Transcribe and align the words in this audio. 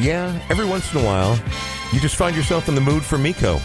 Yeah, 0.00 0.40
every 0.48 0.64
once 0.64 0.90
in 0.94 1.00
a 1.02 1.04
while, 1.04 1.38
you 1.92 2.00
just 2.00 2.16
find 2.16 2.34
yourself 2.34 2.70
in 2.70 2.74
the 2.74 2.80
mood 2.80 3.04
for 3.04 3.18
Miko. 3.18 3.60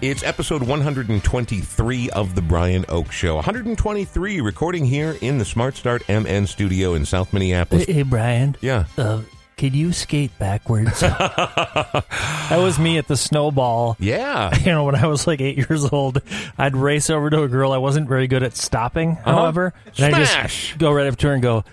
It's 0.00 0.22
episode 0.22 0.62
123 0.62 2.10
of 2.10 2.36
The 2.36 2.40
Brian 2.42 2.84
Oake 2.84 3.10
Show. 3.10 3.34
123 3.34 4.40
recording 4.40 4.84
here 4.84 5.16
in 5.20 5.38
the 5.38 5.44
Smart 5.44 5.74
Start 5.74 6.08
MN 6.08 6.46
studio 6.46 6.94
in 6.94 7.04
South 7.04 7.32
Minneapolis. 7.32 7.86
Hey, 7.86 7.94
hey, 7.94 8.02
Brian. 8.02 8.54
Yeah. 8.60 8.84
Uh, 8.96 9.22
can 9.56 9.74
you 9.74 9.92
skate 9.92 10.30
backwards? 10.38 11.00
that 11.00 12.04
was 12.52 12.78
me 12.78 12.98
at 12.98 13.08
the 13.08 13.16
snowball. 13.16 13.96
Yeah. 13.98 14.56
You 14.62 14.70
know, 14.70 14.84
when 14.84 14.94
I 14.94 15.08
was 15.08 15.26
like 15.26 15.40
eight 15.40 15.56
years 15.56 15.84
old, 15.90 16.22
I'd 16.58 16.76
race 16.76 17.10
over 17.10 17.28
to 17.28 17.42
a 17.42 17.48
girl. 17.48 17.72
I 17.72 17.78
wasn't 17.78 18.08
very 18.08 18.28
good 18.28 18.44
at 18.44 18.56
stopping, 18.56 19.16
however. 19.16 19.74
And 19.98 20.14
I 20.14 20.24
Smash! 20.24 20.68
just 20.68 20.78
go 20.78 20.92
right 20.92 21.08
up 21.08 21.16
to 21.16 21.26
her 21.26 21.32
and 21.32 21.42
go, 21.42 21.64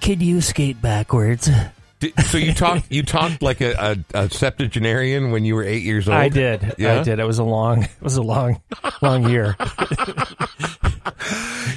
Can 0.00 0.20
you 0.20 0.40
skate 0.40 0.80
backwards? 0.80 1.50
Did, 2.02 2.18
so 2.24 2.36
you 2.36 2.52
talked 2.52 2.86
you 2.90 3.04
talked 3.04 3.42
like 3.42 3.60
a, 3.60 3.96
a, 4.12 4.22
a 4.24 4.28
septuagenarian 4.30 5.30
when 5.30 5.44
you 5.44 5.54
were 5.54 5.62
eight 5.62 5.84
years 5.84 6.08
old? 6.08 6.16
I 6.16 6.28
did. 6.28 6.74
Yeah? 6.76 6.98
I 6.98 7.02
did. 7.04 7.20
It 7.20 7.24
was 7.24 7.38
a 7.38 7.44
long, 7.44 7.82
it 7.84 7.90
was 8.02 8.16
a 8.16 8.22
long, 8.22 8.60
long 9.00 9.28
year. 9.30 9.56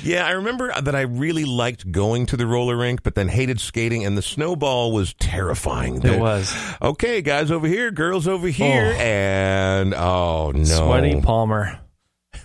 Yeah, 0.03 0.27
I 0.27 0.31
remember 0.31 0.71
that 0.79 0.95
I 0.95 1.01
really 1.01 1.45
liked 1.45 1.91
going 1.91 2.27
to 2.27 2.37
the 2.37 2.45
roller 2.45 2.77
rink, 2.77 3.01
but 3.01 3.15
then 3.15 3.27
hated 3.27 3.59
skating, 3.59 4.05
and 4.05 4.15
the 4.15 4.21
snowball 4.21 4.91
was 4.91 5.15
terrifying. 5.15 5.99
It 6.03 6.19
was. 6.19 6.55
Okay, 6.79 7.23
guys 7.23 7.49
over 7.49 7.65
here, 7.67 7.89
girls 7.89 8.27
over 8.27 8.47
here, 8.47 8.93
Oh. 8.95 9.01
and 9.01 9.93
oh 9.95 10.51
no, 10.53 10.63
Sweaty 10.63 11.21
Palmer. 11.21 11.79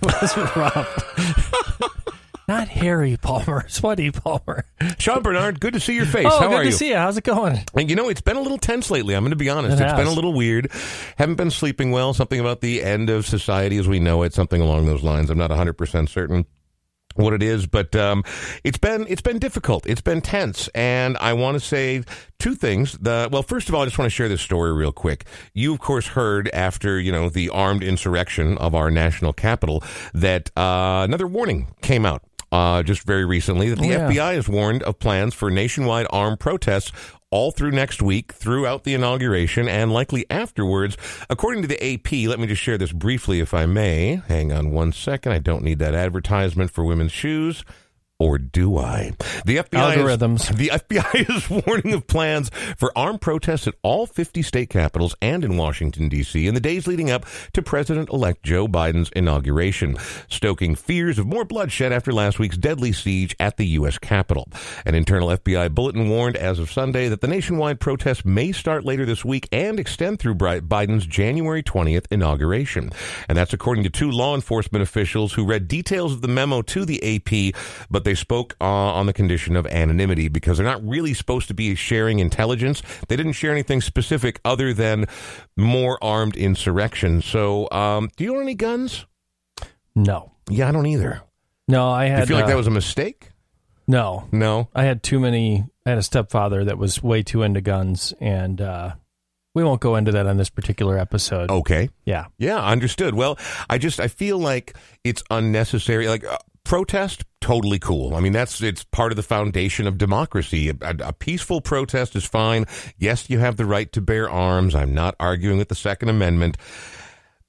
Was 0.03 0.35
rough. 0.57 1.90
Not 2.51 2.67
Harry 2.67 3.17
Palmer, 3.17 3.65
Sweaty 3.69 4.11
Palmer. 4.11 4.65
Sean 4.99 5.23
Bernard, 5.23 5.61
good 5.61 5.75
to 5.75 5.79
see 5.79 5.95
your 5.95 6.05
face. 6.05 6.27
Oh, 6.29 6.41
How 6.41 6.49
good 6.49 6.55
are 6.55 6.63
to 6.65 6.71
you? 6.71 6.75
see 6.75 6.89
you. 6.89 6.97
How's 6.97 7.17
it 7.17 7.23
going? 7.23 7.61
And 7.77 7.89
you 7.89 7.95
know, 7.95 8.09
it's 8.09 8.21
been 8.21 8.37
a 8.37 8.41
little 8.41 8.59
tense 8.59 8.91
lately. 8.91 9.15
I'm 9.15 9.23
going 9.23 9.31
to 9.31 9.37
be 9.37 9.49
honest. 9.49 9.81
It 9.81 9.85
has 9.85 9.97
been 9.97 10.09
a 10.09 10.13
little 10.13 10.33
weird. 10.33 10.69
Haven't 11.17 11.37
been 11.37 11.53
sleeping 11.53 11.93
well. 11.93 12.13
Something 12.13 12.41
about 12.41 12.61
the 12.61 12.83
end 12.83 13.09
of 13.09 13.25
society 13.25 13.77
as 13.77 13.87
we 13.87 14.01
know 14.01 14.25
it. 14.25 14.35
Something 14.35 14.61
along 14.61 14.87
those 14.87 15.05
lines. 15.05 15.31
I'm 15.31 15.39
not 15.39 15.51
100 15.51 15.75
percent 15.75 16.11
certain 16.11 16.45
what 17.15 17.33
it 17.33 17.43
is, 17.43 17.67
but 17.67 17.95
um, 17.97 18.25
it's 18.65 18.79
been 18.79 19.07
it's 19.09 19.23
been 19.23 19.39
difficult. 19.39 19.87
It's 19.87 20.01
been 20.01 20.21
tense, 20.21 20.69
and 20.75 21.17
I 21.19 21.33
want 21.35 21.55
to 21.55 21.61
say 21.65 22.03
two 22.39 22.55
things. 22.55 22.99
The 22.99 23.29
well, 23.31 23.43
first 23.43 23.69
of 23.69 23.75
all, 23.75 23.83
I 23.83 23.85
just 23.85 23.99
want 23.99 24.07
to 24.07 24.15
share 24.15 24.29
this 24.29 24.41
story 24.41 24.73
real 24.73 24.93
quick. 24.93 25.25
You, 25.55 25.73
of 25.73 25.81
course, 25.81 26.09
heard 26.09 26.49
after 26.49 26.99
you 26.99 27.13
know 27.13 27.29
the 27.29 27.49
armed 27.51 27.83
insurrection 27.83 28.59
of 28.59 28.75
our 28.75 28.91
national 28.91 29.33
capital 29.33 29.83
that 30.15 30.51
uh, 30.57 31.03
another 31.05 31.27
warning 31.27 31.75
came 31.83 32.05
out. 32.05 32.23
Uh, 32.53 32.83
just 32.83 33.03
very 33.03 33.25
recently, 33.25 33.69
that 33.71 33.79
the 33.79 33.87
Oh, 33.95 34.09
yeah. 34.09 34.09
FBI 34.11 34.35
has 34.35 34.49
warned 34.49 34.83
of 34.83 34.99
plans 34.99 35.35
for 35.35 35.51
nationwide 35.51 36.07
armed 36.11 36.41
protests 36.41 36.91
all 37.31 37.53
through 37.53 37.71
next 37.71 38.03
week, 38.03 38.33
throughout 38.33 38.83
the 38.83 38.93
inauguration, 38.93 39.69
and 39.69 39.93
likely 39.93 40.27
afterwards. 40.31 40.97
According 41.31 41.63
to 41.63 41.69
the 41.69 41.81
AP, 41.81 42.27
let 42.29 42.41
me 42.41 42.49
just 42.49 42.61
share 42.61 42.77
this 42.77 42.91
briefly, 42.91 43.39
if 43.39 43.55
I 43.55 43.67
may. 43.67 44.21
Hang 44.27 44.53
on 44.53 44.73
one 44.73 44.93
second. 44.93 45.31
I 45.31 45.39
don't 45.39 45.63
need 45.63 45.79
that 45.79 45.95
advertisement 45.95 46.73
for 46.73 46.83
women's 46.83 47.13
shoes. 47.13 47.65
Or 48.21 48.37
do 48.37 48.77
I? 48.77 49.13
The 49.47 49.57
FBI 49.57 49.97
Algorithms. 49.97 50.51
Is, 50.51 50.57
the 50.57 50.69
FBI 50.69 51.37
is 51.37 51.65
warning 51.67 51.95
of 51.95 52.07
plans 52.07 52.51
for 52.77 52.93
armed 52.95 53.23
protests 53.23 53.67
at 53.67 53.75
all 53.83 54.07
50 54.07 54.43
state 54.43 54.69
capitals 54.69 55.17
and 55.23 55.43
in 55.43 55.57
Washington, 55.57 56.11
D.C. 56.11 56.47
in 56.47 56.53
the 56.53 56.61
days 56.61 56.87
leading 56.87 57.11
up 57.11 57.25
to 57.55 57.63
President-elect 57.63 58.43
Joe 58.43 58.69
Biden's 58.69 59.09
inauguration, 59.17 59.97
stoking 60.29 60.75
fears 60.75 61.19
of 61.19 61.27
more 61.27 61.47
bloodshed 61.47 61.93
after 61.93 62.13
last 62.13 62.39
week's 62.39 62.59
deadly 62.59 62.93
siege 62.93 63.35
at 63.41 63.57
the 63.57 63.67
U.S. 63.69 63.97
Capitol. 63.97 64.47
An 64.85 64.95
internal 64.95 65.29
FBI 65.29 65.75
bulletin 65.75 66.11
warned 66.11 66.37
as 66.37 66.59
of 66.59 66.71
Sunday 66.71 67.09
that 67.09 67.23
the 67.23 67.27
nationwide 67.27 67.81
protests 67.81 68.27
may 68.27 68.53
start 68.53 68.85
later 68.85 69.07
this 69.07 69.25
week 69.25 69.49
and 69.51 69.81
extend 69.81 70.19
through 70.19 70.35
Biden's 70.35 71.07
January 71.07 71.63
20th 71.63 72.05
inauguration. 72.11 72.91
And 73.31 73.39
that's 73.39 73.55
according 73.55 73.85
to 73.85 73.91
two 73.91 74.11
law 74.11 74.35
enforcement 74.35 74.83
officials 74.83 75.33
who 75.33 75.47
read 75.47 75.69
details 75.69 76.13
of 76.13 76.21
the 76.21 76.29
memo 76.29 76.61
to 76.61 76.85
the 76.85 77.17
AP, 77.17 77.59
but 77.91 78.05
they 78.05 78.10
spoke 78.15 78.57
uh, 78.61 78.65
on 78.65 79.07
the 79.07 79.13
condition 79.13 79.57
of 79.57 79.67
anonymity 79.67 80.29
because 80.29 80.57
they're 80.59 80.67
not 80.67 80.87
really 80.87 81.15
supposed 81.15 81.49
to 81.49 81.55
be 81.55 81.75
sharing 81.75 82.19
intelligence. 82.19 82.83
They 83.09 83.17
didn't 83.17 83.33
share 83.33 83.53
anything 83.53 83.81
specific 83.81 84.41
other 84.45 84.73
than 84.75 85.07
more 85.57 86.03
armed 86.03 86.37
insurrection. 86.37 87.23
So, 87.23 87.69
um, 87.71 88.11
do 88.17 88.25
you 88.25 88.35
own 88.37 88.43
any 88.43 88.55
guns? 88.55 89.07
No. 89.95 90.33
Yeah, 90.49 90.69
I 90.69 90.73
don't 90.73 90.87
either. 90.87 91.23
No, 91.69 91.89
I 91.91 92.07
Do 92.07 92.13
had. 92.13 92.21
you 92.21 92.27
feel 92.27 92.37
like 92.37 92.45
uh, 92.45 92.49
that 92.49 92.57
was 92.57 92.67
a 92.67 92.71
mistake? 92.73 93.31
No. 93.87 94.29
No. 94.33 94.69
I 94.75 94.85
had 94.85 95.03
too 95.03 95.21
many. 95.21 95.65
I 95.87 95.91
had 95.91 95.99
a 95.99 96.03
stepfather 96.03 96.65
that 96.65 96.79
was 96.79 97.03
way 97.03 97.23
too 97.23 97.43
into 97.43 97.61
guns, 97.61 98.13
and 98.21 98.61
uh, 98.61 98.95
we 99.55 99.65
won't 99.65 99.81
go 99.81 99.97
into 99.97 100.13
that 100.13 100.27
on 100.27 100.37
this 100.37 100.51
particular 100.51 100.99
episode. 100.99 101.51
Okay. 101.51 101.91
Yeah. 102.05 102.27
Yeah, 102.39 102.59
understood. 102.65 103.15
Well, 103.15 103.39
I 103.69 103.79
just 103.79 103.99
I 104.01 104.09
feel 104.09 104.39
like 104.39 104.77
it's 105.05 105.23
unnecessary. 105.31 106.09
Like 106.09 106.25
uh, 106.25 106.39
protest, 106.71 107.25
totally 107.41 107.81
cool. 107.81 108.15
I 108.15 108.21
mean, 108.21 108.33
that's 108.33 108.63
it's 108.63 108.85
part 108.85 109.11
of 109.11 109.17
the 109.17 109.25
foundation 109.25 109.89
of 109.89 109.99
democracy. 109.99 110.69
A, 110.69 110.95
a 111.01 111.13
peaceful 111.13 111.61
protest 111.61 112.15
is 112.15 112.25
fine. 112.25 112.65
Yes, 112.97 113.29
you 113.29 113.41
have 113.41 113.57
the 113.57 113.65
right 113.65 113.91
to 113.91 114.01
bear 114.01 114.31
arms. 114.31 114.77
I'm 114.77 114.95
not 114.95 115.17
arguing 115.19 115.59
with 115.59 115.69
the 115.69 115.75
Second 115.75 116.11
Amendment. 116.11 116.59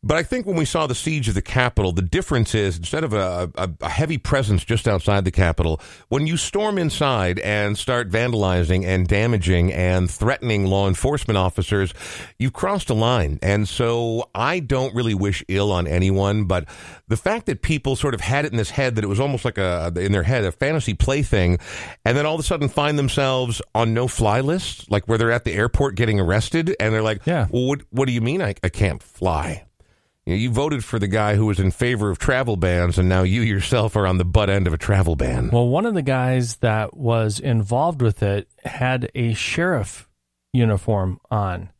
But 0.04 0.18
I 0.18 0.24
think 0.24 0.48
when 0.48 0.56
we 0.56 0.66
saw 0.66 0.88
the 0.88 0.96
siege 0.96 1.28
of 1.28 1.36
the 1.36 1.44
Capitol, 1.44 1.92
the 1.92 2.02
difference 2.02 2.56
is 2.56 2.76
instead 2.76 3.04
of 3.04 3.14
a, 3.14 3.52
a, 3.54 3.70
a 3.82 3.90
heavy 3.90 4.18
presence 4.18 4.66
just 4.66 4.88
outside 4.88 5.26
the 5.26 5.32
Capitol, 5.32 5.80
when 6.10 6.26
you 6.26 6.38
storm 6.38 6.80
inside 6.80 7.38
and 7.38 7.78
start 7.78 8.10
vandalizing 8.10 8.84
and 8.84 9.08
damaging 9.08 9.72
and 9.72 10.10
threatening 10.10 10.66
law 10.66 10.88
enforcement 10.88 11.38
officers, 11.38 11.94
you've 12.40 12.52
crossed 12.52 12.90
a 12.90 12.96
line. 12.96 13.38
And 13.44 13.68
so 13.70 14.28
I 14.34 14.60
don't 14.60 14.96
really 14.96 15.14
wish 15.14 15.44
ill 15.48 15.72
on 15.72 15.86
anyone, 15.86 16.46
but 16.46 16.66
the 17.08 17.18
fact 17.18 17.46
that 17.46 17.62
people 17.62 17.96
sort 17.96 18.16
of 18.16 18.22
had 18.22 18.46
it 18.46 18.52
in 18.52 18.58
this 18.58 18.72
head 18.72 18.96
that 18.96 19.04
it 19.04 19.08
was 19.08 19.20
almost 19.20 19.46
like 19.46 19.60
a, 19.60 19.94
in 19.98 20.14
their 20.14 20.24
head, 20.24 20.44
a 20.46 20.52
fantasy 20.52 20.96
plaything, 20.96 21.60
and 22.06 22.18
then 22.18 22.26
all 22.26 22.34
of 22.34 22.40
a 22.40 22.44
sudden 22.44 22.70
find 22.70 22.98
themselves 22.98 23.62
on 23.76 23.94
no 23.94 24.08
fly 24.08 24.42
lists, 24.42 24.90
like 24.90 25.08
where 25.08 25.20
they're 25.20 25.32
at 25.32 25.44
the 25.44 25.54
airport 25.54 25.94
getting 25.94 26.20
arrested, 26.20 26.76
and 26.80 26.92
they're 26.92 27.04
like, 27.04 27.22
Yeah. 27.28 27.46
well, 27.52 27.68
what, 27.68 27.82
what 27.92 28.08
do 28.08 28.14
you 28.14 28.22
mean 28.22 28.42
I, 28.42 28.56
I 28.64 28.70
can't 28.70 29.04
fly? 29.04 29.66
You, 30.26 30.52
voted 30.52 30.86
for 30.86 31.00
the 31.00 31.08
guy 31.08 31.36
who 31.36 31.48
was 31.48 31.60
in 31.60 31.72
favor 31.72 32.12
of 32.12 32.20
travel 32.20 32.56
bans, 32.56 33.00
and 33.00 33.10
now 33.10 33.24
you 33.24 33.42
yourself 33.42 33.96
are 33.96 34.06
on 34.06 34.20
the 34.20 34.26
butt 34.26 34.52
end 34.52 34.68
of 34.68 34.74
a 34.74 34.78
travel 34.78 35.16
ban. 35.16 35.50
Well, 35.52 35.68
one 35.68 35.88
of 35.88 35.96
the 35.96 36.04
guys 36.04 36.58
that 36.58 36.96
was 36.96 37.40
involved 37.40 38.04
with 38.04 38.22
it 38.22 38.48
had 38.64 39.10
a 39.16 39.34
sheriff 39.34 40.08
uniform 40.54 41.20
on. 41.32 41.72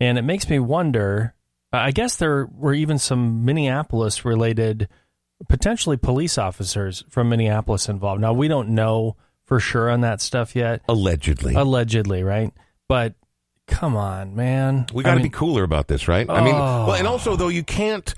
And 0.00 0.16
it 0.16 0.22
makes 0.22 0.48
me 0.48 0.58
wonder 0.58 1.34
I 1.72 1.90
guess 1.90 2.16
there 2.16 2.46
were 2.46 2.74
even 2.74 2.98
some 2.98 3.44
Minneapolis 3.44 4.24
related, 4.24 4.88
potentially 5.48 5.96
police 5.96 6.36
officers 6.36 7.04
from 7.08 7.30
Minneapolis 7.30 7.88
involved. 7.88 8.20
Now, 8.20 8.34
we 8.34 8.48
don't 8.48 8.70
know 8.70 9.16
for 9.44 9.58
sure 9.58 9.90
on 9.90 10.02
that 10.02 10.20
stuff 10.20 10.54
yet. 10.54 10.82
Allegedly. 10.88 11.54
Allegedly, 11.54 12.22
right? 12.22 12.52
But 12.88 13.14
come 13.66 13.96
on, 13.96 14.34
man. 14.34 14.86
we 14.92 15.02
got 15.04 15.10
I 15.10 15.14
to 15.14 15.16
mean, 15.18 15.24
be 15.30 15.30
cooler 15.30 15.62
about 15.62 15.88
this, 15.88 16.08
right? 16.08 16.28
I 16.28 16.42
mean, 16.44 16.54
Oh. 16.54 16.86
well, 16.86 16.94
and 16.94 17.06
also 17.06 17.36
though 17.36 17.48
you 17.48 17.62
can't 17.64 18.14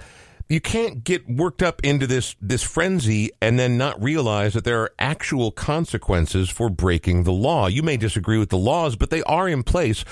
you 0.48 0.60
can't 0.60 1.04
get 1.04 1.26
worked 1.28 1.62
up 1.62 1.80
into 1.82 2.06
this 2.06 2.36
this 2.40 2.62
frenzy 2.62 3.30
and 3.40 3.58
then 3.58 3.78
not 3.78 4.00
realize 4.02 4.52
that 4.52 4.64
there 4.64 4.80
are 4.82 4.92
actual 4.98 5.50
consequences 5.50 6.50
for 6.50 6.68
breaking 6.68 7.24
the 7.24 7.32
law. 7.32 7.66
You 7.66 7.82
may 7.82 7.96
disagree 7.96 8.36
with 8.38 8.50
the 8.50 8.58
laws, 8.58 8.94
but 8.94 9.08
they 9.10 9.22
are 9.22 9.48
in 9.48 9.62
place. 9.62 10.04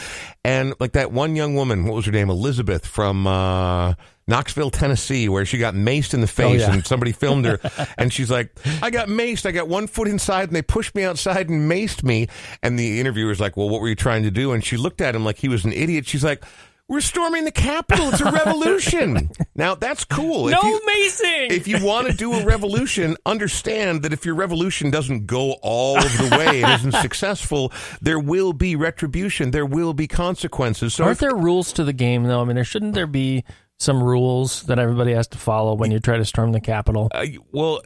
And 0.45 0.75
like 0.81 0.93
that 0.93 1.13
one 1.13 1.37
young 1.37 1.55
woman, 1.55 1.85
what 1.85 1.97
was 1.97 2.07
her 2.07 2.13
name, 2.13 2.31
Elizabeth 2.31 2.87
from 2.87 3.27
uh 3.27 3.95
Knoxville, 4.27 4.71
Tennessee, 4.71 5.29
where 5.29 5.45
she 5.45 5.59
got 5.59 5.75
maced 5.75 6.15
in 6.15 6.21
the 6.21 6.27
oh, 6.27 6.29
face 6.29 6.61
yeah. 6.61 6.73
and 6.73 6.87
somebody 6.87 7.13
filmed 7.13 7.45
her 7.45 7.59
and 7.99 8.13
she's 8.13 8.31
like, 8.31 8.57
I 8.81 8.91
got 8.91 9.09
maced. 9.09 9.47
I 9.47 9.51
got 9.51 9.69
one 9.69 9.87
foot 9.87 10.09
inside 10.09 10.49
and 10.49 10.57
they 10.57 10.63
pushed 10.63 10.95
me 10.95 11.03
outside 11.03 11.49
and 11.49 11.71
maced 11.71 12.03
me. 12.05 12.29
And 12.63 12.79
the 12.79 13.01
interviewer's 13.01 13.41
like, 13.41 13.57
Well, 13.57 13.69
what 13.69 13.81
were 13.81 13.89
you 13.89 13.95
trying 13.97 14.23
to 14.23 14.31
do? 14.31 14.53
And 14.53 14.65
she 14.65 14.77
looked 14.77 15.01
at 15.01 15.15
him 15.15 15.25
like 15.25 15.39
he 15.39 15.49
was 15.49 15.65
an 15.65 15.73
idiot. 15.73 16.07
She's 16.07 16.23
like, 16.23 16.45
We're 16.89 17.01
storming 17.01 17.45
the 17.45 17.51
Capitol. 17.51 18.11
It's 18.11 18.21
a 18.21 18.31
revolution. 18.33 19.31
now 19.57 19.75
that's 19.75 20.05
cool. 20.05 20.47
no 20.49 20.59
if 20.59 20.65
you, 20.65 20.81
macing. 20.89 21.51
if 21.51 21.69
you 21.69 21.85
want 21.85 22.07
to 22.07 22.13
do 22.13 22.33
a 22.33 22.45
revolution, 22.45 23.17
understand 23.27 24.03
that 24.03 24.13
if 24.13 24.25
your 24.25 24.37
revolution 24.37 24.91
doesn't 24.91 25.27
go 25.27 25.53
all 25.63 25.99
of 25.99 26.17
the 26.19 26.37
way 26.39 26.63
and 26.63 26.73
isn't 26.75 26.93
successful, 27.03 27.73
there 28.01 28.21
will 28.21 28.53
be 28.53 28.77
retribution. 28.77 29.51
There 29.51 29.67
will 29.67 29.95
be 29.95 30.07
consequences. 30.07 30.95
So 30.95 31.05
Aren't 31.05 31.17
if- 31.17 31.21
there 31.21 31.35
rules 31.35 31.73
to 31.73 31.83
the 31.83 31.93
game, 31.93 32.23
though? 32.23 32.41
I 32.41 32.45
mean, 32.45 32.55
there 32.55 32.65
shouldn't 32.65 32.95
there 32.95 33.09
be 33.09 33.45
some 33.83 34.03
rules 34.03 34.63
that 34.65 34.79
everybody 34.79 35.13
has 35.13 35.27
to 35.29 35.39
follow 35.39 35.75
when 35.75 35.91
you 35.91 35.99
try 35.99 36.17
to 36.17 36.25
storm 36.25 36.53
the 36.53 36.61
Capitol? 36.61 37.09
Uh, 37.13 37.27
well, 37.51 37.83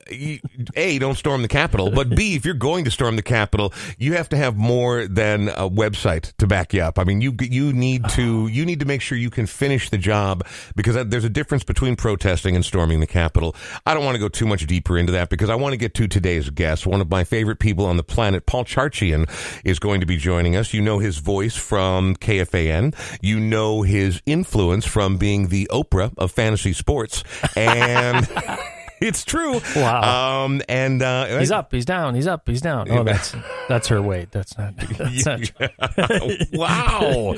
a 0.76 0.98
don't 0.98 1.16
storm 1.16 1.42
the 1.42 1.48
Capitol, 1.48 1.90
but 1.90 2.14
b 2.14 2.36
if 2.36 2.44
you're 2.44 2.54
going 2.54 2.84
to 2.84 2.90
storm 2.90 3.16
the 3.16 3.22
Capitol, 3.22 3.72
you 3.98 4.14
have 4.14 4.28
to 4.28 4.36
have 4.36 4.56
more 4.56 5.06
than 5.06 5.48
a 5.48 5.68
website 5.68 6.32
to 6.38 6.46
back 6.46 6.74
you 6.74 6.82
up. 6.82 6.98
I 6.98 7.04
mean, 7.04 7.20
you 7.20 7.34
you 7.40 7.72
need 7.72 8.08
to 8.10 8.46
you 8.48 8.64
need 8.64 8.80
to 8.80 8.86
make 8.86 9.00
sure 9.00 9.16
you 9.16 9.30
can 9.30 9.46
finish 9.46 9.90
the 9.90 9.98
job 9.98 10.46
because 10.74 10.96
there's 11.08 11.24
a 11.24 11.30
difference 11.30 11.64
between 11.64 11.96
protesting 11.96 12.54
and 12.54 12.64
storming 12.64 13.00
the 13.00 13.06
Capitol. 13.06 13.56
I 13.86 13.94
don't 13.94 14.04
want 14.04 14.14
to 14.16 14.20
go 14.20 14.28
too 14.28 14.46
much 14.46 14.66
deeper 14.66 14.98
into 14.98 15.12
that 15.12 15.30
because 15.30 15.50
I 15.50 15.54
want 15.54 15.72
to 15.72 15.76
get 15.76 15.94
to 15.94 16.08
today's 16.08 16.50
guest, 16.50 16.86
one 16.86 17.00
of 17.00 17.10
my 17.10 17.24
favorite 17.24 17.58
people 17.58 17.86
on 17.86 17.96
the 17.96 18.04
planet, 18.04 18.46
Paul 18.46 18.64
Charchian, 18.64 19.28
is 19.64 19.78
going 19.78 20.00
to 20.00 20.06
be 20.06 20.16
joining 20.16 20.56
us. 20.56 20.74
You 20.74 20.82
know 20.82 20.98
his 20.98 21.18
voice 21.18 21.56
from 21.56 22.16
KFAN. 22.16 22.94
You 23.22 23.40
know 23.40 23.82
his 23.82 24.20
influence 24.26 24.86
from 24.86 25.16
being 25.16 25.48
the 25.48 25.68
Oprah 25.86 26.12
of 26.18 26.32
fantasy 26.32 26.72
sports, 26.72 27.22
and. 27.56 28.28
it's 29.00 29.24
true. 29.24 29.60
Wow. 29.74 30.44
Um, 30.44 30.62
and 30.68 31.02
uh, 31.02 31.38
he's 31.38 31.50
up, 31.50 31.72
he's 31.72 31.84
down, 31.84 32.14
he's 32.14 32.26
up, 32.26 32.48
he's 32.48 32.60
down. 32.60 32.90
Oh, 32.90 33.04
that's 33.04 33.34
that's 33.68 33.88
her 33.88 34.00
weight. 34.00 34.30
That's 34.30 34.56
not. 34.56 34.74
That's 34.76 35.26
not 35.26 36.30
wow. 36.52 37.34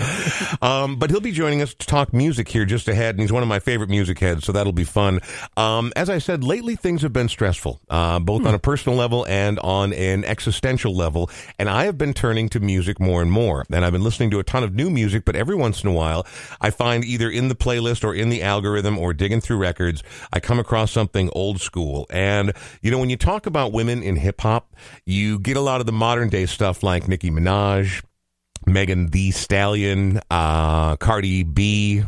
um, 0.62 0.96
but 0.96 1.10
he'll 1.10 1.20
be 1.20 1.32
joining 1.32 1.62
us 1.62 1.74
to 1.74 1.86
talk 1.86 2.12
music 2.12 2.48
here 2.48 2.64
just 2.64 2.88
ahead, 2.88 3.14
and 3.14 3.20
he's 3.20 3.32
one 3.32 3.42
of 3.42 3.48
my 3.48 3.58
favorite 3.58 3.90
music 3.90 4.18
heads, 4.18 4.44
so 4.44 4.52
that'll 4.52 4.72
be 4.72 4.84
fun. 4.84 5.20
Um, 5.56 5.92
as 5.96 6.10
I 6.10 6.18
said, 6.18 6.44
lately 6.44 6.76
things 6.76 7.02
have 7.02 7.12
been 7.12 7.28
stressful, 7.28 7.80
uh, 7.88 8.18
both 8.18 8.42
hmm. 8.42 8.48
on 8.48 8.54
a 8.54 8.58
personal 8.58 8.96
level 8.96 9.26
and 9.26 9.58
on 9.60 9.92
an 9.92 10.24
existential 10.24 10.94
level, 10.94 11.30
and 11.58 11.68
I 11.68 11.84
have 11.84 11.98
been 11.98 12.14
turning 12.14 12.48
to 12.50 12.60
music 12.60 13.00
more 13.00 13.22
and 13.22 13.30
more. 13.30 13.64
And 13.70 13.84
I've 13.84 13.92
been 13.92 14.04
listening 14.04 14.30
to 14.30 14.38
a 14.38 14.44
ton 14.44 14.62
of 14.64 14.74
new 14.74 14.90
music, 14.90 15.24
but 15.24 15.36
every 15.36 15.54
once 15.54 15.82
in 15.82 15.88
a 15.88 15.92
while, 15.92 16.26
I 16.60 16.70
find 16.70 17.04
either 17.04 17.30
in 17.30 17.48
the 17.48 17.54
playlist 17.54 18.04
or 18.04 18.14
in 18.14 18.28
the 18.28 18.42
algorithm 18.42 18.98
or 18.98 19.12
digging 19.12 19.40
through 19.40 19.58
records, 19.58 20.02
I 20.32 20.40
come 20.40 20.58
across 20.58 20.92
something 20.92 21.30
old 21.32 21.47
old 21.48 21.60
school. 21.62 22.06
And, 22.10 22.52
you 22.82 22.90
know, 22.90 22.98
when 22.98 23.08
you 23.08 23.16
talk 23.16 23.46
about 23.46 23.72
women 23.72 24.02
in 24.02 24.16
hip 24.16 24.42
hop, 24.42 24.74
you 25.06 25.38
get 25.38 25.56
a 25.56 25.60
lot 25.60 25.80
of 25.80 25.86
the 25.86 25.92
modern 25.92 26.28
day 26.28 26.44
stuff 26.44 26.82
like 26.82 27.08
Nicki 27.08 27.30
Minaj, 27.30 28.04
Megan 28.66 29.08
Thee 29.08 29.30
Stallion, 29.30 30.20
uh, 30.30 30.96
Cardi 30.96 31.42
B. 31.42 32.04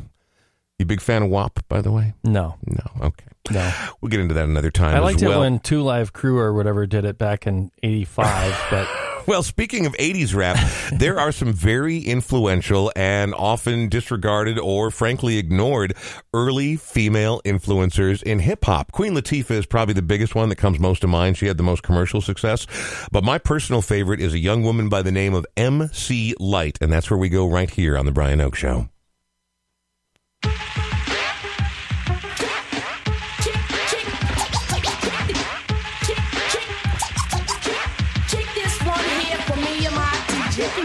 You 0.78 0.87
big 0.87 1.00
fan 1.00 1.22
of 1.22 1.31
WAP, 1.31 1.66
by 1.69 1.81
the 1.81 1.90
way? 1.90 2.14
No. 2.22 2.56
No. 2.66 3.06
Okay. 3.06 3.26
No. 3.50 3.72
We'll 4.00 4.10
get 4.10 4.20
into 4.20 4.34
that 4.34 4.44
another 4.44 4.70
time. 4.70 4.94
I 4.94 5.00
liked 5.00 5.22
well. 5.22 5.38
it 5.38 5.40
when 5.40 5.58
Two 5.58 5.82
Live 5.82 6.12
Crew 6.12 6.38
or 6.38 6.52
whatever 6.52 6.86
did 6.86 7.04
it 7.04 7.19
back 7.19 7.46
in 7.46 7.70
'85, 7.82 8.66
but. 8.70 9.09
Well, 9.26 9.43
speaking 9.43 9.87
of 9.87 9.93
80s 9.94 10.34
rap, 10.34 10.56
there 10.93 11.19
are 11.19 11.31
some 11.31 11.52
very 11.52 11.99
influential 11.99 12.90
and 12.96 13.34
often 13.34 13.88
disregarded 13.88 14.58
or 14.58 14.90
frankly 14.90 15.38
ignored 15.38 15.94
early 16.34 16.76
female 16.76 17.40
influencers 17.44 18.22
in 18.22 18.40
hip 18.40 18.64
hop. 18.64 18.93
Queen 18.93 19.14
Latifah 19.14 19.52
is 19.52 19.67
probably 19.67 19.94
the 19.94 20.02
biggest 20.02 20.34
one 20.34 20.49
that 20.49 20.56
comes 20.56 20.81
most 20.81 21.00
to 21.02 21.06
mind. 21.06 21.37
She 21.37 21.46
had 21.46 21.58
the 21.58 21.62
most 21.62 21.82
commercial 21.82 22.20
success. 22.20 22.67
But 23.12 23.22
my 23.25 23.38
personal 23.38 23.82
favorite 23.82 24.20
is 24.20 24.34
a 24.34 24.38
young 24.38 24.62
woman 24.62 24.88
by 24.88 25.02
the 25.02 25.12
name 25.12 25.34
of 25.34 25.46
MC 25.56 26.34
Lyte. 26.40 26.78
and 26.81 26.93
that's 26.93 27.11
where 27.11 27.19
we 27.19 27.28
go 27.28 27.46
right 27.46 27.70
here 27.70 27.96
on 27.96 28.06
The 28.06 28.12
Brian 28.12 28.40
Oake 28.40 28.56
Show. 28.56 28.88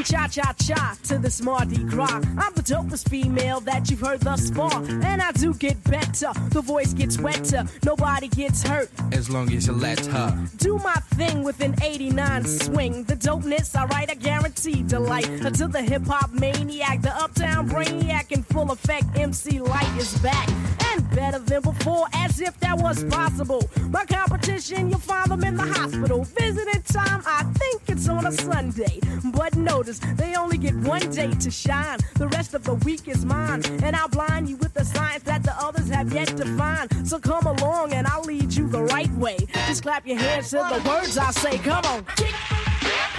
Cha 0.06 0.28
cha 0.28 0.54
cha 0.54 0.96
to 1.06 1.18
this 1.18 1.42
Mardi 1.42 1.84
Gras. 1.84 2.22
I'm 2.38 2.54
the 2.54 2.62
dopest 2.62 3.10
female 3.10 3.60
that 3.62 3.90
you've 3.90 4.02
heard 4.02 4.20
thus 4.20 4.52
far, 4.52 4.72
and 4.84 5.20
I 5.20 5.32
do 5.32 5.52
get 5.56 5.84
better. 5.84 6.32
The 6.52 6.62
voice 6.62 6.94
gets 6.94 7.18
wetter, 7.18 7.64
nobody 7.84 8.28
gets 8.28 8.62
hurt. 8.62 8.92
As 9.12 9.32
long 9.32 9.52
as 9.52 9.66
you 9.66 9.74
let 9.74 10.06
her 10.06 10.48
do 10.58 10.78
my 10.78 10.94
thing 11.18 11.44
with 11.44 11.60
an 11.62 11.74
89 11.82 12.46
swing. 12.46 13.04
The 13.06 13.16
dopeness, 13.16 13.76
I 13.76 13.86
write, 13.86 14.12
a 14.12 14.16
guaranteed 14.16 14.90
delight. 14.90 15.28
Until 15.28 15.70
the 15.70 15.82
hip 15.82 16.06
hop 16.06 16.32
maniac, 16.32 17.02
the 17.02 17.16
uptown 17.16 17.68
brainiac 17.68 18.32
in 18.32 18.44
full 18.44 18.72
effect, 18.72 19.06
MC 19.18 19.60
Lyte 19.60 19.98
is 19.98 20.16
back 20.20 20.48
and 20.92 21.10
better 21.16 21.40
than 21.40 21.64
before, 21.64 22.06
as 22.14 22.42
if 22.42 22.60
that 22.60 22.78
was 22.78 23.04
possible. 23.06 23.68
My 23.90 24.06
competition, 24.06 24.90
you'll 24.90 25.00
find 25.00 25.32
them 25.32 25.44
in 25.44 25.56
the 25.58 25.64
hospital. 25.64 26.26
Visiting 26.26 26.84
time, 26.84 27.24
I 27.26 27.44
think 27.56 27.82
it's 27.88 28.08
on 28.08 28.28
a 28.28 28.32
Sunday, 28.32 29.00
but 29.34 29.56
notice 29.56 29.95
they 30.00 30.36
only 30.36 30.58
get 30.58 30.76
one 30.76 31.10
day 31.12 31.32
to 31.34 31.52
shine. 31.52 32.00
The 32.16 32.28
rest 32.28 32.54
of 32.54 32.64
the 32.64 32.76
week 32.76 33.08
is 33.08 33.26
mine. 33.26 33.64
And 33.84 33.96
I'll 33.96 34.08
blind 34.10 34.50
you 34.50 34.58
with 34.58 34.74
the 34.74 34.86
signs 34.86 35.24
that 35.24 35.44
the 35.44 35.54
others 35.60 35.90
have 35.90 36.14
yet 36.14 36.28
to 36.38 36.46
find. 36.58 37.08
So 37.08 37.20
come 37.20 37.46
along 37.46 37.94
and 37.94 38.08
I'll 38.08 38.24
lead 38.24 38.54
you 38.54 38.68
the 38.68 38.84
right 38.84 39.12
way. 39.14 39.38
Just 39.68 39.84
clap 39.84 40.06
your 40.06 40.18
hands 40.18 40.50
to 40.52 40.58
the 40.58 40.90
words 40.90 41.18
I 41.18 41.32
say. 41.32 41.58
Come 41.60 41.86
on. 41.86 42.06
kick, 42.16 42.34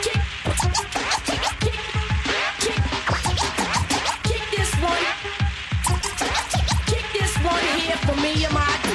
Kick, 0.01 0.21
kick, 1.61 1.81
kick, 2.61 2.81
kick 4.25 4.43
this 4.57 4.75
one. 4.75 5.05
Kick 6.87 7.05
this 7.13 7.37
one 7.45 7.65
here 7.81 7.97
for 7.97 8.17
me 8.21 8.45
and 8.45 8.55
my 8.55 8.86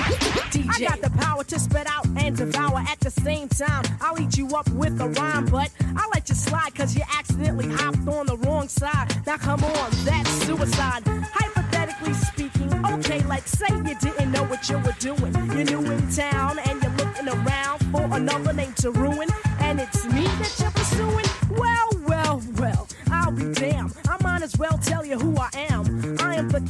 DJ. 0.52 0.70
I 0.70 0.90
got 0.90 1.02
the 1.02 1.10
power 1.18 1.44
to 1.46 1.60
spit 1.60 1.88
out 1.88 2.06
and 2.18 2.36
devour 2.36 2.80
at 2.80 3.00
the 3.00 3.10
same 3.10 3.48
time. 3.48 3.84
I'll 4.02 4.20
eat 4.20 4.38
you 4.38 4.48
up 4.50 4.70
with 4.72 5.00
a 5.00 5.08
rhyme, 5.08 5.46
but 5.46 5.72
I'll 5.96 6.10
let 6.14 6.28
you 6.28 6.36
slide 6.36 6.76
cause 6.76 6.96
you 6.96 7.04
accidentally 7.18 7.70
hopped 7.70 8.06
on 8.08 8.26
the 8.26 8.38
wrong 8.38 8.68
side. 8.68 9.08
Now 9.26 9.38
come 9.38 9.64
on, 9.64 9.92
that's 10.04 10.30
suicide. 10.46 11.04
Hypothetically 11.08 12.14
speaking, 12.14 12.86
okay, 12.86 13.24
like 13.24 13.48
say 13.48 13.68
you 13.70 13.96
didn't 13.96 14.32
know 14.32 14.44
what 14.44 14.70
you 14.70 14.78
were 14.80 14.96
doing. 15.00 15.34
You're 15.56 15.82
new 15.82 15.92
in 15.92 16.12
town 16.12 16.60
and 16.60 16.84
you're 16.84 16.92
looking 16.94 17.30
around 17.30 17.80
for 17.92 18.04
another 18.16 18.54
name 18.54 18.74
to 18.74 18.92
ruin. 18.92 19.30
And 19.60 19.80
it's 19.80 20.06
me 20.06 20.24
that 20.24 20.54
you're 20.60 20.72
pursuing. 20.72 21.26
Well, 21.52 21.90
well, 22.06 22.42
well, 22.58 22.88
I'll 23.10 23.32
be 23.32 23.54
damned. 23.54 23.94
I 24.08 24.22
might 24.22 24.42
as 24.42 24.58
well 24.58 24.78
tell 24.80 25.06
you 25.06 25.18
who 25.18 25.38
I. 25.38 25.41
I 25.41 25.41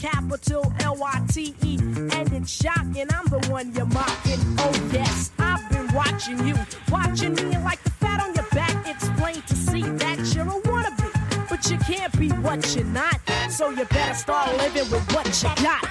capital 0.02 0.74
L 0.80 0.96
Y 0.96 1.26
T 1.30 1.56
E, 1.64 1.78
and 1.78 2.34
it's 2.34 2.52
shocking. 2.52 3.08
I'm 3.14 3.26
the 3.28 3.48
one 3.52 3.72
you're 3.76 3.86
mocking. 3.86 4.40
Oh, 4.58 4.90
yes, 4.92 5.32
I've 5.38 5.70
been 5.70 5.94
watching 5.94 6.46
you, 6.48 6.56
watching 6.90 7.36
me 7.36 7.56
like 7.60 7.84
the 7.84 7.92
fat 7.92 8.20
on 8.20 8.34
your 8.34 8.48
back. 8.52 8.76
It's 8.88 9.08
plain 9.20 9.42
to 9.44 9.56
see 9.56 9.84
that 9.84 10.18
you're 10.34 10.48
a 10.48 10.60
wannabe, 10.62 11.48
but 11.48 11.70
you 11.70 11.78
can't 11.78 12.12
be 12.20 12.30
what 12.30 12.76
you're 12.76 12.84
not. 12.86 13.20
So 13.52 13.70
you 13.70 13.86
better 13.86 14.16
start 14.16 14.58
living 14.58 14.90
with 14.90 15.14
what 15.14 15.28
you 15.44 15.50
got. 15.64 15.88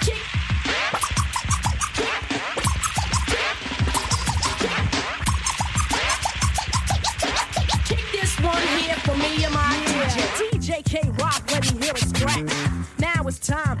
Keep 7.87 8.11
this 8.11 8.39
one 8.41 8.61
here 8.79 8.95
for 9.05 9.15
me 9.15 9.45
and 9.45 9.53
my 9.53 9.71
yeah. 9.87 10.09
DJ. 10.09 10.81
DJ 10.81 10.85
K 10.85 11.09
Rock, 11.17 11.43
let 11.51 11.73
me 11.73 11.85
hear 11.85 11.93
it 11.93 12.17
scratch. 12.17 12.81
Now 12.99 13.27
it's 13.27 13.39
time 13.39 13.79
to 13.79 13.80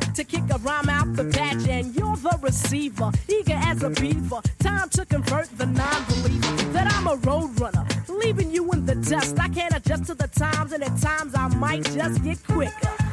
rhyme 0.63 0.89
out 0.89 1.13
the 1.15 1.25
patch, 1.25 1.67
and 1.67 1.95
you're 1.95 2.15
the 2.17 2.37
receiver, 2.41 3.11
eager 3.27 3.57
as 3.57 3.83
a 3.83 3.89
beaver. 3.89 4.41
Time 4.59 4.89
to 4.89 5.05
convert 5.05 5.49
the 5.57 5.65
non-believer 5.65 6.71
that 6.73 6.91
I'm 6.93 7.07
a 7.07 7.15
road 7.27 7.59
runner, 7.59 7.85
leaving 8.07 8.51
you 8.51 8.71
in 8.71 8.85
the 8.85 8.95
dust. 8.95 9.39
I 9.39 9.49
can't 9.49 9.75
adjust 9.75 10.05
to 10.05 10.15
the 10.15 10.27
times, 10.27 10.71
and 10.71 10.83
at 10.83 10.97
times 10.97 11.33
I 11.35 11.47
might 11.47 11.83
just 11.83 12.23
get 12.23 12.43
quicker 12.47 13.10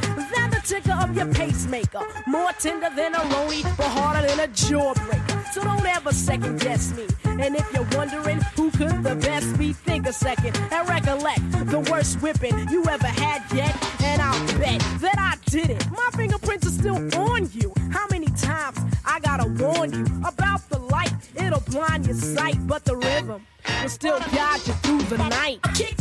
ticker 0.69 0.93
of 1.03 1.17
your 1.17 1.33
pacemaker. 1.33 2.01
More 2.27 2.53
tender 2.53 2.91
than 2.95 3.15
a 3.15 3.21
roni, 3.33 3.63
but 3.79 3.87
harder 3.87 4.27
than 4.29 4.41
a 4.41 4.49
jawbreaker. 4.49 5.53
So 5.53 5.63
don't 5.63 5.87
ever 5.87 6.13
second 6.13 6.61
guess 6.61 6.95
me. 6.95 7.07
And 7.25 7.57
if 7.57 7.67
you're 7.73 7.89
wondering 7.97 8.41
who 8.55 8.71
could 8.73 9.03
the 9.03 9.15
best 9.15 9.59
be, 9.59 9.73
think 9.73 10.07
a 10.07 10.13
second 10.13 10.59
and 10.71 10.87
recollect 10.87 11.41
the 11.71 11.81
worst 11.91 12.21
whipping 12.21 12.69
you 12.69 12.85
ever 12.85 13.07
had 13.07 13.43
yet. 13.55 13.75
And 14.03 14.21
I'll 14.21 14.47
bet 14.59 14.81
that 15.01 15.17
I 15.19 15.37
did 15.51 15.71
it. 15.71 15.91
My 15.91 16.11
fingerprints 16.15 16.67
are 16.67 16.77
still 16.83 16.99
on 17.19 17.49
you. 17.53 17.73
How 17.91 18.07
many 18.11 18.27
times 18.27 18.79
I 19.07 19.21
gotta 19.21 19.49
warn 19.49 19.93
you 19.93 20.05
about 20.27 20.69
the 20.69 20.81
light? 20.81 21.15
It'll 21.35 21.61
blind 21.61 22.07
your 22.07 22.17
sight, 22.17 22.59
but 22.67 22.85
the 22.85 22.97
rhythm 22.97 23.41
will 23.81 23.89
still 23.89 24.19
guide 24.19 24.61
you 24.67 24.75
through 24.85 25.03
the 25.17 25.17
night. 25.17 25.61
Kick, 25.75 25.97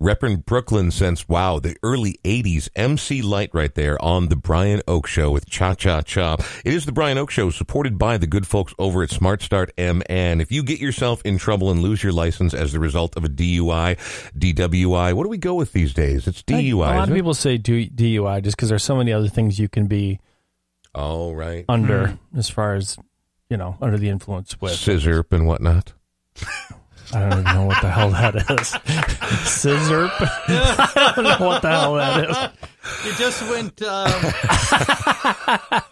repping 0.00 0.44
Brooklyn 0.44 0.90
since, 0.90 1.28
wow, 1.28 1.58
the 1.58 1.76
early 1.82 2.18
80s. 2.24 2.68
MC 2.76 3.20
Lyte 3.22 3.50
right 3.52 3.74
there 3.74 4.00
on 4.02 4.28
The 4.28 4.36
Brian 4.36 4.80
Oake 4.86 5.06
Show 5.06 5.30
with 5.30 5.48
Cha 5.48 5.74
Cha 5.74 6.02
Cha. 6.02 6.36
It 6.64 6.72
is 6.72 6.86
The 6.86 6.92
Brian 6.92 7.18
Oake 7.18 7.30
Show 7.30 7.50
supported 7.50 7.98
by 7.98 8.16
the 8.16 8.26
good 8.26 8.46
folks 8.46 8.74
over 8.78 9.02
at 9.02 9.10
Smart 9.10 9.42
Start 9.42 9.72
MN. 9.76 10.40
If 10.40 10.52
you 10.52 10.62
get 10.62 10.78
yourself 10.78 11.20
in 11.24 11.38
trouble 11.38 11.70
and 11.70 11.82
lose 11.82 12.02
your 12.02 12.12
license 12.12 12.54
as 12.54 12.72
the 12.72 12.80
result 12.80 13.16
of 13.16 13.24
a 13.24 13.28
DUI, 13.28 13.96
DWI, 14.38 15.12
what 15.14 15.24
do 15.24 15.28
we 15.28 15.38
go 15.38 15.54
with 15.54 15.72
these 15.72 15.92
days? 15.92 16.26
It's 16.26 16.42
DUI. 16.42 16.72
A 16.72 16.76
lot 16.76 17.08
of 17.08 17.10
it? 17.10 17.14
people 17.16 17.34
say 17.34 17.58
DUI 17.58 18.42
just 18.42 18.56
because 18.56 18.68
there's 18.68 18.84
so 18.84 18.96
many 18.96 19.12
other 19.12 19.28
things 19.28 19.58
you 19.58 19.68
can 19.68 19.86
be 19.86 20.20
Oh, 20.94 21.32
right. 21.32 21.64
under 21.68 22.08
hmm. 22.08 22.38
as 22.38 22.48
far 22.48 22.74
as 22.74 22.96
you 23.50 23.56
know 23.56 23.76
under 23.80 23.98
the 23.98 24.08
influence 24.08 24.60
with. 24.60 24.72
Sizzurp 24.72 25.32
and 25.32 25.46
whatnot. 25.46 25.92
I 27.14 27.20
don't 27.20 27.40
even 27.40 27.44
know 27.44 27.64
what 27.64 27.80
the 27.80 27.90
hell 27.90 28.10
that 28.10 28.36
is. 28.36 28.42
Sizzurp. 29.46 30.10
I 30.20 31.12
don't 31.16 31.24
know 31.24 31.46
what 31.46 31.62
the 31.62 31.68
hell 31.70 31.94
that 31.94 32.28
is. 32.30 32.36
You 33.04 33.12
just 33.14 33.42
went 33.50 33.82
um, 33.82 34.10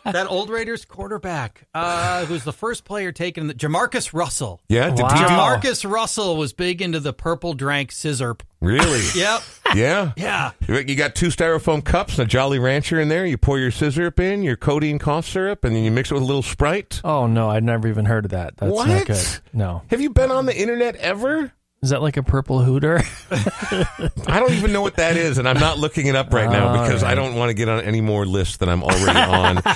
that 0.05 0.27
old 0.29 0.51
Raiders 0.51 0.85
quarterback, 0.85 1.67
uh, 1.75 2.25
who's 2.27 2.45
the 2.45 2.53
first 2.53 2.85
player 2.85 3.13
taken, 3.13 3.49
the, 3.49 3.55
JaMarcus 3.55 4.13
Russell. 4.13 4.61
Yeah, 4.69 4.91
Wow. 4.91 5.09
JaMarcus 5.09 5.89
Russell 5.91 6.37
was 6.37 6.53
big 6.53 6.81
into 6.81 7.01
the 7.01 7.13
purple 7.13 7.55
drank 7.55 7.91
sizzurp. 7.91 8.41
Really? 8.61 9.03
Yep. 9.17 9.43
Yeah. 9.75 10.13
Yeah. 10.17 10.51
You 10.69 10.95
got 10.95 11.15
two 11.15 11.29
styrofoam 11.29 11.85
cups 11.85 12.19
and 12.19 12.27
a 12.27 12.31
Jolly 12.31 12.59
Rancher 12.59 13.01
in 13.01 13.09
there. 13.09 13.27
You 13.27 13.37
pour 13.39 13.59
your 13.59 13.71
sizzurp 13.71 14.19
in, 14.21 14.43
your 14.43 14.57
codeine 14.57 14.99
cough 14.99 15.27
syrup, 15.27 15.65
and 15.65 15.75
then 15.75 15.85
you 15.85 15.91
mix 15.91 16.11
it 16.11 16.15
with 16.15 16.23
a 16.23 16.27
little 16.27 16.43
Sprite. 16.43 17.01
Oh 17.05 17.27
no, 17.27 17.51
I'd 17.51 17.65
never 17.65 17.89
even 17.89 18.05
heard 18.05 18.25
of 18.27 18.31
that. 18.31 18.57
That's 18.57 18.73
What? 18.73 18.89
not 18.89 19.07
good. 19.07 19.27
No. 19.53 19.83
Have 19.91 20.01
you 20.01 20.11
been 20.11 20.31
on 20.31 20.47
the 20.47 20.57
internet 20.59 20.97
ever? 20.97 21.53
Is 21.83 21.91
that 21.91 22.03
like 22.03 22.17
a 22.17 22.23
purple 22.23 22.61
hooter? 22.63 23.01
I 23.31 24.41
don't 24.41 24.53
even 24.55 24.73
know 24.73 24.83
what 24.83 24.97
that 24.97 25.17
is, 25.17 25.39
and 25.39 25.49
I'm 25.49 25.61
not 25.61 25.79
looking 25.79 26.07
it 26.07 26.17
up 26.17 26.33
right 26.33 26.51
now 26.51 26.69
All 26.69 26.83
because 26.85 27.03
I 27.03 27.15
don't 27.15 27.35
want 27.37 27.51
to 27.51 27.55
get 27.55 27.69
on 27.69 27.83
any 27.85 28.01
more 28.01 28.25
lists 28.27 28.57
than 28.57 28.69
I'm 28.69 28.83
already 28.83 29.19
on. 29.19 29.63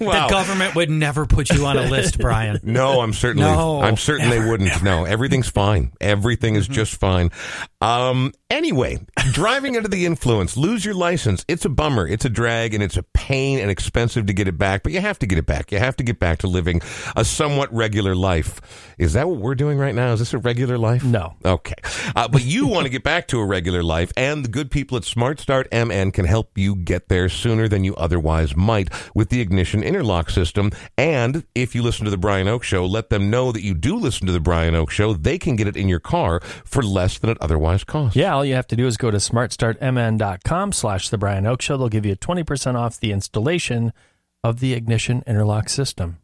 Uh, 0.00 0.04
wow. 0.06 0.26
The 0.28 0.30
government 0.30 0.74
would 0.76 0.90
never 0.90 1.26
put 1.26 1.50
you 1.50 1.66
on 1.66 1.76
a 1.76 1.82
list, 1.82 2.18
Brian. 2.20 2.60
No, 2.62 3.00
I'm 3.00 3.12
certainly. 3.12 3.48
No, 3.50 3.80
I'm 3.80 3.96
certain 3.96 4.30
they 4.30 4.38
wouldn't. 4.38 4.80
No, 4.82 5.04
everything's 5.04 5.48
fine. 5.50 5.90
Everything 6.00 6.54
Mm-hmm. 6.54 6.60
is 6.60 6.68
just 6.68 6.94
fine. 7.00 7.30
Um. 7.80 8.32
Anyway, 8.48 8.98
driving 9.32 9.76
under 9.76 9.88
the 9.88 10.06
influence, 10.06 10.56
lose 10.56 10.84
your 10.84 10.94
license. 10.94 11.44
It's 11.48 11.64
a 11.64 11.68
bummer. 11.68 12.06
It's 12.06 12.24
a 12.24 12.28
drag, 12.30 12.74
and 12.74 12.82
it's 12.82 12.96
a 12.96 13.02
pain 13.02 13.58
and 13.58 13.70
expensive 13.72 14.26
to 14.26 14.32
get 14.32 14.46
it 14.46 14.56
back. 14.56 14.84
But 14.84 14.92
you 14.92 15.00
have 15.00 15.18
to 15.18 15.26
get 15.26 15.36
it 15.38 15.46
back. 15.46 15.72
You 15.72 15.78
have 15.78 15.96
to 15.96 16.04
get 16.04 16.20
back 16.20 16.38
to 16.38 16.46
living 16.46 16.80
a 17.16 17.24
somewhat 17.24 17.72
regular 17.74 18.14
life. 18.14 18.87
Is 18.98 19.12
that 19.12 19.28
what 19.28 19.38
we're 19.38 19.54
doing 19.54 19.78
right 19.78 19.94
now? 19.94 20.12
Is 20.12 20.18
this 20.18 20.34
a 20.34 20.38
regular 20.38 20.76
life? 20.76 21.04
No. 21.04 21.34
Okay. 21.44 21.74
Uh, 22.16 22.26
but 22.26 22.44
you 22.44 22.66
want 22.66 22.84
to 22.84 22.90
get 22.90 23.04
back 23.04 23.28
to 23.28 23.38
a 23.38 23.46
regular 23.46 23.82
life, 23.82 24.12
and 24.16 24.44
the 24.44 24.48
good 24.48 24.70
people 24.70 24.96
at 24.96 25.04
Smart 25.04 25.38
Start 25.38 25.68
MN 25.72 26.10
can 26.10 26.24
help 26.24 26.58
you 26.58 26.74
get 26.74 27.08
there 27.08 27.28
sooner 27.28 27.68
than 27.68 27.84
you 27.84 27.94
otherwise 27.94 28.56
might 28.56 28.88
with 29.14 29.28
the 29.28 29.40
ignition 29.40 29.82
interlock 29.84 30.30
system. 30.30 30.72
And 30.96 31.44
if 31.54 31.74
you 31.74 31.82
listen 31.82 32.04
to 32.06 32.10
the 32.10 32.18
Brian 32.18 32.48
Oake 32.48 32.64
Show, 32.64 32.84
let 32.86 33.08
them 33.08 33.30
know 33.30 33.52
that 33.52 33.62
you 33.62 33.74
do 33.74 33.96
listen 33.96 34.26
to 34.26 34.32
the 34.32 34.40
Brian 34.40 34.74
Oake 34.74 34.90
Show. 34.90 35.14
They 35.14 35.38
can 35.38 35.54
get 35.54 35.68
it 35.68 35.76
in 35.76 35.88
your 35.88 36.00
car 36.00 36.40
for 36.64 36.82
less 36.82 37.18
than 37.18 37.30
it 37.30 37.38
otherwise 37.40 37.84
costs. 37.84 38.16
Yeah, 38.16 38.34
all 38.34 38.44
you 38.44 38.54
have 38.54 38.66
to 38.68 38.76
do 38.76 38.86
is 38.86 38.96
go 38.96 39.10
to 39.10 39.18
smartstartmn.com 39.18 40.72
slash 40.72 41.08
the 41.08 41.18
Brian 41.18 41.44
Oake 41.44 41.62
Show. 41.62 41.76
They'll 41.76 41.88
give 41.88 42.06
you 42.06 42.16
20% 42.16 42.74
off 42.74 42.98
the 42.98 43.12
installation 43.12 43.92
of 44.42 44.60
the 44.60 44.72
ignition 44.72 45.22
interlock 45.26 45.68
system. 45.68 46.18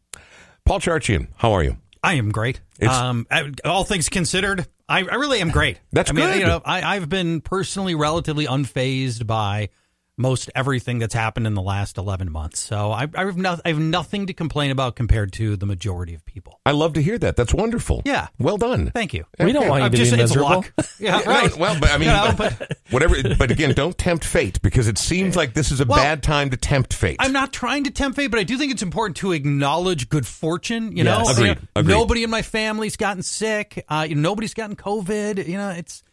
Paul 0.65 0.81
Charchian, 0.81 1.29
how 1.37 1.53
are 1.53 1.63
you? 1.63 1.77
I 2.05 2.15
am 2.15 2.31
great. 2.31 2.61
Um, 2.87 3.27
I- 3.31 3.51
all 3.65 3.85
things 3.85 4.09
considered, 4.09 4.67
I, 4.89 4.99
I 5.01 5.15
really 5.15 5.41
am 5.41 5.51
great. 5.51 5.79
That's 5.93 6.11
I 6.11 6.15
mean, 6.15 6.27
good. 6.27 6.41
You 6.41 6.47
know, 6.47 6.63
I, 6.65 6.97
I've 6.97 7.09
been 7.09 7.41
personally 7.41 7.95
relatively 7.95 8.47
unfazed 8.47 9.27
by 9.27 9.71
most 10.17 10.49
everything 10.55 11.01
that's 11.01 11.15
happened 11.15 11.45
in 11.47 11.55
the 11.55 11.63
last 11.63 11.99
11 11.99 12.31
months. 12.31 12.61
So 12.61 12.93
I, 12.93 13.09
I, 13.17 13.25
have 13.25 13.37
no, 13.37 13.59
I 13.65 13.69
have 13.71 13.81
nothing 13.81 14.27
to 14.27 14.33
complain 14.33 14.71
about 14.71 14.95
compared 14.95 15.33
to 15.35 15.57
the 15.57 15.67
majority 15.67 16.15
of 16.15 16.25
people. 16.25 16.61
I 16.65 16.71
love 16.71 16.93
to 16.93 17.03
hear 17.03 17.19
that. 17.19 17.35
That's 17.35 17.53
wonderful. 17.53 18.03
Yeah. 18.05 18.29
Well 18.39 18.57
done. 18.57 18.91
Thank 18.93 19.13
you. 19.13 19.25
We 19.41 19.53
don't 19.53 19.69
want 19.69 19.81
you 19.81 19.87
I'm 19.87 19.91
to 19.91 19.97
just 19.97 20.13
be 20.13 20.21
it's 20.21 20.31
miserable. 20.31 20.51
luck. 20.51 20.73
Yeah, 21.01 21.19
Yeah, 21.21 21.29
right. 21.29 21.51
no, 21.51 21.57
well, 21.57 21.81
but 21.81 21.91
I 21.91 21.99
mean, 21.99 22.09
You 22.09 22.15
know, 22.15 22.35
but 22.39 22.59
but- 22.61 22.79
whatever. 22.91 23.17
But 23.37 23.51
again, 23.51 23.75
don't 23.75 23.99
tempt 23.99 24.25
fate 24.25 24.63
because 24.63 24.87
it 24.87 24.99
seems 24.99 25.35
like 25.35 25.53
this 25.55 25.73
is 25.73 25.81
a 25.81 25.85
Well, 25.85 25.99
bad 25.99 26.23
time 26.23 26.51
to 26.51 26.57
tempt 26.57 26.95
fate. 26.95 27.17
I'm 27.19 27.33
not 27.33 27.53
trying 27.53 27.83
to 27.85 27.91
tempt 27.91 28.15
fate, 28.17 28.29
but 28.31 28.39
I 28.39 28.45
do 28.45 28.57
think 28.57 28.71
it's 28.71 28.83
important 28.83 29.17
to 29.19 29.33
acknowledge 29.33 30.09
good 30.09 30.27
fortune. 30.29 30.97
You 30.97 31.03
know, 31.03 31.25
Agreed. 31.29 31.39
You 31.49 31.55
know, 31.55 31.61
Agreed. 31.75 31.93
nobody 31.93 32.23
in 32.23 32.31
my 32.31 32.43
family's 32.43 32.97
gotten 32.97 33.25
sick. 33.25 33.85
Uh, 33.89 34.07
you 34.09 34.15
know, 34.15 34.21
nobody's 34.23 34.55
gotten 34.55 34.77
COVID. 34.77 35.45
You 35.49 35.57
know, 35.57 35.71
it's 35.71 36.05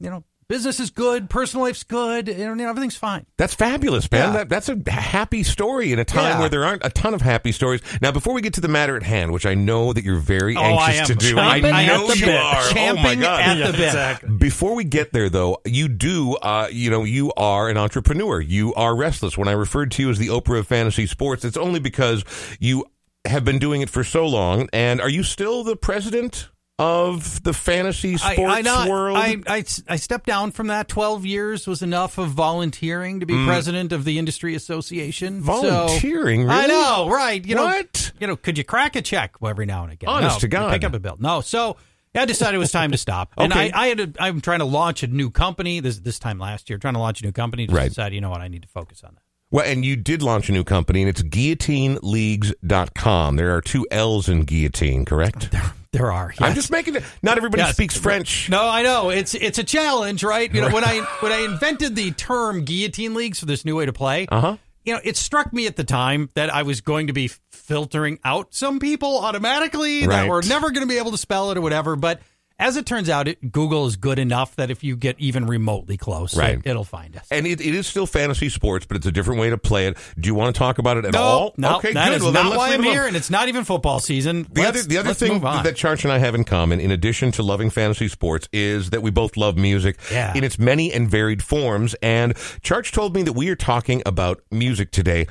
you 0.00 0.10
know, 0.10 0.24
business 0.48 0.80
is 0.80 0.90
good, 0.90 1.28
personal 1.28 1.64
life's 1.66 1.82
good. 1.82 2.28
You 2.28 2.54
know, 2.54 2.68
everything's 2.68 2.96
fine. 2.96 3.26
That's 3.36 3.54
fabulous, 3.54 4.10
man. 4.10 4.28
Yeah. 4.28 4.32
That, 4.38 4.48
that's 4.48 4.68
a 4.68 4.90
happy 4.90 5.42
story 5.42 5.92
in 5.92 5.98
a 5.98 6.04
time 6.04 6.32
Yeah. 6.34 6.40
where 6.40 6.48
there 6.48 6.64
aren't 6.64 6.84
a 6.84 6.90
ton 6.90 7.14
of 7.14 7.20
happy 7.22 7.52
stories. 7.52 7.80
Now, 8.00 8.12
before 8.12 8.34
we 8.34 8.42
get 8.42 8.54
to 8.54 8.60
the 8.60 8.68
matter 8.68 8.96
at 8.96 9.02
hand, 9.02 9.32
which 9.32 9.46
I 9.46 9.54
know 9.54 9.92
that 9.92 10.04
you're 10.04 10.18
very 10.20 10.56
Oh, 10.56 10.60
anxious 10.60 11.08
to 11.08 11.14
do, 11.14 11.38
I 11.38 11.60
know 11.86 12.12
you 12.12 12.26
bit. 12.26 12.34
are. 12.40 12.54
oh 12.54 12.66
my 12.66 12.72
Champing 12.72 13.20
god! 13.20 13.40
at 13.58 13.72
the 13.72 14.26
bit. 14.28 14.38
Before 14.38 14.74
we 14.74 14.84
get 14.84 15.12
there, 15.12 15.28
though, 15.28 15.58
you 15.64 15.88
do, 15.88 16.34
uh, 16.36 16.68
you 16.70 16.90
know, 16.90 17.04
you 17.04 17.32
are 17.36 17.68
an 17.68 17.76
entrepreneur. 17.76 18.40
You 18.40 18.74
are 18.74 18.94
restless. 18.96 19.36
When 19.36 19.48
I 19.48 19.52
referred 19.52 19.90
to 19.92 20.02
you 20.02 20.10
as 20.10 20.18
the 20.18 20.28
Oprah 20.28 20.60
of 20.60 20.66
fantasy 20.68 21.06
sports, 21.06 21.44
it's 21.44 21.56
only 21.56 21.80
because 21.80 22.24
you 22.60 22.84
have 23.24 23.44
been 23.44 23.58
doing 23.58 23.80
it 23.82 23.90
for 23.90 24.04
so 24.04 24.26
long. 24.26 24.68
And 24.72 25.00
are 25.00 25.08
you 25.08 25.24
still 25.24 25.64
the 25.64 25.74
president 25.76 26.48
of 26.78 27.42
the 27.42 27.54
fantasy 27.54 28.18
sports 28.18 28.38
I, 28.38 28.58
I, 28.58 28.60
not, 28.60 28.88
world? 28.88 29.16
I, 29.16 29.36
I, 29.46 29.64
I 29.88 29.96
stepped 29.96 30.26
down 30.26 30.50
from 30.50 30.66
that. 30.66 30.88
Twelve 30.88 31.24
years 31.24 31.66
was 31.66 31.80
enough 31.82 32.18
of 32.18 32.28
volunteering 32.30 33.20
to 33.20 33.26
be 33.26 33.32
mm. 33.34 33.46
president 33.46 33.92
of 33.92 34.04
the 34.04 34.18
industry 34.18 34.54
association. 34.54 35.42
So- 35.42 35.62
Volunteering, 35.62 36.50
I 36.50 36.66
know, 36.66 37.08
right? 37.10 37.42
You 37.44 37.56
What? 37.56 37.94
know, 37.94 38.00
you 38.20 38.26
know, 38.26 38.36
could 38.36 38.58
you 38.58 38.64
crack 38.64 38.94
a 38.96 39.02
check 39.02 39.36
every 39.44 39.64
now 39.66 39.84
and 39.84 39.92
again? 39.92 40.08
Honest 40.10 40.36
No. 40.36 40.40
to 40.40 40.48
God. 40.48 40.72
pick 40.72 40.84
up 40.84 40.92
a 40.94 41.00
bill. 41.00 41.16
No, 41.18 41.40
so. 41.40 41.76
I 42.14 42.24
decided 42.24 42.54
it 42.54 42.58
was 42.58 42.72
time 42.72 42.92
to 42.92 42.96
stop, 42.96 43.34
and 43.36 43.52
Okay. 43.52 43.70
I, 43.72 43.82
I 43.82 43.88
had. 43.88 44.00
A, 44.00 44.10
I'm 44.18 44.40
trying 44.40 44.60
to 44.60 44.64
launch 44.64 45.02
a 45.02 45.06
new 45.06 45.28
company. 45.28 45.80
This 45.80 45.98
this 45.98 46.18
time 46.18 46.38
last 46.38 46.70
year, 46.70 46.78
trying 46.78 46.94
to 46.94 47.00
launch 47.00 47.20
a 47.20 47.24
new 47.26 47.32
company. 47.32 47.66
Just 47.66 47.76
Right. 47.76 47.88
decided, 47.90 48.14
you 48.14 48.22
know 48.22 48.30
what, 48.30 48.40
I 48.40 48.48
need 48.48 48.62
to 48.62 48.68
focus 48.68 49.04
on 49.04 49.16
that. 49.16 49.20
Well, 49.50 49.66
and 49.66 49.84
you 49.84 49.96
did 49.96 50.22
launch 50.22 50.48
a 50.48 50.52
new 50.52 50.64
company, 50.64 51.02
and 51.02 51.10
it's 51.10 51.20
guillotineleagues.com. 51.22 53.36
There 53.36 53.54
are 53.54 53.60
two 53.60 53.86
L's 53.90 54.30
in 54.30 54.44
guillotine, 54.44 55.04
correct? 55.04 55.50
There 55.96 56.12
are. 56.12 56.34
I'm 56.40 56.54
just 56.54 56.70
making 56.70 56.96
it. 56.96 57.02
Not 57.22 57.36
everybody 57.38 57.62
Yes. 57.62 57.72
speaks 57.74 57.96
French. 57.96 58.48
No, 58.50 58.68
I 58.68 58.82
know 58.82 59.10
it's 59.10 59.34
it's 59.34 59.58
a 59.58 59.64
challenge, 59.64 60.22
right? 60.22 60.52
You 60.54 60.60
know, 60.60 60.70
when 60.70 60.84
I 60.84 60.98
when 61.20 61.32
I 61.32 61.38
invented 61.44 61.96
the 61.96 62.10
term 62.10 62.64
guillotine 62.64 63.14
leagues 63.14 63.40
for 63.40 63.46
this 63.46 63.64
new 63.64 63.76
way 63.76 63.86
to 63.86 63.92
play, 63.92 64.26
Uh 64.30 64.40
huh. 64.40 64.56
you 64.84 64.92
know, 64.94 65.00
it 65.02 65.16
struck 65.16 65.52
me 65.52 65.66
at 65.66 65.76
the 65.76 65.84
time 65.84 66.28
that 66.34 66.52
I 66.54 66.64
was 66.64 66.80
going 66.82 67.06
to 67.06 67.12
be 67.12 67.30
filtering 67.50 68.18
out 68.24 68.54
some 68.54 68.78
people 68.78 69.18
automatically 69.24 70.06
Right. 70.06 70.22
that 70.22 70.28
were 70.28 70.42
never 70.42 70.70
going 70.70 70.86
to 70.86 70.92
be 70.92 70.98
able 70.98 71.12
to 71.12 71.18
spell 71.18 71.50
it 71.50 71.56
or 71.58 71.60
whatever. 71.62 71.96
But 71.96 72.20
as 72.58 72.76
it 72.76 72.86
turns 72.86 73.08
out, 73.10 73.28
it, 73.28 73.52
Google 73.52 73.86
is 73.86 73.96
good 73.96 74.18
enough 74.18 74.56
that 74.56 74.70
if 74.70 74.82
you 74.82 74.96
get 74.96 75.16
even 75.18 75.46
remotely 75.46 75.96
close, 75.96 76.36
Right. 76.36 76.58
it, 76.64 76.74
will 76.74 76.84
find 76.84 77.14
us. 77.16 77.26
And 77.30 77.46
it, 77.46 77.60
it 77.60 77.74
is 77.74 77.86
still 77.86 78.06
fantasy 78.06 78.48
sports, 78.48 78.86
but 78.86 78.96
it's 78.96 79.04
a 79.06 79.12
different 79.12 79.40
way 79.40 79.50
to 79.50 79.58
play 79.58 79.88
it. 79.88 79.98
Do 80.18 80.26
you 80.26 80.34
want 80.34 80.54
to 80.54 80.58
talk 80.58 80.78
about 80.78 80.96
it 80.96 81.04
at 81.04 81.12
no, 81.12 81.20
all? 81.20 81.54
no, 81.58 81.76
okay, 81.76 81.92
that 81.92 82.08
good. 82.08 82.16
is 82.16 82.22
well, 82.22 82.32
not 82.32 82.56
why 82.56 82.72
I'm 82.72 82.82
here, 82.82 83.06
and 83.06 83.14
it's 83.14 83.28
not 83.30 83.48
even 83.48 83.64
football 83.64 84.00
season. 84.00 84.46
The 84.50 84.62
Let's- 84.62 84.80
other, 84.80 84.88
the 84.88 84.96
other 84.98 85.14
thing 85.14 85.40
that 85.40 85.74
Charch 85.76 86.04
and 86.04 86.12
I 86.12 86.18
have 86.18 86.34
in 86.34 86.44
common, 86.44 86.80
in 86.80 86.90
addition 86.90 87.30
to 87.32 87.42
loving 87.42 87.68
fantasy 87.68 88.08
sports, 88.08 88.48
is 88.52 88.88
that 88.90 89.02
we 89.02 89.10
both 89.10 89.36
love 89.36 89.56
music 89.58 89.98
Yeah. 90.10 90.32
in 90.34 90.42
its 90.42 90.58
many 90.58 90.92
and 90.92 91.10
varied 91.10 91.42
forms. 91.42 91.94
And 92.00 92.34
Charch 92.62 92.90
told 92.92 93.14
me 93.14 93.22
that 93.24 93.34
we 93.34 93.48
are 93.50 93.56
talking 93.56 94.02
about 94.06 94.40
music 94.50 94.90
today. 94.92 95.26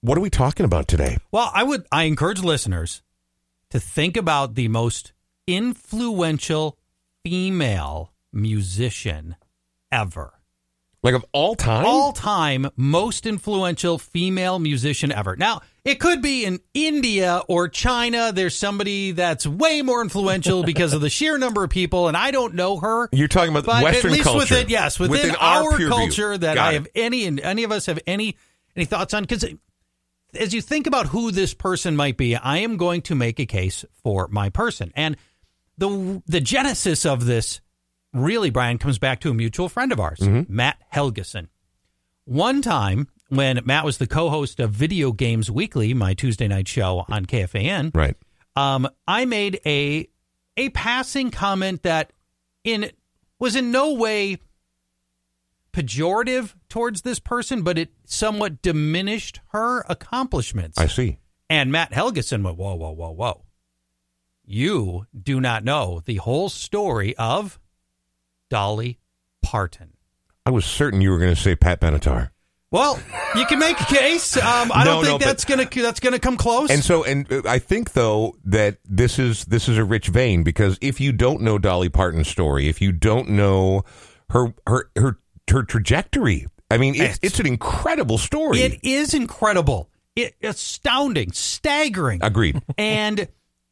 What 0.00 0.18
are 0.18 0.22
we 0.22 0.30
talking 0.30 0.64
about 0.64 0.88
today? 0.88 1.18
Well, 1.30 1.50
I 1.54 1.62
would 1.62 1.84
I 1.92 2.04
encourage 2.04 2.40
listeners 2.42 3.02
to 3.70 3.78
think 3.78 4.16
about 4.16 4.54
the 4.54 4.66
most 4.68 5.12
influential 5.46 6.78
female 7.24 8.12
musician 8.32 9.36
ever. 9.90 10.34
Like 11.02 11.14
of 11.14 11.24
all 11.32 11.54
time? 11.54 11.86
All 11.86 12.12
time 12.12 12.68
most 12.76 13.24
influential 13.24 13.96
female 13.98 14.58
musician 14.58 15.10
ever. 15.10 15.34
Now, 15.34 15.62
it 15.82 15.94
could 15.98 16.20
be 16.20 16.44
in 16.44 16.60
India 16.74 17.40
or 17.48 17.68
China. 17.68 18.32
There's 18.32 18.54
somebody 18.54 19.12
that's 19.12 19.46
way 19.46 19.80
more 19.80 20.02
influential 20.02 20.62
because 20.64 20.92
of 20.92 21.00
the 21.00 21.08
sheer 21.08 21.38
number 21.38 21.64
of 21.64 21.70
people, 21.70 22.08
and 22.08 22.16
I 22.18 22.30
don't 22.30 22.54
know 22.54 22.78
her. 22.80 23.08
You're 23.12 23.28
talking 23.28 23.50
about 23.50 23.64
But 23.64 23.82
Western 23.82 24.10
at 24.10 24.12
least 24.12 24.24
culture. 24.24 24.38
within 24.40 24.68
yes, 24.68 24.98
within, 24.98 25.34
our, 25.36 25.68
pure 25.70 25.78
view. 25.78 25.88
culture 25.88 26.36
that 26.36 26.56
Got 26.56 26.66
I 26.66 26.70
it. 26.72 26.74
have 26.74 26.88
any 26.94 27.24
and 27.24 27.40
any 27.40 27.64
of 27.64 27.72
us 27.72 27.86
have 27.86 27.98
any 28.06 28.36
any 28.76 28.84
thoughts 28.84 29.14
on 29.14 29.22
because 29.22 29.46
as 30.38 30.52
you 30.52 30.60
think 30.60 30.86
about 30.86 31.06
who 31.06 31.30
this 31.30 31.54
person 31.54 31.96
might 31.96 32.18
be, 32.18 32.36
I 32.36 32.58
am 32.58 32.76
going 32.76 33.00
to 33.02 33.14
make 33.14 33.40
a 33.40 33.46
case 33.46 33.86
for 34.02 34.28
my 34.28 34.50
person. 34.50 34.92
And 34.94 35.16
the 35.80 36.22
the 36.26 36.40
genesis 36.40 37.04
of 37.04 37.24
this 37.26 37.60
really, 38.12 38.50
Brian, 38.50 38.78
comes 38.78 38.98
back 38.98 39.20
to 39.20 39.30
a 39.30 39.34
mutual 39.34 39.68
friend 39.68 39.90
of 39.92 39.98
ours, 40.00 40.18
Mm-hmm. 40.20 40.54
Matt 40.54 40.78
Helgeson. 40.94 41.48
One 42.24 42.62
time 42.62 43.08
when 43.28 43.60
Matt 43.64 43.84
was 43.84 43.98
the 43.98 44.06
co-host 44.06 44.60
of 44.60 44.70
Video 44.72 45.12
Games 45.12 45.50
Weekly, 45.50 45.94
my 45.94 46.14
Tuesday 46.14 46.48
night 46.48 46.68
show 46.68 47.04
on 47.08 47.26
KFAN, 47.26 47.94
Right. 47.94 48.16
um, 48.56 48.88
I 49.06 49.24
made 49.24 49.60
a 49.66 50.08
a 50.56 50.68
passing 50.70 51.30
comment 51.30 51.82
that 51.84 52.12
in 52.64 52.90
was 53.38 53.56
in 53.56 53.70
no 53.70 53.94
way 53.94 54.38
pejorative 55.72 56.54
towards 56.68 57.02
this 57.02 57.18
person, 57.20 57.62
but 57.62 57.78
it 57.78 57.90
somewhat 58.04 58.60
diminished 58.60 59.40
her 59.52 59.84
accomplishments. 59.88 60.78
I 60.78 60.86
see. 60.88 61.18
And 61.48 61.70
Matt 61.72 61.92
Helgeson 61.92 62.42
went, 62.42 62.56
whoa, 62.58 62.74
whoa, 62.74 62.90
whoa, 62.90 63.10
whoa. 63.12 63.42
You 64.50 65.06
do 65.16 65.40
not 65.40 65.62
know 65.62 66.02
the 66.04 66.16
whole 66.16 66.48
story 66.48 67.16
of 67.16 67.60
Dolly 68.48 68.98
Parton. 69.42 69.92
I 70.44 70.50
was 70.50 70.64
certain 70.64 71.00
you 71.00 71.10
were 71.10 71.18
going 71.20 71.32
to 71.32 71.40
say 71.40 71.54
Pat 71.54 71.80
Benatar. 71.80 72.30
Well, 72.72 73.00
you 73.36 73.46
can 73.46 73.60
make 73.60 73.80
a 73.80 73.84
case. 73.84 74.36
Um, 74.36 74.72
I 74.74 74.82
No, 74.84 74.94
don't 74.96 75.04
think 75.04 75.20
but- 75.20 75.26
that's 75.26 75.44
gonna 75.44 75.68
that's 75.72 76.00
gonna 76.00 76.18
come 76.18 76.36
close. 76.36 76.68
And 76.70 76.82
so, 76.84 77.04
and 77.04 77.30
uh, 77.32 77.42
I 77.46 77.58
think 77.60 77.92
though 77.92 78.36
that 78.44 78.78
this 78.84 79.18
is 79.20 79.44
this 79.44 79.68
is 79.68 79.76
a 79.78 79.84
rich 79.84 80.08
vein 80.08 80.42
because 80.42 80.78
if 80.80 81.00
you 81.00 81.12
don't 81.12 81.42
know 81.42 81.58
Dolly 81.58 81.88
Parton's 81.88 82.28
story, 82.28 82.68
if 82.68 82.80
you 82.80 82.90
don't 82.92 83.28
know 83.30 83.84
her 84.30 84.52
her 84.66 84.90
her 84.96 85.18
her 85.48 85.62
trajectory, 85.62 86.46
I 86.70 86.78
mean, 86.78 86.94
it's, 86.94 87.02
It's- 87.02 87.18
it's 87.22 87.40
an 87.40 87.46
incredible 87.46 88.18
story. 88.18 88.60
it 88.62 88.80
is 88.84 89.14
incredible, 89.14 89.90
it, 90.16 90.34
astounding, 90.42 91.30
staggering. 91.32 92.20
Agreed. 92.22 92.60
and 92.78 93.28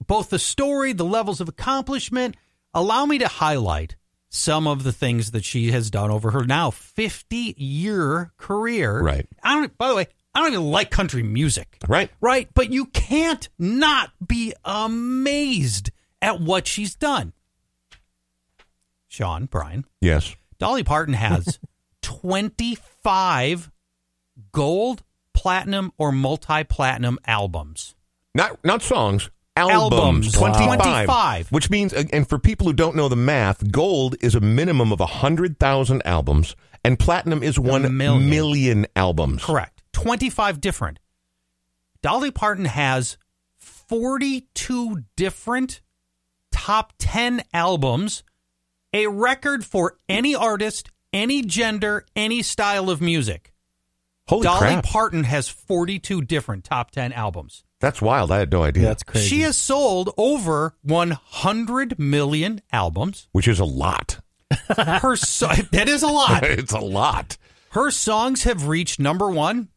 both 0.08 0.30
the 0.30 0.38
story, 0.40 0.92
the 0.92 1.04
levels 1.04 1.40
of 1.40 1.48
accomplishment, 1.48 2.36
allow 2.74 3.06
me 3.06 3.18
to 3.18 3.28
highlight 3.28 3.94
some 4.28 4.66
of 4.66 4.82
the 4.82 4.92
things 4.92 5.30
that 5.30 5.44
she 5.44 5.70
has 5.70 5.90
done 5.90 6.10
over 6.10 6.32
her 6.32 6.44
now 6.44 6.70
50 6.70 7.54
year 7.56 8.32
career. 8.36 9.00
Right. 9.00 9.26
I 9.42 9.54
don't, 9.54 9.78
by 9.78 9.88
the 9.88 9.94
way, 9.94 10.06
I 10.34 10.40
don't 10.42 10.52
even 10.52 10.70
like 10.70 10.90
country 10.90 11.22
music. 11.22 11.78
Right. 11.88 12.10
Right. 12.20 12.48
But 12.52 12.70
you 12.72 12.86
can't 12.86 13.48
not 13.58 14.10
be 14.26 14.52
amazed 14.64 15.90
at 16.20 16.40
what 16.40 16.66
she's 16.66 16.94
done. 16.96 17.32
Sean, 19.06 19.46
Brian, 19.46 19.84
Yes. 20.00 20.34
Dolly 20.58 20.82
Parton 20.84 21.14
has 21.14 21.58
25 22.02 23.70
gold, 24.52 25.02
platinum, 25.32 25.92
or 25.96 26.12
multi 26.12 26.64
platinum 26.64 27.18
albums. 27.26 27.94
Not 28.34 28.62
not 28.64 28.82
songs. 28.82 29.30
Albums, 29.58 29.92
Albums. 29.92 30.32
25, 30.32 30.80
25. 30.80 31.52
which 31.52 31.70
means, 31.70 31.92
uh, 31.92 32.04
and 32.12 32.28
for 32.28 32.38
people 32.38 32.66
who 32.66 32.72
don't 32.72 32.96
know 32.96 33.08
the 33.08 33.16
math, 33.16 33.70
gold 33.70 34.16
is 34.20 34.34
a 34.34 34.40
minimum 34.40 34.92
of 34.92 35.00
100,000 35.00 36.02
albums, 36.04 36.56
and 36.84 36.98
platinum 36.98 37.42
is 37.42 37.58
1 37.58 37.96
million. 37.96 38.30
million 38.30 38.86
albums. 38.94 39.44
Correct. 39.44 39.82
25 39.92 40.60
different. 40.60 41.00
Dolly 42.02 42.30
Parton 42.30 42.66
has 42.66 43.18
42 43.56 45.04
different 45.16 45.80
top 46.52 46.92
10 46.98 47.42
albums, 47.52 48.22
a 48.92 49.06
record 49.06 49.64
for 49.64 49.96
any 50.08 50.34
artist, 50.34 50.90
any 51.12 51.42
gender, 51.42 52.06
any 52.14 52.42
style 52.42 52.90
of 52.90 53.00
music. 53.00 53.52
Holy 54.28 54.44
Dolly 54.44 54.58
crap. 54.58 54.84
Parton 54.84 55.24
has 55.24 55.48
42 55.48 56.22
different 56.22 56.64
top 56.64 56.90
10 56.90 57.12
albums. 57.12 57.64
That's 57.80 58.02
wild. 58.02 58.32
I 58.32 58.38
had 58.40 58.50
no 58.52 58.64
idea. 58.64 58.82
That's 58.82 59.02
crazy. 59.02 59.28
She 59.28 59.40
has 59.42 59.56
sold 59.56 60.12
over 60.16 60.75
100 60.82 61.99
million 61.99 62.61
albums. 62.73 63.28
which 63.32 63.49
is 63.49 63.61
a 63.61 63.64
lot. 63.64 64.18
Her 64.76 65.16
so- 65.16 65.49
that 65.73 65.88
is 65.88 66.02
a 66.02 66.08
lot. 66.08 66.42
it's 66.42 66.73
a 66.73 66.80
lot. 66.80 67.37
Her 67.70 67.90
songs 67.90 68.44
have 68.44 68.66
reached 68.68 68.99
number 68.99 69.28
one 69.30 69.68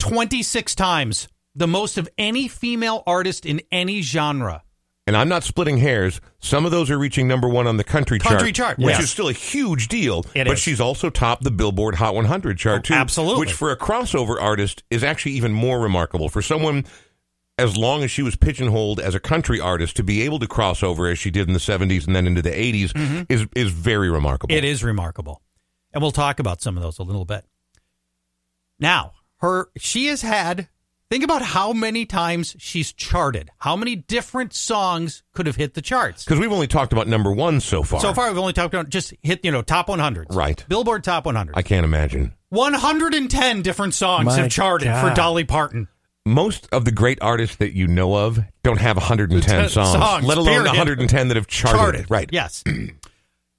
26 0.00 0.74
times, 0.74 1.28
the 1.54 1.66
most 1.68 1.96
of 1.98 2.08
any 2.18 2.48
female 2.48 3.02
artist 3.06 3.46
in 3.46 3.60
any 3.72 4.02
genre. 4.02 4.62
And 5.06 5.16
I'm 5.16 5.28
not 5.28 5.44
splitting 5.44 5.78
hairs. 5.78 6.20
Some 6.38 6.64
of 6.64 6.70
those 6.70 6.90
are 6.90 6.98
reaching 6.98 7.28
number 7.28 7.46
one 7.46 7.66
on 7.66 7.76
the 7.76 7.84
country, 7.84 8.18
Country 8.18 8.52
chart, 8.52 8.76
chart, 8.76 8.78
which 8.78 8.94
yes. 8.94 9.02
is 9.04 9.10
still 9.10 9.28
a 9.28 9.34
huge 9.34 9.88
deal. 9.88 10.24
It 10.34 10.46
but 10.46 10.54
is. 10.54 10.58
she's 10.60 10.80
also 10.80 11.10
topped 11.10 11.44
the 11.44 11.50
Billboard 11.50 11.96
Hot 11.96 12.14
100 12.14 12.56
chart 12.56 12.78
Oh, 12.78 12.82
too. 12.82 12.94
absolutely. 12.94 13.40
Which 13.40 13.52
for 13.52 13.70
a 13.70 13.76
crossover 13.76 14.40
artist 14.40 14.82
is 14.90 15.04
actually 15.04 15.32
even 15.32 15.52
more 15.52 15.78
remarkable. 15.78 16.30
For 16.30 16.40
someone 16.40 16.86
as 17.58 17.76
long 17.76 18.02
as 18.02 18.10
she 18.10 18.22
was 18.22 18.34
pigeonholed 18.34 18.98
as 18.98 19.14
a 19.14 19.20
country 19.20 19.60
artist 19.60 19.94
to 19.96 20.02
be 20.02 20.22
able 20.22 20.38
to 20.38 20.46
cross 20.46 20.82
over 20.82 21.06
as 21.06 21.18
she 21.18 21.30
did 21.30 21.46
in 21.48 21.52
the 21.52 21.60
70s 21.60 22.06
and 22.06 22.16
then 22.16 22.26
into 22.26 22.40
the 22.42 22.50
80s 22.50 23.26
is 23.28 23.46
is 23.54 23.70
very 23.72 24.10
remarkable. 24.10 24.54
Mm-hmm. 24.54 24.64
It 24.64 24.68
is 24.68 24.82
remarkable. 24.82 25.42
And 25.92 26.02
we'll 26.02 26.12
talk 26.12 26.40
about 26.40 26.62
some 26.62 26.76
of 26.78 26.82
those 26.82 26.98
a 26.98 27.02
little 27.02 27.26
bit. 27.26 27.44
Now, 28.80 29.12
her 29.38 29.68
she 29.76 30.06
has 30.06 30.22
had 30.22 30.68
think 31.14 31.22
about 31.22 31.42
how 31.42 31.72
many 31.72 32.04
times 32.04 32.56
she's 32.58 32.92
charted. 32.92 33.48
How 33.58 33.76
many 33.76 33.94
different 33.94 34.52
songs 34.52 35.22
could 35.32 35.46
have 35.46 35.54
hit 35.54 35.74
the 35.74 35.80
charts? 35.80 36.24
Because 36.24 36.40
we've 36.40 36.50
only 36.50 36.66
talked 36.66 36.92
about 36.92 37.06
number 37.06 37.30
one 37.30 37.60
so 37.60 37.84
far. 37.84 38.00
So 38.00 38.12
far 38.12 38.26
we've 38.28 38.38
only 38.38 38.52
talked 38.52 38.74
about 38.74 38.88
just 38.88 39.14
hit, 39.22 39.44
you 39.44 39.52
know, 39.52 39.62
top 39.62 39.88
100. 39.88 40.34
Right. 40.34 40.64
Billboard 40.68 41.04
top 41.04 41.24
100. 41.24 41.56
I 41.56 41.62
can't 41.62 41.84
imagine. 41.84 42.34
110 42.48 43.62
different 43.62 43.94
songs 43.94 44.26
My 44.26 44.38
have 44.38 44.50
charted 44.50 44.88
for 44.88 45.14
Dolly 45.14 45.44
Parton. 45.44 45.86
Most 46.26 46.66
of 46.72 46.84
the 46.84 46.90
great 46.90 47.18
artists 47.22 47.56
that 47.56 47.76
you 47.76 47.86
know 47.86 48.16
of 48.16 48.40
don't 48.64 48.80
have 48.80 48.96
110 48.96 49.68
songs, 49.68 49.92
songs, 49.92 50.24
let 50.24 50.36
alone 50.36 50.64
period. 50.64 50.66
110 50.66 51.28
that 51.28 51.36
have 51.36 51.46
charted. 51.46 52.10
Right. 52.10 52.28
Yes. 52.32 52.64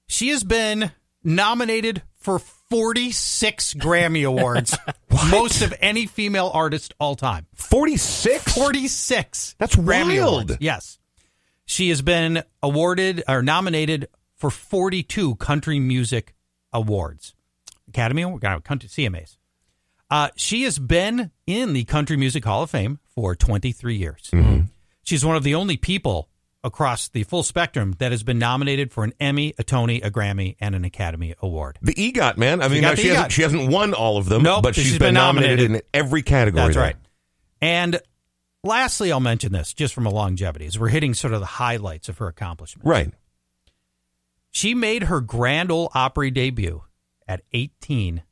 she 0.08 0.28
has 0.28 0.44
been 0.44 0.92
nominated 1.24 2.02
for 2.16 2.38
46 2.70 3.74
Grammy 3.74 4.26
Awards, 4.26 4.76
most 5.30 5.62
of 5.62 5.74
any 5.80 6.06
female 6.06 6.50
artist 6.52 6.94
all 6.98 7.14
time. 7.14 7.46
46? 7.54 8.54
46. 8.54 9.56
That's 9.58 9.76
Grammy 9.76 10.20
wild. 10.20 10.50
Awards. 10.50 10.56
Yes. 10.60 10.98
She 11.64 11.88
has 11.90 12.02
been 12.02 12.42
awarded 12.62 13.22
or 13.28 13.42
nominated 13.42 14.08
for 14.36 14.50
42 14.50 15.36
country 15.36 15.80
music 15.80 16.34
awards. 16.72 17.34
Academy 17.88 18.22
Award, 18.22 18.44
uh, 18.44 18.60
country 18.60 18.88
CMAs. 18.88 19.36
Uh, 20.10 20.28
she 20.36 20.62
has 20.62 20.78
been 20.78 21.32
in 21.46 21.72
the 21.72 21.84
Country 21.84 22.16
Music 22.16 22.44
Hall 22.44 22.62
of 22.62 22.70
Fame 22.70 23.00
for 23.14 23.34
23 23.34 23.96
years. 23.96 24.30
She's 25.02 25.24
one 25.24 25.36
of 25.36 25.42
the 25.42 25.54
only 25.56 25.76
people 25.76 26.28
across 26.66 27.08
the 27.08 27.22
full 27.22 27.44
spectrum 27.44 27.94
that 27.98 28.10
has 28.10 28.22
been 28.24 28.38
nominated 28.38 28.92
for 28.92 29.04
an 29.04 29.14
Emmy, 29.20 29.54
a 29.56 29.62
Tony, 29.62 30.02
a 30.02 30.10
Grammy, 30.10 30.56
and 30.60 30.74
an 30.74 30.84
Academy 30.84 31.34
Award. 31.40 31.78
The 31.80 31.94
EGOT, 31.94 32.36
man. 32.36 32.60
I 32.60 32.68
mean, 32.68 32.82
now 32.82 32.94
she, 32.96 33.06
hasn't, 33.08 33.32
she 33.32 33.42
hasn't 33.42 33.70
won 33.70 33.94
all 33.94 34.18
of 34.18 34.28
them, 34.28 34.42
Nope, 34.42 34.56
but 34.56 34.68
but 34.70 34.74
she's 34.74 34.84
she's 34.84 34.92
been, 34.94 35.08
been 35.08 35.14
nominated, 35.14 35.70
nominated. 35.70 35.86
in 35.94 36.00
every 36.00 36.22
category. 36.22 36.64
That's 36.64 36.74
there. 36.74 36.82
right. 36.84 36.96
And 37.62 38.00
lastly, 38.64 39.12
I'll 39.12 39.20
mention 39.20 39.52
this 39.52 39.72
just 39.72 39.94
from 39.94 40.06
a 40.06 40.10
longevity, 40.10 40.66
as 40.66 40.78
we're 40.78 40.88
hitting 40.88 41.14
sort 41.14 41.32
of 41.32 41.40
the 41.40 41.46
highlights 41.46 42.08
of 42.08 42.18
her 42.18 42.26
accomplishments. 42.26 42.84
Right. 42.86 43.12
She 44.50 44.74
made 44.74 45.04
her 45.04 45.20
Grand 45.20 45.70
Ole 45.70 45.90
Opry 45.94 46.30
debut 46.30 46.82
at 47.28 47.42
18, 47.52 48.22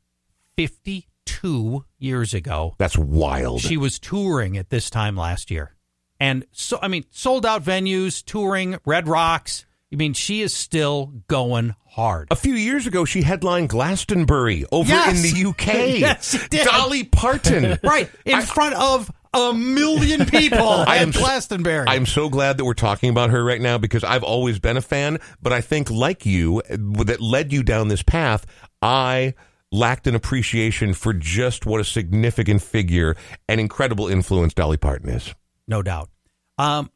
52 0.57 1.85
years 1.99 2.33
ago. 2.33 2.75
That's 2.77 2.97
wild. 2.97 3.61
She 3.61 3.77
was 3.77 3.97
touring 3.99 4.57
at 4.57 4.69
this 4.69 4.89
time 4.89 5.15
last 5.15 5.51
year. 5.51 5.74
And 6.19 6.45
so, 6.51 6.79
I 6.81 6.87
mean, 6.87 7.05
sold 7.11 7.45
out 7.45 7.63
venues, 7.63 8.23
touring, 8.23 8.77
Red 8.85 9.07
Rocks. 9.07 9.65
I 9.91 9.97
mean, 9.97 10.13
she 10.13 10.41
is 10.41 10.53
still 10.53 11.13
going 11.27 11.75
hard. 11.87 12.27
a 12.31 12.35
few 12.35 12.55
years 12.55 12.87
ago, 12.87 13.05
she 13.05 13.21
headlined 13.21 13.69
Glastonbury 13.69 14.65
over 14.71 14.89
Yes. 14.89 15.15
in 15.15 15.21
the 15.33 15.49
UK. 15.49 15.67
Yes. 15.99 16.37
Dolly 16.65 17.03
Parton. 17.05 17.79
right, 17.83 18.09
in 18.25 18.41
front 18.41 18.75
of 18.75 19.09
a 19.33 19.53
million 19.53 20.25
people 20.25 20.57
I 20.87 20.97
at 20.97 21.01
am 21.03 21.11
Glastonbury. 21.11 21.85
I'm 21.87 22.05
so 22.05 22.29
glad 22.29 22.57
that 22.57 22.65
we're 22.65 22.73
talking 22.73 23.09
about 23.09 23.29
her 23.29 23.43
right 23.43 23.61
now 23.61 23.77
because 23.77 24.03
I've 24.03 24.23
always 24.23 24.59
been 24.59 24.75
a 24.77 24.81
fan, 24.81 25.19
but 25.41 25.53
I 25.53 25.61
think 25.61 25.89
like 25.89 26.25
you 26.25 26.61
that 26.69 27.21
led 27.21 27.53
you 27.53 27.63
down 27.63 27.87
this 27.89 28.03
path, 28.03 28.45
I 28.81 29.33
lacked 29.71 30.07
an 30.07 30.15
appreciation 30.15 30.93
for 30.93 31.13
just 31.13 31.65
what 31.65 31.79
a 31.81 31.85
significant 31.85 32.61
figure 32.61 33.15
and 33.47 33.59
incredible 33.61 34.07
influence 34.07 34.53
Dolly 34.53 34.77
Parton 34.77 35.09
is. 35.09 35.33
No 35.67 35.81
doubt. 35.81 36.09
Um, 36.57 36.89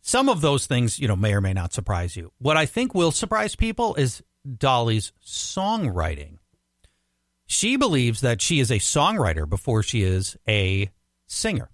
some 0.00 0.28
of 0.28 0.40
those 0.40 0.66
things, 0.66 0.98
you 0.98 1.08
know, 1.08 1.16
may 1.16 1.34
or 1.34 1.40
may 1.40 1.52
not 1.52 1.72
surprise 1.72 2.16
you. 2.16 2.32
What 2.38 2.56
I 2.56 2.66
think 2.66 2.94
will 2.94 3.12
surprise 3.12 3.54
people 3.54 3.94
is 3.94 4.22
Dolly's 4.58 5.12
songwriting. 5.24 6.38
She 7.46 7.76
believes 7.76 8.20
that 8.20 8.40
she 8.40 8.60
is 8.60 8.70
a 8.70 8.78
songwriter 8.78 9.48
before 9.48 9.82
she 9.82 10.02
is 10.02 10.36
a 10.48 10.90
singer. 11.26 11.70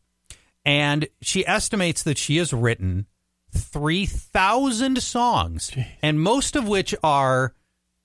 And 0.65 1.09
she 1.21 1.47
estimates 1.47 2.03
that 2.03 2.19
she 2.19 2.39
has 2.39 2.53
written 2.53 3.07
3,000 3.53 5.01
songs, 5.03 5.71
and 6.03 6.21
most 6.21 6.57
of 6.57 6.67
which 6.67 6.95
are 7.03 7.55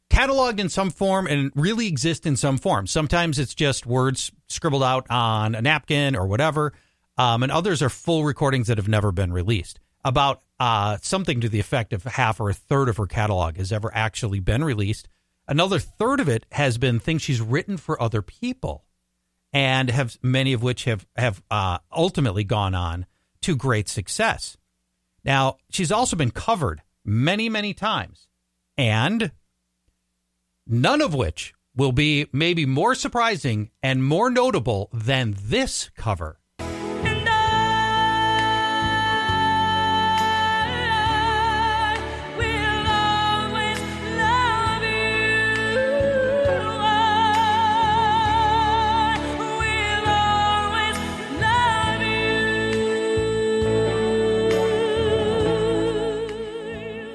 cataloged 0.10 0.60
in 0.60 0.70
some 0.70 0.90
form 0.90 1.26
and 1.28 1.52
really 1.56 1.88
exist 1.88 2.26
in 2.26 2.36
some 2.36 2.58
form. 2.58 2.86
Sometimes 2.86 3.40
it's 3.40 3.56
just 3.56 3.86
words 3.86 4.32
scribbled 4.48 4.84
out 4.84 5.08
on 5.10 5.56
a 5.56 5.62
napkin 5.62 6.16
or 6.16 6.28
whatever, 6.28 6.74
um, 7.22 7.44
and 7.44 7.52
others 7.52 7.84
are 7.84 7.90
full 7.90 8.24
recordings 8.24 8.68
that 8.68 8.78
have 8.78 8.88
never 8.88 9.12
been 9.12 9.32
released. 9.32 9.80
About 10.04 10.42
uh, 10.60 10.98
something 11.02 11.42
to 11.42 11.50
the 11.50 11.60
effect 11.60 11.94
of 11.94 12.04
half 12.04 12.40
or 12.40 12.50
a 12.50 12.54
third 12.54 12.90
of 12.90 12.98
her 12.98 13.06
catalog 13.06 13.58
has 13.58 13.72
ever 13.72 13.92
actually 13.94 14.40
been 14.40 14.64
released. 14.64 15.08
Another 15.48 15.78
third 15.78 16.20
of 16.20 16.28
it 16.28 16.48
has 16.52 16.80
been 16.80 17.00
things 17.00 17.22
she's 17.22 17.40
written 17.40 17.78
for 17.78 18.02
other 18.02 18.24
people, 18.24 18.86
and 19.54 19.92
have 19.92 20.18
many 20.24 20.54
of 20.54 20.64
which 20.64 20.86
have 20.86 21.06
have 21.16 21.44
uh, 21.52 21.78
ultimately 21.96 22.44
gone 22.44 22.74
on 22.74 23.06
to 23.42 23.56
great 23.56 23.88
success. 23.88 24.58
Now, 25.24 25.58
she's 25.70 25.92
also 25.92 26.16
been 26.16 26.32
covered 26.32 26.82
many, 27.06 27.50
many 27.50 27.74
times. 27.74 28.28
and 28.78 29.32
none 30.66 31.02
of 31.02 31.14
which 31.14 31.54
will 31.76 31.92
be 31.92 32.28
maybe 32.32 32.66
more 32.66 32.96
surprising 32.96 33.70
and 33.84 34.04
more 34.04 34.30
notable 34.32 34.90
than 34.92 35.36
this 35.38 35.92
cover. 35.96 36.41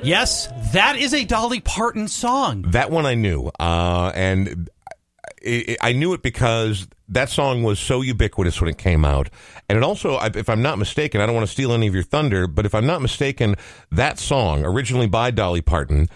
Yes, 0.07 0.49
that 0.73 0.97
is 0.97 1.13
a 1.13 1.25
Dolly 1.25 1.59
Parton 1.59 2.07
song. 2.07 2.63
That 2.69 2.93
one 2.93 3.07
I 3.07 3.15
knew, 3.15 3.51
uh, 3.59 4.13
and 4.15 4.71
I 5.81 5.93
knew 5.95 6.13
it 6.13 6.23
because 6.23 6.87
that 7.09 7.29
song 7.29 7.65
was 7.65 7.81
so 7.81 8.03
ubiquitous 8.03 8.61
when 8.61 8.71
it 8.71 8.79
came 8.79 9.05
out, 9.05 9.31
and 9.69 9.77
it 9.77 9.83
also, 9.83 10.17
if 10.21 10.49
I'm 10.49 10.63
not 10.63 10.79
mistaken, 10.79 11.21
I 11.21 11.27
don't 11.27 11.35
want 11.35 11.49
to 11.49 11.53
steal 11.53 11.73
any 11.73 11.89
of 11.89 11.95
your 11.95 12.05
thunder, 12.05 12.47
but 12.47 12.65
if 12.65 12.73
I'm 12.73 12.87
not 12.87 13.03
mistaken, 13.03 13.57
that 13.91 14.21
song 14.21 14.65
originally 14.65 15.09
by 15.09 15.33
Dolly 15.33 15.61
Parton. 15.61 16.09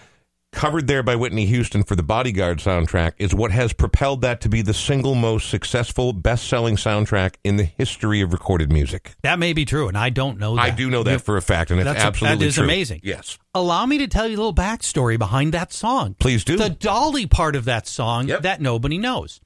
Covered 0.53 0.85
there 0.87 1.01
by 1.01 1.15
Whitney 1.15 1.45
Houston 1.45 1.81
for 1.83 1.95
the 1.95 2.03
Bodyguard 2.03 2.59
soundtrack 2.59 3.13
is 3.17 3.33
what 3.33 3.51
has 3.51 3.71
propelled 3.71 4.21
that 4.21 4.41
to 4.41 4.49
be 4.49 4.61
the 4.61 4.73
single 4.73 5.15
most 5.15 5.49
successful, 5.49 6.11
best 6.11 6.45
selling 6.47 6.75
soundtrack 6.75 7.35
in 7.45 7.55
the 7.55 7.63
history 7.63 8.19
of 8.19 8.33
recorded 8.33 8.69
music. 8.71 9.13
That 9.21 9.39
may 9.39 9.53
be 9.53 9.63
true, 9.63 9.87
and 9.87 9.97
I 9.97 10.09
don't 10.09 10.37
know 10.39 10.55
that. 10.57 10.61
I 10.61 10.69
do 10.69 10.89
know 10.89 11.03
that 11.03 11.21
for 11.21 11.37
a 11.37 11.41
fact, 11.41 11.71
and 11.71 11.79
it's 11.79 11.85
That's- 11.87 12.05
absolutely 12.05 12.39
that 12.39 12.45
is 12.45 12.55
true. 12.55 12.65
amazing. 12.65 12.99
Yes. 13.01 13.39
Allow 13.55 13.85
me 13.85 13.97
to 13.99 14.07
tell 14.07 14.27
you 14.27 14.35
a 14.35 14.37
little 14.39 14.53
backstory 14.53 15.17
behind 15.17 15.53
that 15.53 15.71
song. 15.71 16.15
Please 16.19 16.43
do. 16.43 16.57
The 16.57 16.69
Dolly 16.69 17.25
part 17.27 17.55
of 17.55 17.63
that 17.65 17.87
song 17.87 18.27
Yep. 18.27 18.41
that 18.41 18.61
nobody 18.61 18.97
knows. 18.97 19.39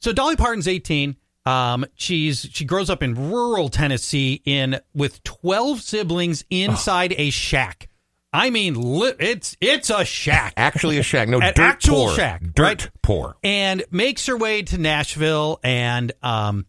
So 0.00 0.12
Dolly 0.12 0.36
Parton's 0.36 0.66
18. 0.68 1.16
Um, 1.46 1.86
she's 1.94 2.46
she 2.52 2.64
grows 2.66 2.90
up 2.90 3.02
in 3.02 3.14
rural 3.30 3.70
Tennessee 3.70 4.42
in 4.44 4.80
with 4.92 5.22
12 5.22 5.80
siblings 5.80 6.44
inside 6.50 7.14
a 7.16 7.30
shack. 7.30 7.87
I 8.32 8.50
mean, 8.50 8.74
li- 8.74 9.14
it's 9.18 9.56
it's 9.60 9.88
a 9.90 10.04
shack. 10.04 10.52
Actually, 10.56 10.98
a 10.98 11.02
shack. 11.02 11.28
No, 11.28 11.38
An 11.40 11.52
dirt 11.54 11.58
actual 11.58 12.06
poor. 12.06 12.14
shack, 12.16 12.42
Dirt 12.54 12.62
right? 12.62 12.90
poor. 13.02 13.36
and 13.42 13.82
makes 13.90 14.26
her 14.26 14.36
way 14.36 14.62
to 14.62 14.76
Nashville 14.78 15.60
and 15.64 16.12
um, 16.22 16.66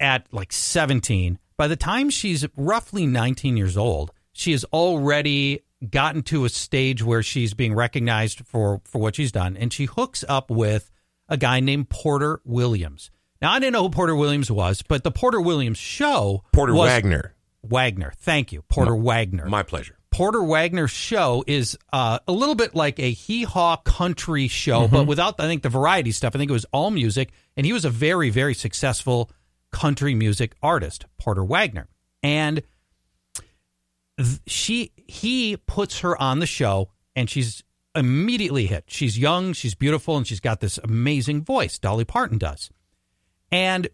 at 0.00 0.26
like 0.32 0.52
17. 0.52 1.38
By 1.56 1.68
the 1.68 1.76
time 1.76 2.10
she's 2.10 2.44
roughly 2.56 3.06
19 3.06 3.56
years 3.56 3.76
old, 3.76 4.10
she 4.32 4.50
has 4.52 4.64
already 4.72 5.60
gotten 5.88 6.22
to 6.22 6.44
a 6.44 6.48
stage 6.48 7.02
where 7.02 7.22
she's 7.22 7.54
being 7.54 7.74
recognized 7.74 8.40
for 8.46 8.80
for 8.84 9.00
what 9.00 9.16
she's 9.16 9.32
done 9.32 9.56
and 9.56 9.72
she 9.72 9.84
hooks 9.86 10.24
up 10.28 10.48
with 10.50 10.90
a 11.28 11.36
guy 11.36 11.60
named 11.60 11.88
Porter 11.90 12.40
Williams. 12.44 13.10
Now 13.40 13.52
I 13.52 13.58
didn't 13.58 13.72
know 13.72 13.82
who 13.82 13.90
Porter 13.90 14.14
Williams 14.16 14.50
was, 14.50 14.82
but 14.82 15.02
the 15.04 15.10
Porter 15.10 15.40
Williams 15.40 15.78
show 15.78 16.42
Porter 16.52 16.74
Wagoner. 16.74 17.34
Wagoner. 17.62 18.12
Thank 18.16 18.52
you. 18.52 18.62
Porter 18.62 18.94
Wagoner. 18.96 19.46
My 19.46 19.62
pleasure. 19.62 19.96
Porter 20.12 20.42
Wagoner's 20.42 20.90
show 20.90 21.42
is 21.46 21.76
uh, 21.92 22.18
a 22.28 22.32
little 22.32 22.54
bit 22.54 22.74
like 22.74 23.00
a 23.00 23.10
hee 23.10 23.44
haw 23.44 23.76
country 23.76 24.46
show, 24.46 24.86
but 24.86 25.06
without, 25.06 25.40
I 25.40 25.44
think, 25.44 25.62
the 25.62 25.70
variety 25.70 26.12
stuff. 26.12 26.36
I 26.36 26.38
think 26.38 26.50
it 26.50 26.52
was 26.52 26.66
all 26.70 26.90
music. 26.90 27.32
And 27.56 27.64
he 27.64 27.72
was 27.72 27.86
a 27.86 27.90
very, 27.90 28.28
very 28.28 28.54
successful 28.54 29.30
country 29.72 30.14
music 30.14 30.54
artist, 30.62 31.06
Porter 31.18 31.42
Wagoner. 31.42 31.88
And 32.22 32.62
th- 34.18 34.40
she, 34.46 34.92
he 34.96 35.56
puts 35.56 36.00
her 36.00 36.20
on 36.20 36.40
the 36.40 36.46
show, 36.46 36.90
and 37.16 37.28
she's 37.28 37.64
immediately 37.94 38.66
hit. 38.66 38.84
She's 38.88 39.18
young, 39.18 39.54
she's 39.54 39.74
beautiful, 39.74 40.18
and 40.18 40.26
she's 40.26 40.40
got 40.40 40.60
this 40.60 40.78
amazing 40.84 41.42
voice. 41.42 41.78
Dolly 41.78 42.04
Parton 42.04 42.36
does. 42.36 42.70
And 43.50 43.88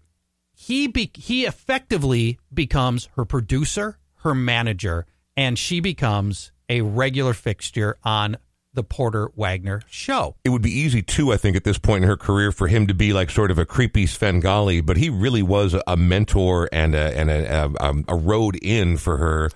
he 0.52 0.88
be, 0.88 1.12
he 1.14 1.46
effectively 1.46 2.40
becomes 2.52 3.08
her 3.14 3.24
producer, 3.24 4.00
her 4.22 4.34
manager, 4.34 5.06
and 5.38 5.56
she 5.56 5.78
becomes 5.78 6.50
a 6.68 6.80
regular 6.80 7.32
fixture 7.32 7.96
on 8.02 8.36
the 8.74 8.82
Porter 8.82 9.30
Wagoner 9.36 9.82
show. 9.88 10.34
It 10.44 10.50
would 10.50 10.62
be 10.62 10.72
easy 10.72 11.00
too, 11.00 11.32
I 11.32 11.36
think, 11.36 11.56
at 11.56 11.62
this 11.62 11.78
point 11.78 12.02
in 12.02 12.08
her 12.10 12.16
career, 12.16 12.50
for 12.50 12.66
him 12.66 12.88
to 12.88 12.94
be 12.94 13.12
like 13.12 13.30
sort 13.30 13.52
of 13.52 13.58
a 13.58 13.64
creepy 13.64 14.06
Svengali, 14.06 14.80
but 14.80 14.96
he 14.96 15.08
really 15.08 15.42
was 15.42 15.76
a 15.86 15.96
mentor 15.96 16.68
and 16.72 16.94
a 16.94 17.16
and 17.16 17.30
a, 17.30 17.64
a, 17.64 17.72
um, 17.80 18.04
a 18.08 18.16
road 18.16 18.56
in 18.60 18.96
for 18.96 19.16
her 19.16 19.50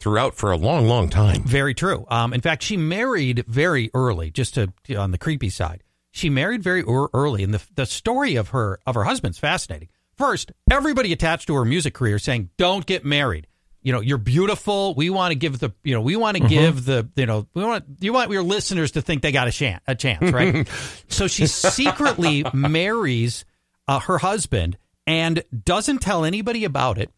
throughout 0.00 0.34
for 0.34 0.50
a 0.50 0.56
long, 0.56 0.88
long 0.88 1.10
time. 1.10 1.44
Very 1.44 1.74
true. 1.74 2.06
Um, 2.08 2.32
in 2.32 2.40
fact, 2.40 2.62
she 2.62 2.78
married 2.78 3.44
very 3.46 3.90
early. 3.92 4.30
Just 4.30 4.54
to 4.54 4.72
on 4.96 5.10
the 5.10 5.18
creepy 5.18 5.50
side, 5.50 5.82
she 6.12 6.30
married 6.30 6.62
very 6.62 6.82
early, 6.82 7.44
and 7.44 7.52
the 7.52 7.62
the 7.74 7.86
story 7.86 8.36
of 8.36 8.48
her 8.48 8.80
of 8.86 8.94
her 8.94 9.04
husband's 9.04 9.38
fascinating. 9.38 9.88
First, 10.16 10.50
everybody 10.70 11.12
attached 11.12 11.46
to 11.48 11.54
her 11.54 11.64
music 11.66 11.92
career 11.92 12.18
saying, 12.18 12.48
"Don't 12.56 12.86
get 12.86 13.04
married." 13.04 13.46
You 13.86 13.92
know, 13.92 14.00
you're 14.00 14.18
beautiful. 14.18 14.94
We 14.94 15.10
want 15.10 15.30
to 15.30 15.36
give 15.36 15.60
the, 15.60 15.72
you 15.84 15.94
know, 15.94 16.00
we 16.00 16.16
want 16.16 16.36
to 16.36 16.42
give 16.48 16.84
the, 16.84 17.08
you 17.14 17.24
know, 17.24 17.46
we 17.54 17.64
want 17.64 17.84
you 18.00 18.12
want 18.12 18.32
your 18.32 18.42
listeners 18.42 18.90
to 18.92 19.02
think 19.02 19.22
they 19.22 19.30
got 19.30 19.46
a 19.46 19.52
chance, 19.52 19.82
a 19.86 19.94
chance, 19.94 20.32
right? 20.32 20.68
so 21.08 21.28
she 21.28 21.46
secretly 21.46 22.44
marries 22.52 23.44
uh, 23.86 24.00
her 24.00 24.18
husband 24.18 24.76
and 25.06 25.44
doesn't 25.64 26.00
tell 26.00 26.24
anybody 26.24 26.64
about 26.64 26.98
it 26.98 27.10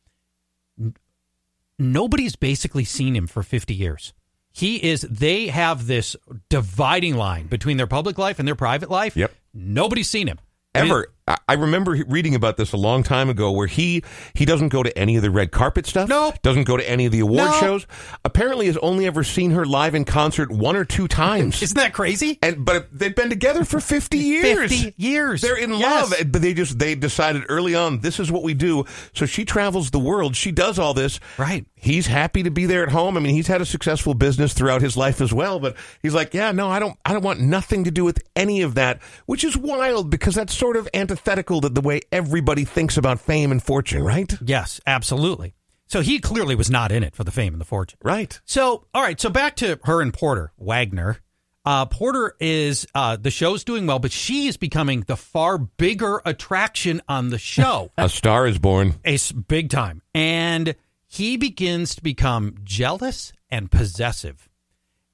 nobody's 1.79 2.37
basically 2.37 2.85
seen 2.85 3.15
him 3.15 3.27
for 3.27 3.43
50 3.43 3.75
years. 3.75 4.13
He 4.53 4.77
is, 4.77 5.03
they 5.03 5.49
have 5.49 5.87
this 5.87 6.17
dividing 6.49 7.17
line 7.17 7.47
between 7.47 7.77
their 7.77 7.87
public 7.87 8.19
life 8.19 8.39
and 8.39 8.49
their 8.49 8.57
private 8.57 8.91
life. 8.91 9.17
Yep. 9.17 9.33
Nobody's 9.55 10.09
seen 10.09 10.27
him. 10.27 10.39
Ever, 10.75 11.13
I 11.49 11.55
remember 11.55 11.93
reading 12.09 12.35
about 12.35 12.57
this 12.57 12.73
a 12.73 12.77
long 12.77 13.03
time 13.03 13.29
ago, 13.29 13.51
where 13.53 13.67
he 13.67 14.03
he 14.35 14.45
doesn't 14.45 14.69
go 14.69 14.83
to 14.83 14.97
any 14.99 15.17
of 15.17 15.23
the 15.23 15.31
red 15.31 15.51
carpet 15.53 15.87
stuff. 15.87 16.09
No, 16.09 16.27
Nope. 16.27 16.43
doesn't 16.43 16.64
go 16.64 16.77
to 16.77 16.88
any 16.88 17.07
of 17.07 17.12
the 17.12 17.21
award 17.21 17.51
No. 17.51 17.53
shows. 17.61 17.87
Apparently, 18.25 18.67
has 18.67 18.77
only 18.79 19.07
ever 19.07 19.23
seen 19.25 19.51
her 19.53 19.64
live 19.64 19.95
in 19.95 20.05
concert 20.05 20.51
one 20.51 20.75
or 20.77 20.85
two 20.85 21.07
times. 21.09 21.62
Isn't 21.62 21.77
that 21.77 21.93
crazy? 21.93 22.38
and 22.43 22.64
but 22.64 22.88
they've 22.97 23.14
been 23.14 23.31
together 23.31 23.64
for 23.64 23.81
fifty 23.81 24.19
years. 24.38 24.71
50 24.73 24.95
years. 24.97 25.41
They're 25.43 25.57
in 25.57 25.73
Yes. 25.75 26.11
love, 26.11 26.33
but 26.33 26.41
they 26.43 26.55
just 26.55 26.79
they 26.79 26.95
decided 26.95 27.43
early 27.49 27.75
on 27.75 28.01
this 28.01 28.19
is 28.19 28.33
what 28.33 28.43
we 28.43 28.55
do. 28.55 28.85
So 29.14 29.27
she 29.27 29.45
travels 29.45 29.91
the 29.91 29.99
world. 29.99 30.35
She 30.37 30.51
does 30.53 30.79
all 30.79 30.95
this. 30.95 31.21
Right. 31.37 31.67
He's 31.81 32.07
happy 32.09 32.43
to 32.43 32.51
be 32.51 32.67
there 32.67 32.83
at 32.83 32.88
home. 32.91 33.17
I 33.17 33.21
mean, 33.21 33.35
he's 33.35 33.47
had 33.47 33.61
a 33.61 33.67
successful 33.67 34.12
business 34.14 34.53
throughout 34.53 34.83
his 34.83 34.97
life 34.97 35.21
as 35.21 35.33
well. 35.33 35.61
But 35.61 35.77
he's 36.03 36.14
like, 36.14 36.35
yeah, 36.35 36.51
no, 36.51 36.69
I 36.69 36.81
don't. 36.81 36.97
I 37.05 37.12
don't 37.12 37.23
want 37.23 37.38
nothing 37.41 37.85
to 37.85 37.91
do 37.93 38.05
with 38.05 38.19
any 38.35 38.62
of 38.62 38.75
that. 38.75 39.01
Which 39.27 39.45
is 39.45 39.57
wild 39.57 40.11
because 40.11 40.35
that's 40.35 40.53
sort 40.55 40.77
of 40.77 40.88
antithetical 40.93 41.18
to 41.25 41.69
the 41.69 41.81
way 41.81 42.01
everybody 42.11 42.65
thinks 42.65 42.97
about 42.97 43.21
fame 43.21 43.53
and 43.53 43.63
fortune, 43.63 44.03
right? 44.03 44.33
Yes, 44.45 44.81
absolutely. 44.87 45.55
So 45.87 46.01
he 46.03 46.19
clearly 46.19 46.55
was 46.55 46.71
not 46.71 46.93
in 46.93 47.03
it 47.03 47.17
for 47.17 47.25
the 47.25 47.31
fame 47.31 47.55
and 47.55 47.61
the 47.61 47.65
fortune. 47.65 47.99
Right. 48.03 48.39
So, 48.45 48.87
all 48.93 49.03
right. 49.03 49.19
So 49.21 49.31
back 49.31 49.57
to 49.57 49.81
her 49.85 50.03
and 50.03 50.13
Porter 50.13 50.53
Wagoner. 50.59 51.19
Uh, 51.65 51.85
Porter 51.87 52.35
is 52.41 52.87
uh, 52.95 53.17
the 53.17 53.31
show's 53.31 53.65
doing 53.65 53.87
well, 53.87 53.99
but 53.99 54.13
she 54.13 54.47
is 54.47 54.57
becoming 54.57 55.03
the 55.03 55.17
far 55.17 55.59
bigger 55.59 56.23
attraction 56.25 57.03
on 57.09 57.31
the 57.31 57.39
show. 57.39 57.91
A 57.99 58.09
star 58.09 58.47
is 58.47 58.59
born. 58.59 58.95
Ace 59.05 59.33
big 59.33 59.69
time. 59.69 60.03
And 60.15 60.75
he 61.07 61.37
begins 61.37 61.95
to 61.97 62.03
become 62.03 62.57
jealous 62.65 63.33
and 63.51 63.71
possessive. 63.71 64.49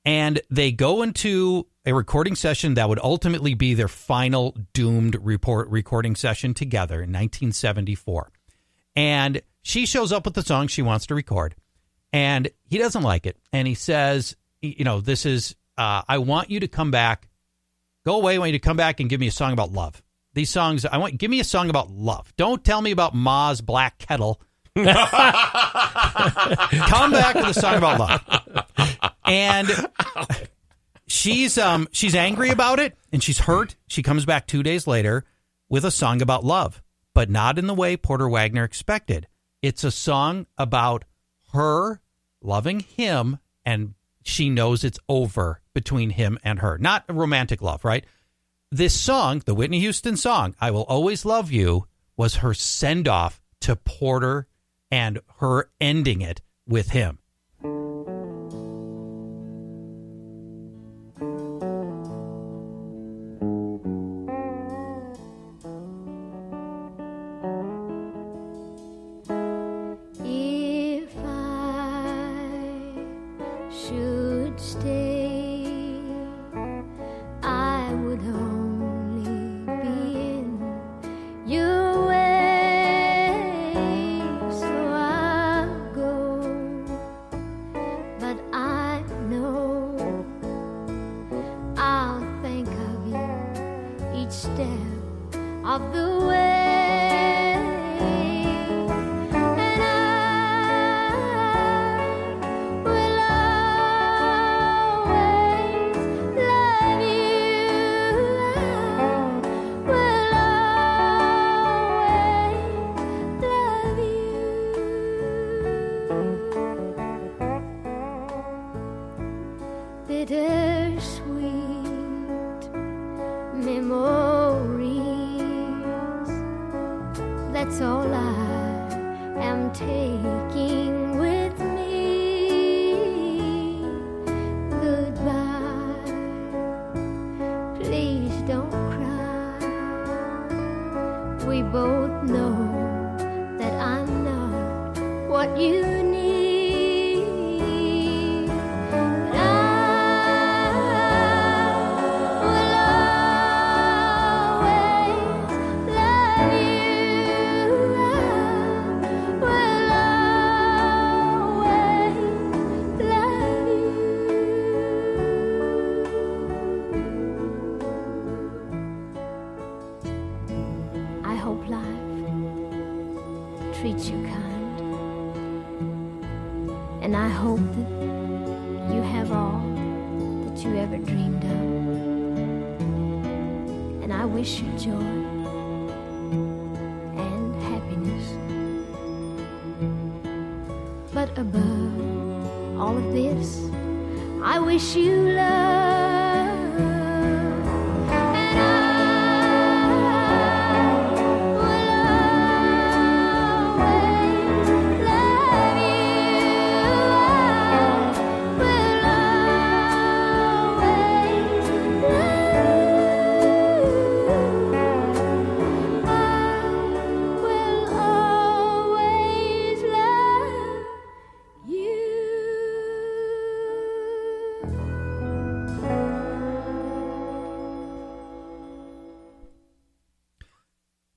And 0.05 0.40
they 0.51 0.71
go 0.73 1.03
into 1.03 1.67
a 1.87 1.95
recording 1.95 2.35
session 2.35 2.75
that 2.75 2.88
would 2.88 2.99
ultimately 3.03 3.55
be 3.55 3.75
their 3.75 3.88
final 3.88 4.57
doomed 4.73 5.17
report 5.21 5.69
recording 5.69 6.14
session 6.14 6.55
together 6.55 6.97
in 6.97 7.11
1974. 7.11 8.31
And 8.97 9.43
she 9.62 9.87
shows 9.87 10.12
up 10.12 10.25
with 10.25 10.35
the 10.35 10.43
song 10.43 10.69
she 10.69 10.83
wants 10.83 11.07
to 11.07 11.14
record. 11.14 11.55
And 12.12 12.51
he 12.64 12.79
doesn't 12.79 13.03
like 13.03 13.27
it. 13.27 13.38
And 13.53 13.67
he 13.67 13.75
says, 13.75 14.37
you 14.61 14.85
know, 14.85 15.01
this 15.01 15.27
is 15.27 15.57
uh, 15.77 16.03
I 16.07 16.19
want 16.19 16.51
you 16.51 16.61
to 16.61 16.69
come 16.69 16.90
back. 16.90 17.29
Go 18.05 18.17
away. 18.17 18.35
I 18.35 18.38
want 18.38 18.53
you 18.53 18.59
to 18.59 18.64
come 18.64 18.77
back 18.77 19.01
and 19.01 19.09
give 19.09 19.21
me 19.21 19.27
a 19.27 19.33
song 19.33 19.53
about 19.53 19.73
love. 19.73 20.03
These 20.35 20.51
songs, 20.51 20.85
I 20.85 20.99
want 20.99 21.17
give 21.17 21.31
me 21.31 21.40
a 21.40 21.45
song 21.45 21.71
about 21.71 21.90
love. 21.90 22.33
Don't 22.37 22.62
tell 22.64 22.83
me 22.83 22.90
about 22.90 23.14
Ma's 23.14 23.61
Black 23.61 23.99
Kettle. 23.99 24.40
come 24.77 24.85
back 27.12 27.37
with 27.37 27.47
a 27.47 27.55
song 27.55 27.77
about 27.77 28.01
love. 28.01 28.93
And 29.24 29.70
she's 31.06 31.58
um 31.58 31.88
she's 31.92 32.14
angry 32.14 32.50
about 32.50 32.78
it 32.78 32.96
and 33.12 33.22
she's 33.22 33.38
hurt. 33.38 33.76
She 33.87 34.02
comes 34.02 34.24
back 34.24 34.46
2 34.46 34.62
days 34.62 34.87
later 34.87 35.24
with 35.68 35.84
a 35.84 35.90
song 35.90 36.22
about 36.22 36.44
love, 36.44 36.82
but 37.14 37.30
not 37.30 37.58
in 37.58 37.66
the 37.66 37.74
way 37.74 37.96
Porter 37.96 38.28
Wagoner 38.28 38.64
expected. 38.64 39.26
It's 39.62 39.84
a 39.84 39.90
song 39.90 40.46
about 40.58 41.04
her 41.52 42.00
loving 42.42 42.80
him 42.80 43.38
and 43.64 43.94
she 44.22 44.50
knows 44.50 44.84
it's 44.84 44.98
over 45.08 45.60
between 45.72 46.10
him 46.10 46.38
and 46.42 46.60
her. 46.60 46.78
Not 46.78 47.04
romantic 47.08 47.62
love, 47.62 47.84
right? 47.84 48.04
This 48.70 48.98
song, 48.98 49.42
the 49.44 49.54
Whitney 49.54 49.80
Houston 49.80 50.16
song, 50.16 50.54
I 50.60 50.70
Will 50.70 50.82
Always 50.84 51.24
Love 51.24 51.52
You, 51.52 51.87
was 52.16 52.37
her 52.37 52.54
send 52.54 53.06
off 53.06 53.40
to 53.60 53.76
Porter 53.76 54.46
and 54.90 55.20
her 55.38 55.70
ending 55.80 56.20
it 56.20 56.42
with 56.66 56.90
him. 56.90 57.18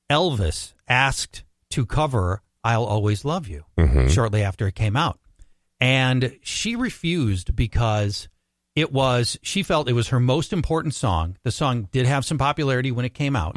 Elvis 0.09 0.73
asked 0.87 1.43
to 1.71 1.85
cover 1.85 2.41
I'll 2.63 2.85
Always 2.85 3.23
Love 3.25 3.47
You 3.47 3.63
shortly 4.09 4.43
after 4.43 4.67
it 4.67 4.75
came 4.75 4.95
out. 4.95 5.19
And 5.79 6.37
she 6.41 6.75
refused 6.75 7.55
because 7.55 8.27
it 8.75 8.91
was, 8.91 9.37
she 9.41 9.63
felt 9.63 9.89
it 9.89 9.93
was 9.93 10.09
her 10.09 10.19
most 10.19 10.53
important 10.53 10.93
song. 10.95 11.37
The 11.43 11.51
song 11.51 11.87
did 11.91 12.05
have 12.05 12.25
some 12.25 12.37
popularity 12.37 12.91
when 12.91 13.05
it 13.05 13.13
came 13.13 13.35
out. 13.35 13.55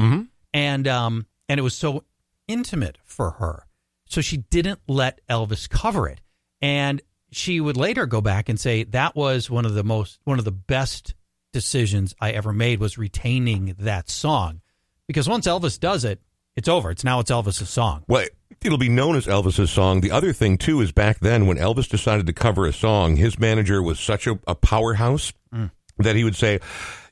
And, 0.53 0.87
um, 0.87 1.27
and 1.49 1.59
it 1.59 1.63
was 1.63 1.75
so 1.75 2.05
intimate 2.47 2.99
for 3.05 3.33
her. 3.33 3.67
So 4.07 4.21
she 4.21 4.39
didn't 4.39 4.81
let 4.89 5.21
Elvis 5.29 5.69
cover 5.69 6.09
it. 6.09 6.21
And 6.61 7.01
she 7.33 7.61
would 7.61 7.77
later 7.77 8.07
go 8.07 8.21
back 8.21 8.49
and 8.49 8.59
say 8.59 8.85
that 8.85 9.15
was 9.15 9.49
one 9.49 9.65
of 9.65 9.75
the 9.75 9.85
most, 9.85 10.19
one 10.25 10.39
of 10.39 10.45
the 10.45 10.53
best 10.53 11.15
decisions 11.53 12.15
I 12.21 12.33
ever 12.33 12.53
made 12.53 12.81
was 12.81 12.99
retaining 12.99 13.75
that 13.79 14.11
song. 14.11 14.61
Because 15.07 15.29
once 15.29 15.47
Elvis 15.47 15.79
does 15.79 16.05
it, 16.05 16.21
it's 16.57 16.69
over. 16.69 16.91
It's 16.91 17.05
now 17.05 17.21
it's 17.21 17.31
Elvis's 17.31 17.71
song. 17.71 18.05
Well, 18.09 18.27
it'll 18.63 18.79
be 18.79 18.89
known 18.89 19.17
as 19.17 19.27
Elvis's 19.27 19.71
song. 19.71 20.01
The 20.01 20.11
other 20.11 20.33
thing 20.33 20.59
too 20.59 20.81
is 20.81 20.93
back 20.93 21.21
then 21.21 21.47
when 21.47 21.57
Elvis 21.57 21.89
decided 21.89 22.27
to 22.27 22.33
cover 22.33 22.67
a 22.67 22.73
song, 22.73 23.17
his 23.17 23.39
manager 23.39 23.83
was 23.83 23.99
such 23.99 24.27
a, 24.27 24.39
a 24.47 24.55
powerhouse 24.55 25.33
mm. 25.55 25.71
that 25.99 26.17
he 26.17 26.25
would 26.25 26.37
say, 26.37 26.61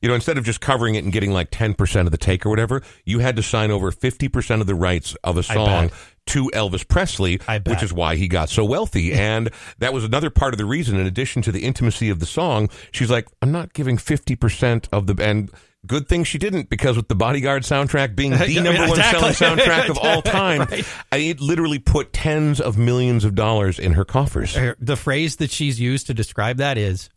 you 0.03 0.09
know, 0.09 0.15
instead 0.15 0.39
of 0.39 0.45
just 0.45 0.61
covering 0.61 0.95
it 0.95 1.05
and 1.05 1.13
getting 1.13 1.33
like 1.33 1.49
ten 1.51 1.75
percent 1.75 2.07
of 2.07 2.13
the 2.13 2.19
take 2.19 2.45
or 2.45 2.51
whatever, 2.51 2.83
you 3.05 3.21
had 3.21 3.37
to 3.37 3.43
sign 3.43 3.71
over 3.71 3.91
fifty 3.91 4.29
percent 4.29 4.61
of 4.61 4.67
the 4.67 4.75
rights 4.75 5.17
of 5.25 5.37
a 5.37 5.43
song 5.43 5.91
to 6.27 6.51
Elvis 6.53 6.87
Presley, 6.87 7.41
which 7.65 7.83
is 7.83 7.93
why 7.93 8.17
he 8.17 8.29
got 8.29 8.51
so 8.51 8.65
wealthy. 8.65 9.13
and 9.15 9.51
that 9.79 9.95
was 9.95 10.05
another 10.05 10.31
part 10.31 10.53
of 10.53 10.59
the 10.59 10.67
reason. 10.67 10.99
In 10.99 11.07
addition 11.07 11.43
to 11.43 11.53
the 11.53 11.65
intimacy 11.65 12.11
of 12.11 12.21
the 12.21 12.27
song, 12.27 12.69
she's 12.93 13.11
like, 13.11 13.27
I'm 13.41 13.53
not 13.53 13.73
giving 13.73 13.97
fifty 13.97 14.37
percent 14.37 14.89
of 14.93 15.07
the 15.07 15.23
and. 15.23 15.51
Good 15.87 16.09
thing 16.09 16.25
she 16.25 16.39
didn't, 16.39 16.69
because 16.71 16.97
with 16.97 17.07
the 17.09 17.15
Bodyguard 17.15 17.63
soundtrack 17.63 18.17
being 18.17 18.33
the 18.33 18.55
number 18.63 18.81
one 18.81 18.91
exactly. 18.91 19.33
selling 19.33 19.59
soundtrack 19.59 19.89
of 19.89 19.97
all 19.99 20.23
time, 20.23 20.61
Right. 20.63 20.85
I, 21.13 21.17
it 21.19 21.41
literally 21.41 21.79
put 21.79 22.13
tens 22.13 22.61
of 22.61 22.77
millions 22.77 23.25
of 23.25 23.35
dollars 23.37 23.79
in 23.79 23.93
her 23.93 24.05
coffers. 24.05 24.57
The 24.81 24.97
phrase 24.97 25.37
that 25.37 25.51
she's 25.53 25.81
used 25.81 26.09
to 26.09 26.15
describe 26.15 26.57
that 26.59 26.79
is, 26.79 27.09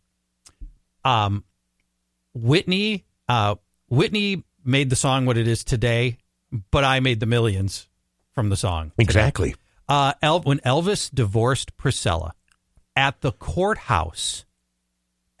um, 1.04 1.44
Whitney, 2.34 3.04
uh, 3.28 3.56
Whitney 3.88 4.44
made 4.64 4.90
the 4.90 4.96
song 4.96 5.26
what 5.26 5.36
it 5.36 5.48
is 5.48 5.64
today, 5.64 6.18
but 6.70 6.84
I 6.84 7.00
made 7.00 7.18
the 7.20 7.26
millions 7.26 7.88
from 8.32 8.48
the 8.48 8.56
song. 8.56 8.90
today. 8.90 9.02
Exactly. 9.02 9.54
Uh, 9.88 10.12
El- 10.22 10.40
when 10.42 10.60
Elvis 10.60 11.10
divorced 11.12 11.76
Priscilla 11.76 12.32
at 12.94 13.20
the 13.22 13.32
courthouse, 13.32 14.44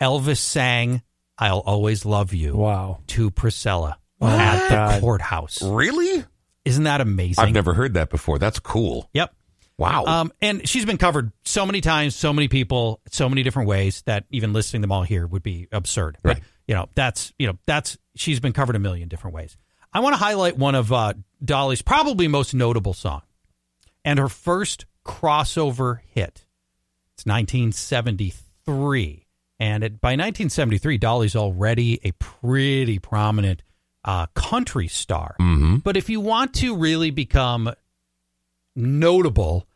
Elvis 0.00 0.38
sang 0.38 1.02
"I'll 1.38 1.60
Always 1.60 2.04
Love 2.04 2.34
You" 2.34 2.56
Wow. 2.56 3.00
to 3.08 3.30
Priscilla 3.30 3.98
at 4.20 4.68
the 4.68 4.74
God. 4.74 5.00
courthouse. 5.00 5.62
Really? 5.62 6.24
Isn't 6.64 6.84
that 6.84 7.00
amazing? 7.00 7.44
I've 7.44 7.52
never 7.52 7.74
heard 7.74 7.94
that 7.94 8.10
before. 8.10 8.38
That's 8.38 8.60
cool. 8.60 9.08
Yep. 9.14 9.34
Wow. 9.78 10.04
Um, 10.04 10.32
and 10.40 10.68
she's 10.68 10.84
been 10.84 10.98
covered 10.98 11.32
so 11.44 11.66
many 11.66 11.80
times, 11.80 12.14
so 12.14 12.32
many 12.32 12.46
people, 12.46 13.00
so 13.10 13.28
many 13.28 13.42
different 13.42 13.68
ways 13.68 14.02
that 14.02 14.26
even 14.30 14.52
listing 14.52 14.80
them 14.80 14.92
all 14.92 15.02
here 15.02 15.26
would 15.26 15.42
be 15.42 15.66
absurd. 15.72 16.18
But 16.22 16.36
Right. 16.36 16.42
you 16.68 16.74
know, 16.76 16.88
that's 16.94 17.32
you 17.38 17.48
know, 17.48 17.58
that's 17.66 17.98
she's 18.14 18.38
been 18.38 18.52
covered 18.52 18.76
a 18.76 18.78
million 18.78 19.08
different 19.08 19.34
ways. 19.34 19.56
I 19.92 19.98
want 20.00 20.12
to 20.12 20.18
highlight 20.18 20.56
one 20.56 20.76
of 20.76 20.92
uh, 20.92 21.14
Dolly's 21.44 21.82
probably 21.82 22.28
most 22.28 22.54
notable 22.54 22.94
song, 22.94 23.22
and 24.04 24.20
her 24.20 24.28
first 24.28 24.84
crossover 25.04 25.98
hit. 26.06 26.44
It's 27.14 27.26
1973, 27.26 29.21
and 29.62 29.84
it, 29.84 30.00
by 30.00 30.10
1973, 30.10 30.98
Dolly's 30.98 31.36
already 31.36 32.00
a 32.04 32.10
pretty 32.18 32.98
prominent 32.98 33.62
uh, 34.04 34.26
country 34.34 34.88
star. 34.88 35.36
mm-hmm. 35.40 35.76
But 35.76 35.96
if 35.96 36.10
you 36.10 36.20
want 36.20 36.54
to 36.54 36.74
really 36.76 37.10
become 37.12 37.72
notable 38.74 39.68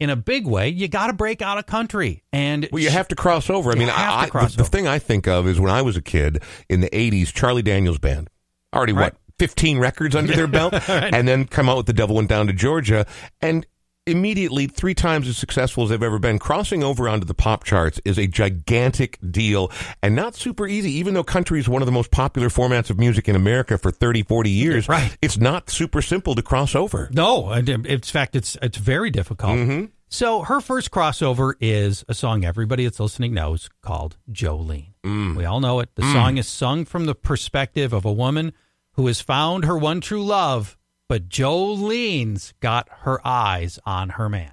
in 0.00 0.10
a 0.10 0.16
big 0.16 0.46
way, 0.46 0.68
you 0.68 0.88
got 0.88 1.08
to 1.08 1.12
break 1.12 1.42
out 1.42 1.58
of 1.58 1.66
country. 1.66 2.22
And 2.32 2.68
Well, 2.72 2.82
you 2.82 2.90
have 2.90 3.08
to 3.08 3.16
cross 3.16 3.50
over. 3.50 3.70
I 3.72 3.74
mean, 3.74 3.90
I, 3.90 4.22
I- 4.22 4.28
cross 4.28 4.54
the, 4.54 4.62
the 4.62 4.68
thing 4.68 4.86
I 4.86 4.98
think 4.98 5.26
of 5.26 5.46
is 5.46 5.60
when 5.60 5.70
I 5.70 5.82
was 5.82 5.96
a 5.96 6.02
kid 6.02 6.42
in 6.68 6.80
the 6.80 6.88
80s, 6.90 7.32
Charlie 7.32 7.62
Daniels 7.62 7.98
Band. 7.98 8.30
Already, 8.74 8.92
Right. 8.92 9.12
what, 9.12 9.16
15 9.38 9.78
records 9.78 10.14
under 10.16 10.34
their 10.34 10.46
belt? 10.58 10.74
And 10.88 11.26
then 11.28 11.46
come 11.46 11.68
out 11.68 11.76
with 11.78 11.86
The 11.86 11.92
Devil 11.92 12.16
Went 12.16 12.28
Down 12.28 12.46
to 12.46 12.52
Georgia. 12.52 13.06
And 13.40 13.66
immediately, 14.08 14.66
three 14.66 14.94
times 14.94 15.28
as 15.28 15.36
successful 15.36 15.84
as 15.84 15.90
they've 15.90 16.02
ever 16.02 16.18
been, 16.18 16.38
crossing 16.38 16.82
over 16.82 17.08
onto 17.08 17.24
the 17.26 17.34
pop 17.34 17.64
charts 17.64 18.00
is 18.04 18.18
a 18.18 18.26
gigantic 18.26 19.18
deal 19.30 19.70
and 20.02 20.14
not 20.16 20.34
super 20.34 20.66
easy. 20.66 20.90
Even 20.92 21.14
though 21.14 21.22
country 21.24 21.60
is 21.60 21.68
one 21.68 21.82
of 21.82 21.86
the 21.86 21.92
most 21.92 22.10
popular 22.10 22.48
formats 22.48 22.90
of 22.90 22.98
music 22.98 23.28
in 23.28 23.36
America 23.36 23.78
for 23.78 23.90
30, 23.90 24.22
40 24.22 24.50
years, 24.50 24.88
Right. 24.88 25.16
it's 25.22 25.36
not 25.38 25.70
super 25.70 26.00
simple 26.02 26.34
to 26.34 26.42
cross 26.42 26.74
over. 26.74 27.08
no, 27.12 27.52
in 27.52 27.86
in 27.86 28.00
fact, 28.00 28.34
it's 28.34 28.56
it's 28.62 28.78
very 28.78 29.10
difficult. 29.10 29.52
Mm-hmm. 29.56 29.84
So 30.10 30.40
her 30.40 30.62
first 30.62 30.90
crossover 30.90 31.52
is 31.60 32.02
a 32.08 32.14
song 32.14 32.42
everybody 32.42 32.84
that's 32.84 32.98
listening 32.98 33.34
knows 33.34 33.68
called 33.82 34.16
Jolene. 34.32 34.94
Mm. 35.04 35.36
We 35.36 35.44
all 35.44 35.60
know 35.60 35.80
it. 35.80 35.90
The 35.96 36.02
song 36.14 36.38
is 36.38 36.48
sung 36.48 36.86
from 36.86 37.04
the 37.04 37.14
perspective 37.14 37.92
of 37.92 38.06
a 38.06 38.12
woman 38.12 38.54
who 38.92 39.06
has 39.06 39.20
found 39.20 39.66
her 39.66 39.76
one 39.76 40.00
true 40.00 40.24
love, 40.24 40.77
but 41.08 41.28
Jolene's 41.28 42.52
got 42.60 42.88
her 43.00 43.26
eyes 43.26 43.78
on 43.86 44.10
her 44.10 44.28
man. 44.28 44.52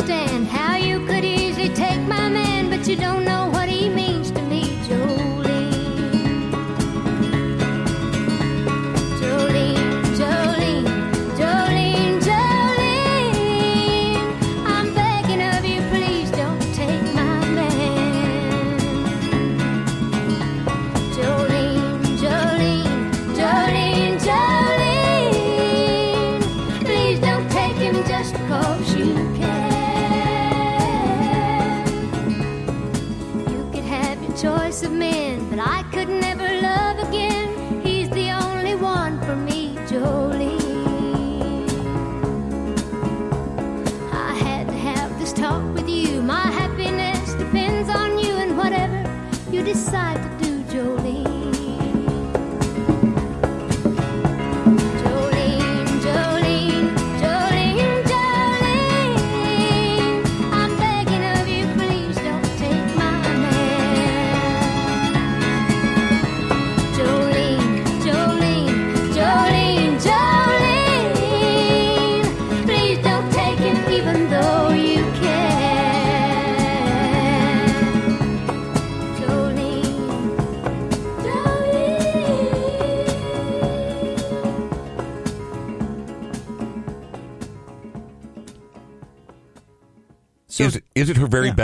understand 0.00 0.48
how 0.48 0.63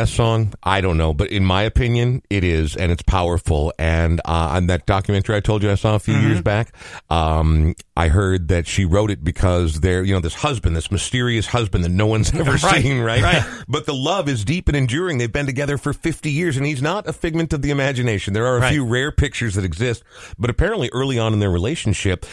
best 0.00 0.14
song? 0.14 0.54
I 0.62 0.80
don't 0.80 0.96
know, 0.96 1.12
but 1.12 1.30
in 1.30 1.44
my 1.44 1.62
opinion, 1.62 2.22
it 2.30 2.42
is, 2.42 2.74
and 2.74 2.90
it's 2.90 3.02
powerful. 3.02 3.72
And 3.78 4.18
uh, 4.24 4.56
on 4.56 4.66
that 4.68 4.86
documentary 4.86 5.36
I 5.36 5.40
told 5.40 5.62
you 5.62 5.70
I 5.70 5.74
saw 5.74 5.94
a 5.94 5.98
few 5.98 6.14
Mm-hmm. 6.14 6.26
years 6.28 6.42
back, 6.42 6.74
um, 7.10 7.74
I 7.96 8.08
heard 8.08 8.48
that 8.48 8.66
she 8.66 8.84
wrote 8.86 9.10
it 9.10 9.22
because 9.22 9.80
they're, 9.80 10.02
you 10.02 10.12
know, 10.14 10.20
this 10.20 10.34
husband, 10.34 10.74
this 10.74 10.90
mysterious 10.90 11.46
husband 11.46 11.84
that 11.84 11.90
no 11.90 12.06
one's 12.06 12.32
ever 12.34 12.52
Right, 12.52 12.82
seen, 12.82 13.00
right? 13.00 13.22
right. 13.22 13.44
But 13.68 13.84
the 13.86 13.92
love 13.94 14.28
is 14.28 14.44
deep 14.44 14.68
and 14.68 14.76
enduring. 14.76 15.18
They've 15.18 15.30
been 15.30 15.46
together 15.46 15.76
for 15.78 15.92
50 15.92 16.30
years, 16.30 16.56
and 16.56 16.64
he's 16.64 16.80
not 16.82 17.06
a 17.06 17.12
figment 17.12 17.52
of 17.52 17.60
the 17.62 17.70
imagination. 17.70 18.32
There 18.32 18.46
are 18.46 18.56
a 18.56 18.60
Right. 18.60 18.72
few 18.72 18.84
rare 18.86 19.12
pictures 19.12 19.54
that 19.54 19.64
exist, 19.64 20.02
but 20.38 20.48
apparently 20.50 20.88
early 20.94 21.18
on 21.18 21.32
in 21.34 21.40
their 21.40 21.50
relationship, 21.50 22.24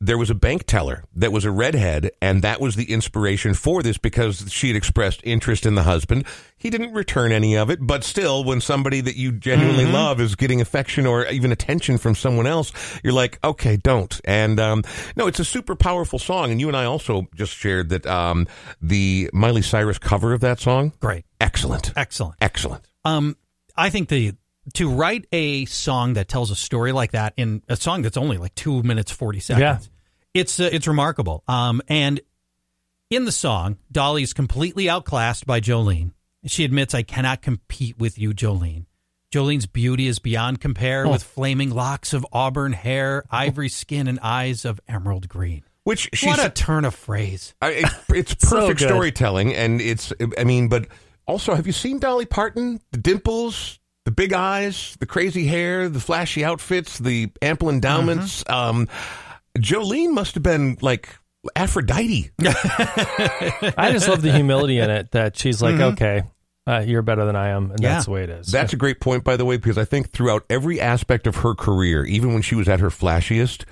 there 0.00 0.18
was 0.18 0.28
a 0.28 0.34
bank 0.34 0.64
teller 0.66 1.04
that 1.14 1.32
was 1.32 1.44
a 1.46 1.50
redhead, 1.50 2.10
and 2.20 2.42
that 2.42 2.60
was 2.60 2.76
the 2.76 2.92
inspiration 2.92 3.54
for 3.54 3.82
this 3.82 3.96
because 3.96 4.52
she 4.52 4.68
had 4.68 4.76
expressed 4.76 5.20
interest 5.24 5.64
in 5.64 5.74
the 5.74 5.84
husband. 5.84 6.26
He 6.58 6.68
didn't 6.68 6.92
return 6.92 7.32
any 7.32 7.56
of 7.56 7.70
it, 7.70 7.78
but 7.80 8.04
still, 8.04 8.44
when 8.44 8.60
somebody 8.60 9.00
that 9.00 9.16
you 9.16 9.32
genuinely 9.32 9.84
Mm-hmm. 9.84 9.94
love 9.94 10.20
is 10.20 10.34
getting 10.34 10.60
affection 10.60 11.06
or 11.06 11.26
even 11.26 11.50
attention 11.50 11.96
from 11.96 12.14
someone 12.14 12.46
else, 12.46 12.72
you're 13.02 13.12
like, 13.14 13.38
okay, 13.42 13.76
don't. 13.78 14.20
And 14.24 14.60
um, 14.60 14.82
no, 15.16 15.26
it's 15.28 15.40
a 15.40 15.44
super 15.44 15.74
powerful 15.76 16.18
song, 16.18 16.50
and 16.50 16.60
you 16.60 16.68
and 16.68 16.76
I 16.76 16.84
also 16.84 17.26
just 17.34 17.54
shared 17.54 17.88
that 17.88 18.06
um, 18.06 18.46
the 18.82 19.30
Miley 19.32 19.62
Cyrus 19.62 19.98
cover 19.98 20.32
of 20.34 20.40
that 20.40 20.60
song, 20.60 20.92
Great. 21.00 21.24
excellent, 21.40 21.92
Excellent. 21.96 22.34
excellent. 22.42 22.84
Um, 23.04 23.36
I 23.76 23.88
think 23.90 24.08
the 24.10 24.34
to 24.74 24.90
write 24.90 25.26
a 25.32 25.64
song 25.66 26.14
that 26.14 26.28
tells 26.28 26.50
a 26.50 26.56
story 26.56 26.92
like 26.92 27.12
that 27.12 27.34
in 27.36 27.62
a 27.68 27.76
song 27.76 28.02
that's 28.02 28.16
only 28.16 28.36
like 28.38 28.54
two 28.54 28.82
minutes 28.82 29.10
forty 29.12 29.40
seconds, 29.40 29.60
Yeah. 30.34 30.40
it's 30.40 30.58
uh, 30.60 30.68
it's 30.72 30.86
remarkable. 30.86 31.42
Um, 31.48 31.80
and 31.88 32.20
in 33.10 33.24
the 33.24 33.32
song, 33.32 33.76
Dolly's 33.92 34.32
completely 34.32 34.88
outclassed 34.88 35.46
by 35.46 35.60
Jolene. 35.60 36.10
She 36.46 36.64
admits, 36.64 36.94
"I 36.94 37.02
cannot 37.02 37.42
compete 37.42 37.98
with 37.98 38.18
you, 38.18 38.32
Jolene." 38.32 38.86
Jolene's 39.32 39.66
beauty 39.66 40.06
is 40.06 40.18
beyond 40.18 40.60
compare, 40.60 41.06
Oh. 41.06 41.10
with 41.10 41.22
flaming 41.22 41.70
locks 41.70 42.12
of 42.12 42.24
auburn 42.32 42.72
hair, 42.72 43.24
ivory 43.30 43.68
skin, 43.68 44.06
and 44.08 44.18
eyes 44.20 44.64
of 44.64 44.80
emerald 44.88 45.28
green. 45.28 45.62
Which 45.84 46.08
she's 46.14 46.26
what 46.28 46.44
a 46.44 46.50
turn 46.50 46.84
of 46.84 46.94
phrase! 46.94 47.54
I, 47.60 47.70
it, 47.70 47.86
it's 48.08 48.34
perfect 48.50 48.80
good. 48.80 48.88
storytelling, 48.88 49.54
and 49.54 49.80
it's. 49.80 50.12
I 50.38 50.44
mean, 50.44 50.68
but 50.68 50.88
also, 51.26 51.54
have 51.54 51.66
you 51.66 51.72
seen 51.72 51.98
Dolly 52.00 52.24
Parton? 52.26 52.80
The 52.92 52.98
dimples, 52.98 53.78
the 54.06 54.12
big 54.12 54.32
eyes, 54.32 54.96
the 55.00 55.06
crazy 55.06 55.46
hair, 55.46 55.88
the 55.90 55.98
flashy 56.00 56.44
outfits, 56.44 56.98
the 56.98 57.28
ample 57.42 57.68
endowments. 57.68 58.42
Um, 58.48 58.86
Jolene 59.58 60.12
must 60.12 60.34
have 60.34 60.44
been 60.44 60.78
like 60.80 61.08
Aphrodite. 61.56 62.30
I 62.40 63.88
just 63.92 64.08
love 64.08 64.22
the 64.22 64.32
humility 64.32 64.78
in 64.78 64.90
it 64.90 65.10
that 65.10 65.36
she's 65.36 65.60
like, 65.60 65.80
okay, 65.80 66.22
uh, 66.68 66.84
you're 66.86 67.02
better 67.02 67.24
than 67.24 67.34
I 67.36 67.48
am, 67.48 67.72
and 67.72 67.80
Yeah. 67.82 67.94
that's 67.94 68.04
the 68.04 68.12
way 68.12 68.22
it 68.22 68.30
is. 68.30 68.46
That's 68.46 68.72
a 68.72 68.76
great 68.76 69.00
point, 69.00 69.24
by 69.24 69.36
the 69.36 69.44
way, 69.44 69.56
because 69.56 69.76
I 69.76 69.84
think 69.84 70.10
throughout 70.12 70.44
every 70.48 70.80
aspect 70.80 71.26
of 71.26 71.36
her 71.36 71.54
career, 71.54 72.04
even 72.04 72.32
when 72.32 72.42
she 72.42 72.54
was 72.54 72.68
at 72.68 72.78
her 72.80 72.90
flashiest, 72.90 73.64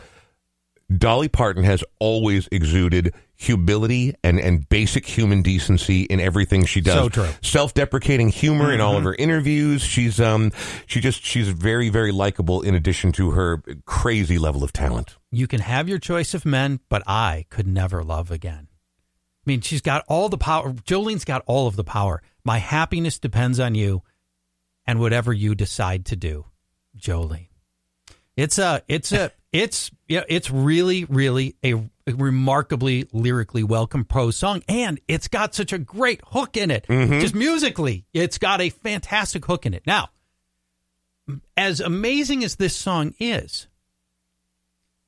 Dolly 0.97 1.29
Parton 1.29 1.65
has 1.65 1.83
always 1.99 2.49
exuded 2.53 3.15
humility 3.37 4.15
and, 4.23 4.39
and 4.39 4.69
basic 4.69 5.07
human 5.07 5.43
decency 5.43 6.03
in 6.03 6.21
everything 6.21 6.65
she 6.67 6.81
does. 6.81 6.95
So 6.95 7.09
true. 7.09 7.25
Mm-hmm. 7.25 7.43
Self-deprecating 7.43 8.29
humor 8.29 8.73
in 8.73 8.81
all 8.81 8.97
of 8.97 9.03
her 9.05 9.15
interviews. 9.15 9.83
She's 9.83 10.21
um 10.21 10.53
she 10.87 11.01
just 11.01 11.25
she's 11.25 11.49
very 11.49 11.89
very 11.89 12.13
likable 12.13 12.63
in 12.63 12.75
addition 12.75 13.13
to 13.13 13.31
her 13.33 13.63
crazy 13.87 14.39
level 14.39 14.63
of 14.63 14.73
talent. 14.73 15.17
You 15.33 15.47
can 15.47 15.61
have 15.61 15.89
your 15.89 15.99
choice 15.99 16.35
of 16.35 16.45
men, 16.45 16.81
but 16.89 17.03
I 17.07 17.47
could 17.51 17.67
never 17.67 18.05
love 18.05 18.31
again. 18.31 18.69
I 18.71 19.45
mean, 19.47 19.63
she's 19.63 19.81
got 19.81 20.05
all 20.07 20.29
the 20.29 20.39
power. 20.39 20.73
Jolene's 20.73 21.25
got 21.25 21.43
all 21.47 21.67
of 21.67 21.77
the 21.77 21.85
power. 21.85 22.23
My 22.45 22.59
happiness 22.59 23.19
depends 23.19 23.59
on 23.59 23.75
you 23.75 24.03
and 24.87 25.01
whatever 25.01 25.33
you 25.33 25.55
decide 25.55 26.05
to 26.07 26.17
do, 26.17 26.47
Jolene. 26.97 27.49
It's 28.37 28.59
a, 28.59 28.83
it's 28.89 29.13
a, 29.13 29.33
It's 29.53 29.93
yeah, 30.15 30.23
it's 30.29 30.49
really, 30.49 31.07
really 31.07 31.57
a, 31.65 31.75
a 31.75 32.15
remarkably 32.15 33.09
lyrically 33.13 33.65
well 33.65 33.89
composed 33.89 34.39
song, 34.39 34.63
and 34.69 35.01
it's 35.09 35.27
got 35.27 35.57
such 35.57 35.73
a 35.73 35.79
great 35.79 36.21
hook 36.29 36.57
in 36.57 36.71
it. 36.71 36.87
Just 37.21 37.35
musically, 37.35 38.07
it's 38.15 38.39
got 38.39 38.61
a 38.61 38.71
fantastic 38.71 39.45
hook 39.45 39.67
in 39.67 39.75
it. 39.75 39.85
Now, 39.89 40.11
as 41.57 41.81
amazing 41.81 42.45
as 42.45 42.55
this 42.55 42.77
song 42.77 43.13
is, 43.19 43.67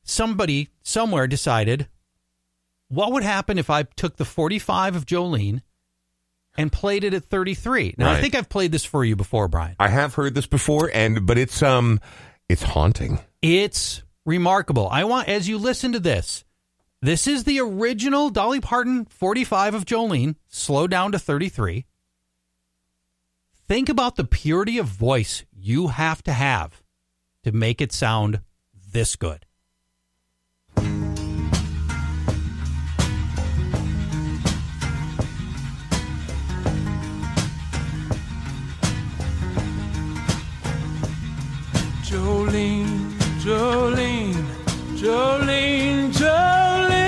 somebody 0.02 0.70
somewhere 0.82 1.28
decided, 1.28 1.86
what 2.88 3.12
would 3.12 3.22
happen 3.22 3.58
if 3.58 3.70
I 3.70 3.84
took 3.84 4.16
the 4.16 4.24
45 4.24 4.96
of 4.96 5.06
Jolene 5.06 5.62
and 6.58 6.72
played 6.72 7.04
it 7.04 7.14
at 7.14 7.22
33? 7.26 7.94
Now, 7.96 8.10
I 8.10 8.20
think 8.20 8.34
I've 8.34 8.48
played 8.48 8.72
this 8.72 8.84
for 8.84 9.04
you 9.04 9.14
before, 9.14 9.46
Brian. 9.46 9.76
I 9.78 9.86
have 9.86 10.14
heard 10.14 10.34
this 10.34 10.48
before, 10.48 10.90
and 10.92 11.26
but 11.26 11.38
it's 11.38 11.62
um, 11.62 12.00
it's 12.48 12.64
haunting. 12.64 13.20
It's 13.40 14.02
remarkable. 14.26 14.88
I 14.90 15.04
want, 15.04 15.28
as 15.28 15.48
you 15.48 15.56
listen 15.56 15.92
to 15.92 16.00
this, 16.00 16.44
this 17.00 17.26
is 17.26 17.44
the 17.44 17.60
original 17.60 18.28
Dolly 18.28 18.60
Parton 18.60 19.06
45 19.06 19.74
of 19.74 19.86
Jolene, 19.86 20.36
slowed 20.48 20.90
down 20.90 21.12
to 21.12 21.18
33. 21.18 21.86
Think 23.68 23.88
about 23.88 24.16
the 24.16 24.24
purity 24.24 24.78
of 24.78 24.86
voice 24.86 25.44
you 25.52 25.88
have 25.88 26.22
to 26.24 26.32
have 26.32 26.82
to 27.42 27.52
make 27.52 27.80
it 27.80 27.92
sound 27.92 28.40
this 28.92 29.16
good. 29.16 29.44
Jolene, 42.04 43.10
Jolene, 43.42 44.15
Jolene, 45.06 46.10
Jolene. 46.10 46.98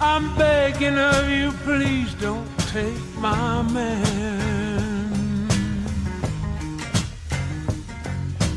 I'm 0.00 0.34
begging 0.36 0.98
of 0.98 1.30
you, 1.30 1.52
please 1.62 2.12
don't 2.14 2.48
take 2.74 2.98
my 3.18 3.62
man. 3.62 5.48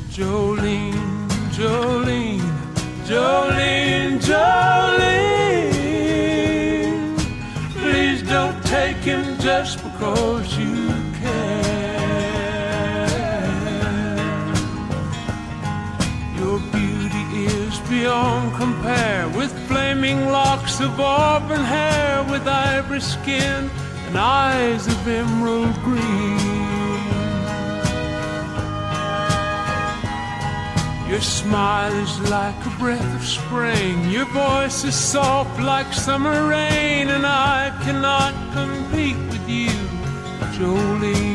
Jolene, 0.09 1.29
Jolene, 1.57 2.41
Jolene, 3.05 4.19
Jolene. 4.19 5.35
Please 7.73 8.23
don't 8.23 8.59
take 8.65 8.97
him 8.97 9.37
just 9.37 9.77
because 9.83 10.57
you 10.57 10.74
beyond 18.15 18.55
compare 18.55 19.27
with 19.29 19.51
flaming 19.67 20.19
locks 20.27 20.79
of 20.79 20.99
auburn 20.99 21.59
hair, 21.59 22.23
with 22.31 22.47
ivory 22.47 23.01
skin 23.01 23.69
and 24.07 24.17
eyes 24.17 24.87
of 24.87 25.07
emerald 25.07 25.75
green. 25.83 26.39
Your 31.09 31.21
smile 31.21 31.93
is 32.05 32.15
like 32.37 32.59
a 32.65 32.73
breath 32.79 33.15
of 33.19 33.25
spring. 33.37 34.09
Your 34.09 34.27
voice 34.45 34.83
is 34.85 34.95
soft 34.95 35.59
like 35.59 35.91
summer 35.93 36.47
rain, 36.47 37.09
and 37.15 37.25
I 37.25 37.61
cannot 37.83 38.33
compete 38.57 39.21
with 39.31 39.47
you, 39.49 39.75
Jolene. 40.55 41.34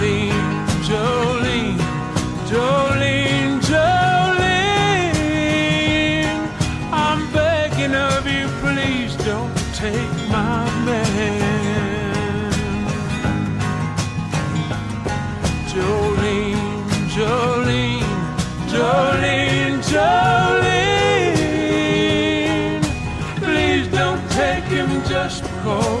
Jolene, 0.91 1.79
Jolene, 2.49 3.61
Jolene. 3.69 4.51
I'm 6.91 7.21
begging 7.31 7.95
of 7.95 8.27
you, 8.27 8.47
please 8.59 9.15
don't 9.23 9.55
take 9.73 10.11
my 10.29 10.65
man. 10.83 12.51
Jolene, 15.71 16.89
Jolene, 17.15 18.11
Jolene, 18.73 19.79
Jolene. 19.91 21.31
Please 23.37 23.87
don't 23.87 24.23
take 24.31 24.65
him 24.65 24.89
just 25.07 25.43
because 25.43 26.00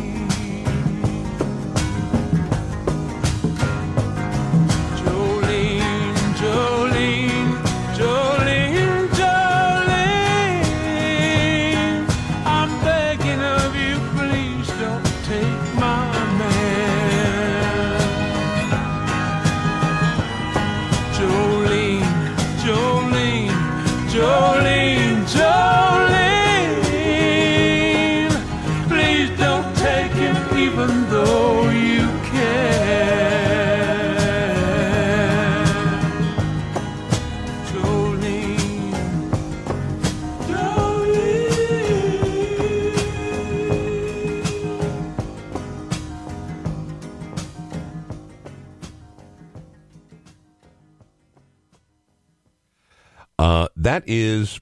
that 53.83 54.03
is, 54.07 54.59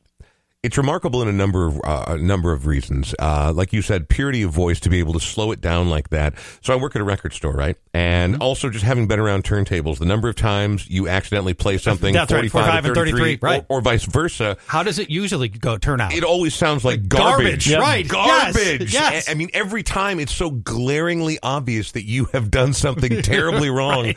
it's 0.62 0.78
remarkable 0.78 1.22
in 1.22 1.30
a 1.30 1.32
number 1.32 1.68
of 1.68 1.80
uh, 1.86 2.04
a 2.10 2.18
number 2.18 2.52
of 2.52 2.68
reasons. 2.68 3.16
Uh, 3.18 3.54
like 3.56 3.72
you 3.72 3.82
said, 3.82 4.10
purity 4.10 4.42
of 4.44 4.52
voice 4.52 4.78
to 4.82 4.90
be 4.90 5.00
able 5.00 5.14
to 5.14 5.20
slow 5.22 5.54
it 5.54 5.62
down 5.62 5.90
like 5.90 6.10
that. 6.10 6.34
So 6.62 6.74
I 6.74 6.76
work 6.76 6.98
at 6.98 7.02
a 7.02 7.06
record 7.06 7.32
store, 7.32 7.54
right? 7.54 7.78
And 7.94 8.34
Mm-hmm. 8.34 8.42
also 8.42 8.70
just 8.70 8.84
having 8.84 9.08
been 9.08 9.20
around 9.20 9.46
turntables, 9.46 10.00
the 10.00 10.06
number 10.06 10.28
of 10.28 10.36
times 10.36 10.90
you 10.90 11.08
accidentally 11.08 11.54
play 11.54 11.78
something 11.78 12.14
That's 12.14 12.30
right, 12.34 12.52
45 12.52 12.84
45 12.84 12.86
and 12.86 12.94
33, 12.96 13.40
right. 13.42 13.66
or, 13.70 13.78
or 13.78 13.82
vice 13.82 14.04
versa. 14.04 14.58
How 14.68 14.84
does 14.84 15.00
it 15.00 15.10
usually 15.10 15.48
go 15.48 15.78
turn 15.78 16.02
out? 16.02 16.14
It 16.14 16.26
always 16.26 16.54
sounds 16.54 16.84
like 16.84 17.08
Garbage, 17.08 17.70
garbage. 17.70 17.80
right. 17.82 18.06
Garbage. 18.08 18.94
yes. 18.94 19.30
I 19.30 19.32
I 19.32 19.36
mean, 19.36 19.50
every 19.54 19.84
time 19.84 20.20
it's 20.20 20.36
so 20.36 20.50
glaringly 20.52 21.40
obvious 21.42 21.94
that 21.94 22.04
you 22.04 22.26
have 22.34 22.52
done 22.52 22.74
something 22.74 23.22
terribly 23.22 23.70
wrong. 23.70 24.14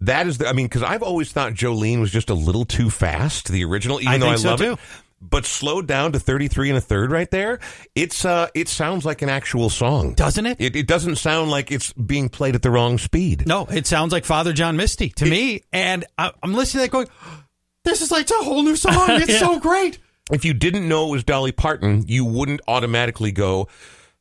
That 0.00 0.26
is 0.26 0.38
the, 0.38 0.48
I 0.48 0.52
mean, 0.52 0.66
because 0.66 0.82
I've 0.82 1.02
always 1.02 1.30
thought 1.32 1.52
Jolene 1.52 2.00
was 2.00 2.10
just 2.10 2.30
a 2.30 2.34
little 2.34 2.64
too 2.64 2.88
fast, 2.90 3.48
the 3.48 3.64
original, 3.64 4.00
even 4.00 4.14
I 4.14 4.18
though 4.18 4.28
I 4.30 4.36
so, 4.36 4.48
love 4.50 4.58
too. 4.60 4.72
it. 4.72 4.78
but 5.20 5.44
slowed 5.44 5.86
down 5.86 6.12
to 6.12 6.18
33 6.20 6.70
and 6.70 6.78
a 6.78 6.80
third 6.80 7.10
right 7.10 7.30
there. 7.30 7.58
It's 7.94 8.24
uh, 8.24 8.48
it 8.54 8.68
sounds 8.68 9.04
like 9.04 9.20
an 9.20 9.28
actual 9.28 9.68
song, 9.68 10.14
Doesn't 10.14 10.46
it? 10.46 10.58
It, 10.58 10.74
it 10.76 10.86
doesn't 10.86 11.16
sound 11.16 11.50
like 11.50 11.70
it's 11.70 11.92
being 11.92 12.30
played 12.30 12.54
at 12.54 12.62
the 12.62 12.70
wrong 12.70 12.96
speed. 12.96 13.46
No, 13.46 13.66
it 13.66 13.86
sounds 13.86 14.12
like 14.12 14.24
Father 14.24 14.52
John 14.54 14.76
Misty 14.76 15.10
to 15.10 15.26
me. 15.26 15.62
And 15.72 16.06
I, 16.16 16.32
I'm 16.42 16.54
listening 16.54 16.86
to 16.86 16.90
that 16.90 16.92
going, 16.92 17.08
this 17.84 18.00
is 18.00 18.10
like 18.10 18.28
a 18.30 18.44
whole 18.44 18.62
new 18.62 18.76
song. 18.76 18.94
It's 19.20 19.38
so 19.38 19.60
great. 19.60 19.98
If 20.32 20.44
you 20.44 20.54
didn't 20.54 20.88
know 20.88 21.08
it 21.08 21.10
was 21.10 21.24
Dolly 21.24 21.52
Parton, 21.52 22.04
you 22.06 22.24
wouldn't 22.24 22.60
automatically 22.68 23.32
go, 23.32 23.68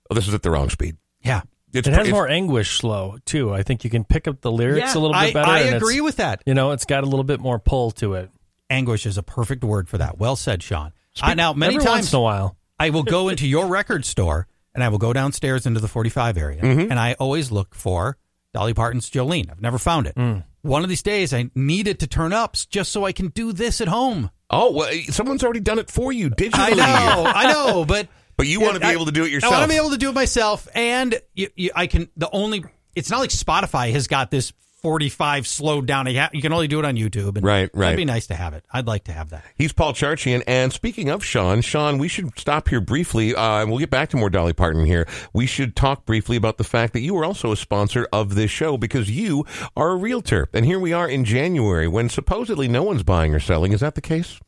"Oh, 0.09 0.15
this 0.15 0.27
is 0.27 0.33
at 0.33 0.41
the 0.41 0.49
wrong 0.49 0.69
speed." 0.69 0.97
Yeah. 1.21 1.41
It's, 1.73 1.87
It 1.87 1.91
has 1.93 2.01
it's- 2.07 2.11
more 2.13 2.27
anguish 2.27 2.77
slow 2.79 3.17
too. 3.25 3.53
I 3.53 3.63
think 3.63 3.83
you 3.83 3.89
can 3.89 4.03
pick 4.03 4.27
up 4.27 4.41
the 4.41 4.51
lyrics 4.51 4.95
a 4.95 4.99
little 4.99 5.13
bit 5.13 5.19
I, 5.29 5.33
better. 5.33 5.49
I 5.51 5.59
and 5.61 5.75
agree 5.75 6.01
with 6.01 6.17
that. 6.17 6.41
You 6.45 6.53
know, 6.53 6.71
it's 6.71 6.85
got 6.85 7.03
a 7.03 7.07
little 7.07 7.23
bit 7.23 7.39
more 7.39 7.59
pull 7.59 7.91
to 7.91 8.15
it. 8.15 8.29
Anguish 8.69 9.05
is 9.05 9.17
a 9.17 9.23
perfect 9.23 9.63
word 9.63 9.89
for 9.89 9.97
that. 9.97 10.17
Well 10.17 10.35
said, 10.35 10.61
Sean. 10.63 10.93
I, 11.21 11.33
now, 11.33 11.53
many 11.53 11.75
Every 11.75 11.85
times 11.85 11.95
once 11.97 12.13
in 12.13 12.17
a 12.19 12.21
while. 12.21 12.55
I 12.79 12.91
will 12.91 13.03
go 13.03 13.29
into 13.29 13.47
your 13.47 13.67
record 13.67 14.05
store 14.05 14.47
and 14.73 14.83
I 14.83 14.89
will 14.89 14.99
go 14.99 15.11
downstairs 15.11 15.65
into 15.65 15.79
the 15.79 15.87
45 15.87 16.37
area 16.37 16.61
Mm-hmm. 16.61 16.91
and 16.91 16.99
I 16.99 17.13
always 17.19 17.51
look 17.51 17.75
for 17.75 18.17
Dolly 18.53 18.73
Parton's 18.73 19.09
Jolene. 19.09 19.49
I've 19.51 19.61
never 19.61 19.77
found 19.77 20.07
it. 20.07 20.15
Mm. 20.15 20.43
One 20.61 20.83
of 20.83 20.89
these 20.89 21.03
days 21.03 21.33
I 21.33 21.49
need 21.55 21.87
it 21.87 21.99
to 21.99 22.07
turn 22.07 22.31
up 22.33 22.55
just 22.69 22.91
so 22.91 23.05
I 23.05 23.11
can 23.11 23.27
do 23.29 23.51
this 23.53 23.81
at 23.81 23.87
home. 23.87 24.29
Oh, 24.49 24.71
well, 24.71 24.91
someone's 25.09 25.43
already 25.43 25.59
done 25.59 25.77
it 25.79 25.89
for 25.91 26.11
you 26.11 26.29
digitally. 26.29 26.53
I 26.55 26.69
know, 26.71 27.23
I 27.35 27.51
know, 27.53 27.85
but 27.85 28.07
But 28.39 28.47
you 28.47 28.61
want 28.61 28.75
to 28.75 28.79
be 28.79 28.85
I- 28.85 28.93
able 28.93 29.05
to 29.05 29.11
do 29.11 29.25
it 29.25 29.31
yourself. 29.31 29.53
I 29.53 29.57
want 29.57 29.69
to 29.69 29.75
be 29.75 29.77
able 29.77 29.91
to 29.91 29.97
do 29.97 30.09
it 30.09 30.15
myself, 30.15 30.65
and 30.73 31.19
you, 31.35 31.49
you, 31.57 31.71
I 31.75 31.87
can. 31.87 32.09
The 32.15 32.29
only 32.31 32.63
it's 32.95 33.09
not 33.11 33.19
like 33.19 33.31
Spotify 33.31 33.91
has 33.91 34.07
got 34.07 34.31
this 34.31 34.53
forty-five 34.81 35.45
slowed 35.45 35.87
down. 35.87 36.07
You 36.07 36.41
can 36.41 36.53
only 36.53 36.69
do 36.69 36.79
it 36.79 36.85
on 36.85 36.95
YouTube. 36.95 37.35
And 37.35 37.43
Right, 37.43 37.69
right. 37.73 37.87
It'd 37.87 37.97
be 37.97 38.05
nice 38.05 38.27
to 38.27 38.35
have 38.35 38.53
it. 38.53 38.63
I'd 38.71 38.87
like 38.87 39.03
to 39.03 39.11
have 39.11 39.31
that. 39.31 39.43
He's 39.55 39.73
Paul 39.73 39.91
Charchian. 39.91 40.41
And 40.47 40.71
speaking 40.71 41.09
of 41.09 41.21
Sean, 41.21 41.59
Sean, 41.59 41.97
we 41.97 42.07
should 42.07 42.39
stop 42.39 42.69
here 42.69 42.79
briefly, 42.79 43.35
uh, 43.35 43.59
and 43.59 43.69
we'll 43.69 43.79
get 43.79 43.89
back 43.89 44.07
to 44.11 44.17
more 44.17 44.29
Dolly 44.29 44.53
Parton 44.53 44.85
here. 44.85 45.05
We 45.33 45.45
should 45.45 45.75
talk 45.75 46.05
briefly 46.05 46.37
about 46.37 46.57
the 46.57 46.63
fact 46.63 46.93
that 46.93 47.01
you 47.01 47.17
are 47.17 47.25
also 47.25 47.51
a 47.51 47.57
sponsor 47.57 48.07
of 48.13 48.35
this 48.35 48.51
show 48.51 48.77
because 48.77 49.11
you 49.11 49.45
are 49.75 49.89
a 49.89 49.95
realtor. 49.97 50.47
And 50.53 50.65
here 50.65 50.79
we 50.79 50.93
are 50.93 51.09
in 51.09 51.25
January 51.25 51.89
when 51.89 52.07
supposedly 52.07 52.69
no 52.69 52.83
one's 52.83 53.03
buying 53.03 53.35
or 53.35 53.41
selling. 53.41 53.73
Is 53.73 53.81
that 53.81 53.95
the 53.95 54.01
case? 54.01 54.39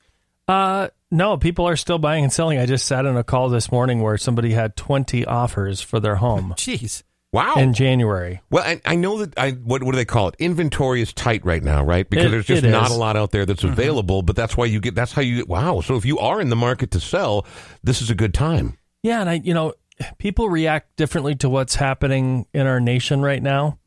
Uh, 0.47 0.87
no, 1.11 1.37
people 1.37 1.67
are 1.67 1.75
still 1.75 1.99
buying 1.99 2.23
and 2.23 2.33
selling. 2.33 2.57
I 2.57 2.65
just 2.65 2.85
sat 2.85 3.05
on 3.05 3.17
a 3.17 3.23
call 3.23 3.49
this 3.49 3.71
morning 3.71 4.01
where 4.01 4.17
somebody 4.17 4.51
had 4.51 4.75
20 4.75 5.25
offers 5.25 5.81
for 5.81 5.99
their 5.99 6.15
home 6.15 6.53
Jeez. 6.57 7.03
Wow. 7.33 7.55
in 7.55 7.73
January. 7.73 8.41
well, 8.49 8.63
I, 8.65 8.81
I 8.83 8.95
know 8.95 9.19
that 9.19 9.37
I 9.39 9.51
what 9.51 9.83
what 9.83 9.91
do 9.93 9.95
they 9.97 10.03
call 10.03 10.27
it? 10.27 10.35
Inventory 10.39 11.01
is 11.01 11.13
tight 11.13 11.45
right 11.45 11.63
now, 11.63 11.81
right? 11.83 12.09
Because 12.09 12.25
It- 12.25 12.31
there's 12.31 12.45
just 12.45 12.63
not 12.63 12.87
is. 12.89 12.95
a 12.95 12.99
lot 12.99 13.15
out 13.15 13.31
there 13.31 13.45
that's 13.45 13.63
mm-hmm. 13.63 13.71
available. 13.71 14.21
But 14.21 14.35
that's 14.35 14.57
why 14.57 14.65
you 14.65 14.81
get. 14.81 14.95
That's 14.95 15.13
how 15.13 15.21
you. 15.21 15.37
Get 15.37 15.47
wow. 15.47 15.79
So 15.79 15.95
if 15.95 16.03
you 16.03 16.19
are 16.19 16.41
in 16.41 16.49
the 16.49 16.57
market 16.57 16.91
to 16.91 16.99
sell, 16.99 17.45
this 17.83 18.01
is 18.01 18.09
a 18.09 18.15
good 18.15 18.33
time. 18.33 18.77
Yeah, 19.01 19.21
and 19.21 19.29
I, 19.29 19.33
you 19.35 19.53
know, 19.53 19.73
people 20.17 20.49
react 20.49 20.95
differently 20.97 21.35
to 21.35 21.49
what's 21.49 21.75
happening 21.75 22.47
in 22.53 22.67
our 22.67 22.81
nation 22.81 23.21
right 23.21 23.41
now. 23.41 23.79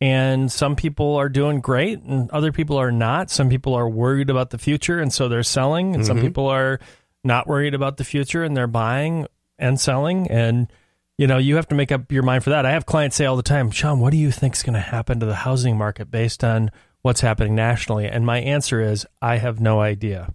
And 0.00 0.52
some 0.52 0.76
people 0.76 1.16
are 1.16 1.28
doing 1.28 1.60
great 1.60 2.00
and 2.02 2.30
other 2.30 2.52
people 2.52 2.76
are 2.76 2.92
not. 2.92 3.30
Some 3.30 3.48
people 3.48 3.74
are 3.74 3.88
worried 3.88 4.28
about 4.28 4.50
the 4.50 4.58
future 4.58 5.00
and 5.00 5.12
so 5.12 5.28
they're 5.28 5.42
selling 5.42 5.94
and 5.94 6.04
some 6.04 6.18
mm-hmm. 6.18 6.26
people 6.26 6.48
are 6.48 6.80
not 7.24 7.46
worried 7.46 7.74
about 7.74 7.96
the 7.96 8.04
future 8.04 8.44
and 8.44 8.56
they're 8.56 8.66
buying 8.66 9.26
and 9.58 9.80
selling 9.80 10.30
and 10.30 10.70
you 11.18 11.26
know, 11.26 11.38
you 11.38 11.56
have 11.56 11.68
to 11.68 11.74
make 11.74 11.90
up 11.92 12.12
your 12.12 12.22
mind 12.22 12.44
for 12.44 12.50
that. 12.50 12.66
I 12.66 12.72
have 12.72 12.84
clients 12.84 13.16
say 13.16 13.24
all 13.24 13.36
the 13.36 13.42
time, 13.42 13.70
"Sean, 13.70 14.00
what 14.00 14.10
do 14.10 14.18
you 14.18 14.30
think 14.30 14.54
is 14.54 14.62
going 14.62 14.74
to 14.74 14.80
happen 14.80 15.18
to 15.20 15.26
the 15.26 15.34
housing 15.34 15.76
market 15.78 16.10
based 16.10 16.44
on 16.44 16.70
what's 17.00 17.22
happening 17.22 17.54
nationally?" 17.54 18.06
And 18.06 18.26
my 18.26 18.40
answer 18.40 18.82
is, 18.82 19.06
I 19.22 19.38
have 19.38 19.58
no 19.58 19.80
idea. 19.80 20.34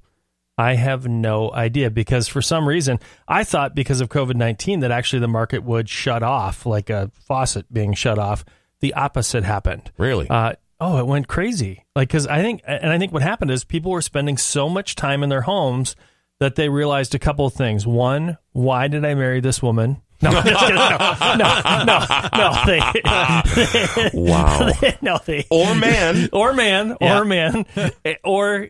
I 0.57 0.76
have 0.76 1.07
no 1.07 1.51
idea 1.53 1.89
because 1.89 2.28
for 2.28 2.41
some 2.41 2.68
reason 2.68 2.99
I 3.28 3.43
thought 3.43 3.76
because 3.76 4.01
of 4.01 4.09
COVID 4.09 4.36
19 4.36 4.82
that 4.82 4.91
actually 4.91 5.20
the 5.20 5.28
market 5.28 5.64
would 5.64 5.88
shut 5.88 6.24
off 6.24 6.66
like 6.66 6.89
a 6.89 7.12
faucet 7.28 7.72
being 7.72 7.93
shut 7.93 8.20
off. 8.20 8.43
The 8.82 8.93
opposite 8.95 9.43
happened. 9.43 9.91
Really? 9.97 10.27
Uh, 10.29 10.53
oh, 10.79 10.97
it 10.99 11.07
went 11.07 11.27
crazy. 11.27 11.86
Like, 11.95 12.09
because 12.09 12.27
I 12.27 12.41
think, 12.41 12.61
and 12.67 12.91
I 12.91 12.97
think 12.97 13.11
what 13.13 13.21
happened 13.21 13.51
is 13.51 13.63
people 13.63 13.91
were 13.91 14.01
spending 14.01 14.38
so 14.38 14.67
much 14.69 14.95
time 14.95 15.23
in 15.23 15.29
their 15.29 15.41
homes 15.41 15.95
that 16.39 16.55
they 16.55 16.67
realized 16.69 17.13
a 17.15 17.19
couple 17.19 17.45
of 17.45 17.53
things. 17.53 17.86
One, 17.86 18.38
why 18.53 18.88
did 18.88 19.05
I 19.05 19.13
marry 19.13 19.39
this 19.39 19.61
woman? 19.61 20.01
No, 20.23 20.29
I'm 20.29 20.45
just 20.45 20.59
kidding. 20.59 20.75
no, 20.75 21.36
no, 21.36 21.84
no, 21.86 22.05
no. 22.38 22.61
They, 22.65 24.09
wow. 24.13 24.71
no, 25.01 25.19
they, 25.25 25.45
or 25.49 25.73
man. 25.75 26.29
or 26.34 26.53
man, 26.53 26.97
Yeah. 27.01 27.19
or 27.19 27.25
man, 27.25 27.65
eh, 28.05 28.15
or 28.23 28.69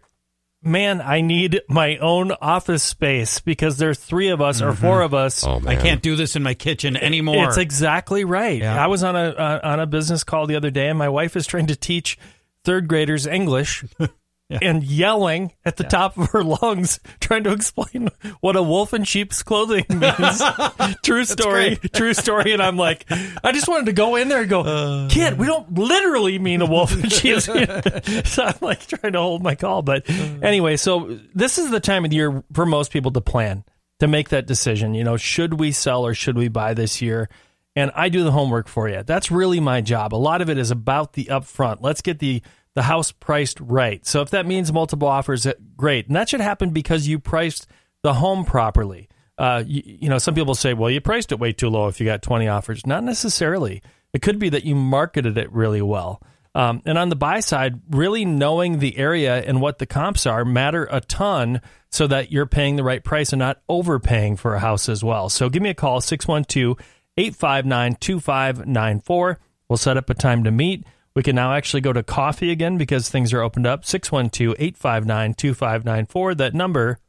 man, 0.64 1.02
I 1.02 1.22
need 1.22 1.62
my 1.68 1.98
own 1.98 2.32
office 2.32 2.84
space 2.84 3.40
because 3.40 3.78
there's 3.78 4.00
three 4.00 4.30
of 4.30 4.42
us 4.42 4.62
or 4.62 4.74
four 4.74 5.02
of 5.02 5.14
us. 5.14 5.46
Oh. 5.46 5.62
I 5.66 5.76
can't 5.76 6.02
do 6.02 6.16
this 6.16 6.36
in 6.36 6.44
my 6.44 6.54
kitchen 6.54 6.96
anymore. 6.98 7.48
It's 7.48 7.58
exactly 7.58 8.24
right. 8.24 8.60
Yeah. 8.60 8.84
I 8.84 8.88
was 8.88 9.04
on 9.04 9.16
a 9.16 9.30
uh, 9.30 9.60
on 9.64 9.80
a 9.80 9.86
business 9.86 10.24
call 10.24 10.48
the 10.48 10.56
other 10.56 10.72
day, 10.72 10.90
and 10.90 10.98
my 10.98 11.10
wife 11.10 11.36
is 11.36 11.48
trying 11.48 11.68
to 11.68 11.76
teach 11.76 12.18
third 12.64 12.88
graders 12.88 13.26
English. 13.26 13.84
And 14.62 14.84
yelling 14.84 15.54
at 15.64 15.78
the 15.78 15.84
top 15.84 16.18
of 16.18 16.30
her 16.32 16.44
lungs, 16.44 17.00
trying 17.20 17.44
to 17.44 17.52
explain 17.52 18.10
what 18.40 18.56
a 18.56 18.64
wolf 18.64 18.94
in 18.94 19.04
sheep's 19.04 19.44
clothing 19.44 19.86
means. 19.90 20.42
true 21.04 21.26
story, 21.26 21.78
true 21.94 22.14
story. 22.14 22.54
And 22.54 22.62
I'm 22.62 22.78
like, 22.78 23.06
I 23.44 23.52
just 23.52 23.68
wanted 23.68 23.86
to 23.88 23.94
go 23.94 24.16
in 24.16 24.30
there 24.30 24.42
and 24.42 24.50
go, 24.50 24.62
uh, 24.62 25.10
kid, 25.10 25.38
we 25.38 25.46
don't 25.46 25.74
literally 25.78 26.40
mean 26.40 26.62
a 26.62 26.66
wolf 26.66 26.94
in 26.94 27.10
sheep's. 27.10 27.46
so 27.46 28.44
I'm 28.44 28.56
like 28.62 28.86
trying 28.88 29.14
to 29.14 29.20
hold 29.20 29.44
my 29.44 29.56
call. 29.56 29.82
But 29.82 30.10
uh. 30.10 30.14
anyway, 30.42 30.78
so 30.78 31.20
this 31.34 31.58
is 31.58 31.72
the 31.72 31.80
time 31.80 32.04
of 32.04 32.12
the 32.12 32.18
year 32.18 32.44
for 32.54 32.66
most 32.66 32.92
people 32.92 33.12
to 33.12 33.22
plan 33.22 33.64
to 34.00 34.08
make 34.08 34.30
that 34.30 34.48
decision. 34.48 34.94
You 34.96 35.04
know, 35.04 35.18
should 35.18 35.60
we 35.60 35.72
sell 35.72 36.06
or 36.06 36.14
should 36.14 36.36
we 36.36 36.48
buy 36.48 36.74
this 36.74 37.02
year? 37.02 37.30
And 37.76 37.92
I 37.96 38.10
do 38.10 38.24
the 38.24 38.32
homework 38.32 38.68
for 38.68 38.90
you. 38.90 39.04
That's 39.04 39.32
really 39.32 39.60
my 39.60 39.80
job. 39.80 40.14
A 40.14 40.18
lot 40.18 40.42
of 40.42 40.50
it 40.50 40.58
is 40.58 40.72
about 40.72 41.14
the 41.14 41.26
upfront. 41.26 41.78
Let's 41.82 42.02
get 42.02 42.20
the 42.20 42.42
the 42.76 42.84
house 42.84 43.12
priced 43.12 43.60
right. 43.60 44.06
So 44.06 44.22
if 44.22 44.30
that 44.32 44.46
means 44.46 44.72
multiple 44.72 45.08
offers, 45.08 45.46
eh, 45.46 45.54
great. 45.76 46.08
And 46.08 46.16
that 46.16 46.30
should 46.30 46.42
happen 46.42 46.72
because 46.72 47.08
you 47.08 47.20
priced 47.20 47.68
the 48.04 48.14
home 48.14 48.46
properly. 48.46 49.10
Uh, 49.38 49.64
you, 49.66 49.82
you 49.86 50.10
know, 50.10 50.18
some 50.18 50.36
people 50.36 50.56
say, 50.56 50.74
well, 50.74 50.90
you 50.90 51.02
priced 51.02 51.32
it 51.32 51.40
way 51.40 51.52
too 51.52 51.70
low 51.70 51.88
if 51.88 52.00
you 52.00 52.06
got 52.06 52.22
20 52.22 52.48
offers. 52.48 52.86
Not 52.86 53.04
necessarily. 53.04 53.82
It 54.14 54.22
could 54.22 54.40
be 54.40 54.50
that 54.50 54.66
you 54.66 54.76
marketed 54.76 55.38
it 55.38 55.52
really 55.52 55.82
well. 55.82 56.22
Um, 56.54 56.82
and 56.86 56.98
on 56.98 57.10
the 57.10 57.16
buy 57.16 57.40
side, 57.40 57.80
really 57.90 58.26
knowing 58.26 58.80
the 58.80 58.98
area 58.98 59.42
and 59.42 59.62
what 59.62 59.80
the 59.80 59.86
comps 59.86 60.26
are 60.26 60.44
matter 60.44 60.88
a 60.92 61.00
ton 61.00 61.62
so 61.90 62.08
that 62.08 62.32
you're 62.32 62.46
paying 62.46 62.76
the 62.76 62.84
right 62.84 63.04
price 63.04 63.32
and 63.32 63.40
not 63.40 63.62
overpaying 63.70 64.36
for 64.36 64.56
a 64.56 64.60
house 64.60 64.90
as 64.90 65.04
well. 65.04 65.30
So 65.30 65.50
give 65.50 65.62
me 65.62 65.70
a 65.70 65.74
call, 65.74 66.02
612 66.02 66.78
859 67.18 67.96
2594. 67.96 69.40
We'll 69.70 69.78
set 69.78 69.98
up 69.98 70.10
a 70.10 70.14
time 70.14 70.44
to 70.44 70.52
meet. 70.52 70.86
We 71.14 71.24
can 71.24 71.36
now 71.36 71.54
actually 71.54 71.82
go 71.82 71.94
to 71.94 72.04
coffee 72.04 72.52
again 72.52 72.78
because 72.78 73.10
things 73.10 73.34
are 73.34 73.42
opened 73.42 73.68
up. 73.68 73.86
612 73.86 74.56
859 74.58 75.34
2594. 75.34 76.36
That 76.36 76.54
number 76.54 77.00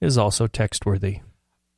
is 0.00 0.18
also 0.18 0.46
text 0.46 0.84
worthy. 0.84 1.20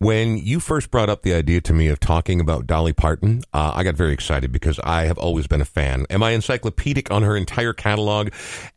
When 0.00 0.36
you 0.38 0.60
first 0.60 0.92
brought 0.92 1.08
up 1.08 1.22
the 1.22 1.34
idea 1.34 1.60
to 1.62 1.72
me 1.72 1.88
of 1.88 1.98
talking 1.98 2.40
about 2.40 2.68
Dolly 2.68 2.92
Parton, 2.92 3.42
uh, 3.52 3.72
I 3.74 3.82
got 3.82 3.96
very 3.96 4.12
excited 4.12 4.52
because 4.52 4.78
I 4.84 5.06
have 5.06 5.18
always 5.18 5.48
been 5.48 5.60
a 5.60 5.64
fan. 5.64 6.06
Am 6.08 6.22
I 6.22 6.30
encyclopedic 6.30 7.10
on 7.10 7.24
her 7.24 7.36
entire 7.36 7.72
catalog? 7.72 8.28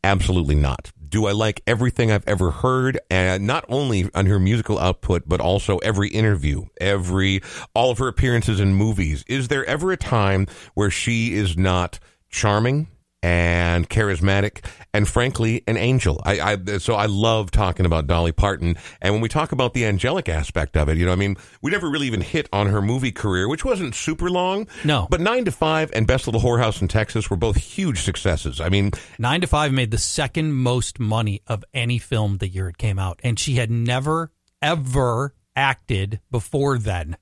Absolutely 0.04 0.56
not. 0.56 0.92
Do 1.08 1.28
I 1.28 1.32
like 1.32 1.62
everything 1.68 2.12
I've 2.12 2.28
ever 2.28 2.50
heard? 2.50 3.00
And 3.12 3.46
not 3.46 3.66
only 3.70 4.10
on 4.16 4.26
her 4.26 4.40
musical 4.40 4.80
output, 4.80 5.24
but 5.28 5.40
also 5.40 5.78
every 5.80 6.10
interview, 6.10 6.66
every, 6.80 7.44
all 7.76 7.92
of 7.92 8.00
her 8.00 8.08
appearances 8.08 8.60
in 8.60 8.74
movies. 8.74 9.24
Is 9.28 9.48
there 9.48 9.66
ever 9.66 9.92
a 9.92 9.98
time 9.98 10.48
where 10.74 10.90
she 10.90 11.36
is 11.36 11.56
not 11.56 12.00
charming? 12.32 12.88
and 13.24 13.88
charismatic 13.90 14.66
and 14.94 15.08
frankly 15.08 15.64
an 15.68 15.78
angel. 15.78 16.20
I, 16.26 16.54
I 16.54 16.78
so 16.78 16.96
I 16.96 17.06
love 17.06 17.52
talking 17.52 17.86
about 17.86 18.08
Dolly 18.08 18.32
Parton 18.32 18.78
and 19.02 19.14
when 19.14 19.22
we 19.22 19.30
talk 19.30 19.52
about 19.52 19.74
the 19.74 19.86
angelic 19.86 20.28
aspect 20.28 20.76
of 20.76 20.90
it, 20.90 20.98
you 20.98 21.06
know, 21.06 21.12
I 21.12 21.16
mean, 21.16 21.38
we 21.62 21.72
never 21.72 21.90
really 21.90 22.08
even 22.08 22.22
hit 22.22 22.50
on 22.52 22.68
her 22.68 22.82
movie 22.82 23.12
career, 23.12 23.48
which 23.48 23.64
wasn't 23.64 23.96
super 23.96 24.30
long. 24.30 24.68
No. 24.84 25.08
But 25.10 25.22
9 25.22 25.46
to 25.46 25.52
5 25.52 25.92
and 25.94 26.08
Best 26.08 26.28
Little 26.28 26.42
Whorehouse 26.42 26.82
in 26.82 26.88
Texas 26.88 27.30
were 27.30 27.38
both 27.38 27.58
huge 27.58 28.02
successes. 28.02 28.60
I 28.60 28.70
mean, 28.70 28.92
Nine 29.20 29.42
to 29.42 29.48
Five 29.48 29.72
made 29.72 29.92
the 29.92 29.98
second 29.98 30.54
most 30.54 31.00
money 31.00 31.42
of 31.48 31.64
any 31.74 32.00
film 32.00 32.38
the 32.38 32.48
year 32.48 32.70
it 32.70 32.78
came 32.78 32.98
out, 32.98 33.20
and 33.24 33.40
she 33.40 33.56
had 33.56 33.70
never 33.70 34.32
ever 34.62 35.36
acted 35.56 36.20
before 36.30 36.78
then. 36.78 37.18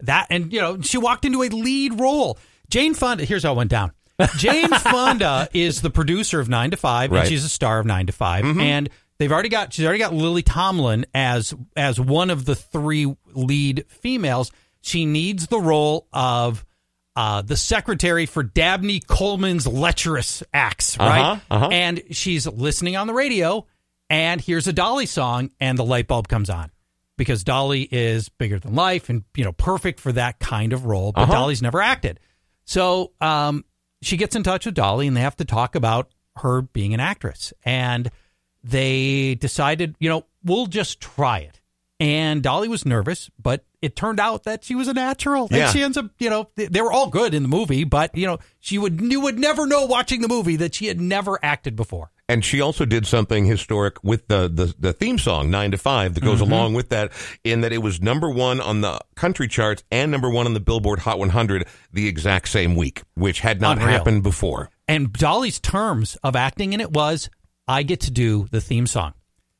That 0.00 0.26
and 0.30 0.52
you 0.52 0.60
know 0.60 0.80
she 0.80 0.98
walked 0.98 1.24
into 1.24 1.42
a 1.42 1.48
lead 1.48 1.98
role. 2.00 2.38
Jane 2.70 2.94
Fonda. 2.94 3.24
Here's 3.24 3.42
how 3.42 3.52
it 3.52 3.56
went 3.56 3.70
down. 3.70 3.92
Jane 4.36 4.68
Fonda 4.70 5.48
is 5.52 5.80
the 5.82 5.90
producer 5.90 6.40
of 6.40 6.48
Nine 6.48 6.70
to 6.72 6.76
Five, 6.76 7.10
Right. 7.10 7.20
and 7.20 7.28
she's 7.28 7.44
a 7.44 7.48
star 7.48 7.78
of 7.78 7.86
Nine 7.86 8.06
to 8.06 8.12
5 8.12 8.44
and 8.60 8.88
they've 9.18 9.30
already 9.32 9.48
got 9.48 9.72
she's 9.72 9.84
already 9.84 9.98
got 10.00 10.12
Lily 10.14 10.42
Tomlin 10.42 11.06
as 11.14 11.54
as 11.76 11.98
one 12.00 12.30
of 12.30 12.44
the 12.44 12.54
three 12.54 13.14
lead 13.34 13.84
females. 13.88 14.50
She 14.80 15.06
needs 15.06 15.46
the 15.46 15.60
role 15.60 16.08
of 16.12 16.64
uh, 17.14 17.42
the 17.42 17.56
secretary 17.56 18.26
for 18.26 18.42
Dabney 18.42 18.98
Coleman's 19.00 19.66
lecherous 19.66 20.42
acts, 20.52 20.98
right? 20.98 21.20
Uh-huh, 21.20 21.40
uh-huh. 21.50 21.68
And 21.70 22.02
she's 22.10 22.46
listening 22.46 22.96
on 22.96 23.06
the 23.06 23.12
radio, 23.14 23.66
and 24.10 24.40
here's 24.40 24.66
a 24.66 24.72
Dolly 24.72 25.06
song, 25.06 25.50
and 25.60 25.78
the 25.78 25.84
light 25.84 26.08
bulb 26.08 26.26
comes 26.26 26.48
on 26.50 26.70
because 27.18 27.44
Dolly 27.44 27.82
is 27.82 28.30
bigger 28.30 28.58
than 28.58 28.74
life 28.74 29.08
and 29.10 29.24
you 29.36 29.44
know 29.44 29.52
perfect 29.52 30.00
for 30.00 30.10
that 30.12 30.38
kind 30.40 30.72
of 30.72 30.86
role. 30.86 31.12
But 31.12 31.22
Uh-huh. 31.24 31.32
Dolly's 31.34 31.60
never 31.62 31.80
acted, 31.82 32.18
so 32.64 33.12
um, 33.20 33.64
she 34.02 34.16
gets 34.16 34.36
in 34.36 34.42
touch 34.42 34.66
with 34.66 34.74
Dolly, 34.74 35.06
and 35.06 35.16
they 35.16 35.20
have 35.20 35.36
to 35.36 35.44
talk 35.44 35.74
about 35.74 36.10
her 36.36 36.62
being 36.62 36.92
an 36.92 37.00
actress. 37.00 37.52
And 37.64 38.10
they 38.62 39.36
decided, 39.36 39.96
you 39.98 40.08
know, 40.08 40.26
we'll 40.44 40.66
just 40.66 41.00
try 41.00 41.38
it. 41.38 41.60
And 42.00 42.42
Dolly 42.42 42.66
was 42.66 42.84
nervous, 42.84 43.30
but 43.40 43.64
it 43.80 43.94
turned 43.94 44.18
out 44.18 44.42
that 44.42 44.64
she 44.64 44.74
was 44.74 44.88
a 44.88 44.92
natural. 44.92 45.46
Yeah. 45.50 45.64
And 45.64 45.72
she 45.72 45.82
ends 45.82 45.96
up, 45.96 46.10
you 46.18 46.30
know, 46.30 46.50
they 46.56 46.66
they 46.66 46.80
were 46.80 46.92
all 46.92 47.08
good 47.08 47.32
in 47.32 47.44
the 47.44 47.48
movie, 47.48 47.84
but 47.84 48.16
you 48.16 48.26
know, 48.26 48.38
she 48.58 48.76
would 48.76 49.00
you 49.00 49.20
would 49.20 49.38
never 49.38 49.68
know 49.68 49.86
watching 49.86 50.20
the 50.20 50.26
movie 50.26 50.56
that 50.56 50.74
she 50.74 50.86
had 50.86 51.00
never 51.00 51.38
acted 51.44 51.76
before. 51.76 52.10
And 52.32 52.44
she 52.44 52.60
also 52.60 52.84
did 52.84 53.06
something 53.06 53.44
historic 53.44 54.02
with 54.02 54.26
the, 54.28 54.48
the, 54.48 54.74
the 54.78 54.92
theme 54.92 55.18
song, 55.18 55.50
Nine 55.50 55.70
to 55.72 55.76
Five, 55.78 56.14
that 56.14 56.22
goes 56.24 56.40
Mm-hmm. 56.40 56.52
along 56.52 56.74
with 56.74 56.88
that, 56.88 57.12
in 57.44 57.60
that 57.60 57.72
it 57.72 57.78
was 57.78 58.00
number 58.00 58.30
one 58.30 58.60
on 58.60 58.80
the 58.80 58.98
country 59.16 59.48
charts 59.48 59.84
and 59.90 60.10
number 60.10 60.30
one 60.30 60.46
on 60.46 60.54
the 60.54 60.60
Billboard 60.60 61.00
Hot 61.00 61.18
100 61.18 61.66
the 61.92 62.08
exact 62.08 62.48
same 62.48 62.74
week, 62.74 63.02
which 63.14 63.40
had 63.40 63.60
not 63.60 63.76
Unreal. 63.78 63.90
happened 63.98 64.22
before. 64.22 64.70
And 64.88 65.12
Dolly's 65.12 65.60
terms 65.60 66.16
of 66.24 66.34
acting 66.34 66.72
in 66.72 66.80
it 66.80 66.90
was, 66.90 67.28
I 67.68 67.82
get 67.82 68.00
to 68.00 68.10
do 68.10 68.48
the 68.50 68.60
theme 68.60 68.86
song. 68.86 69.12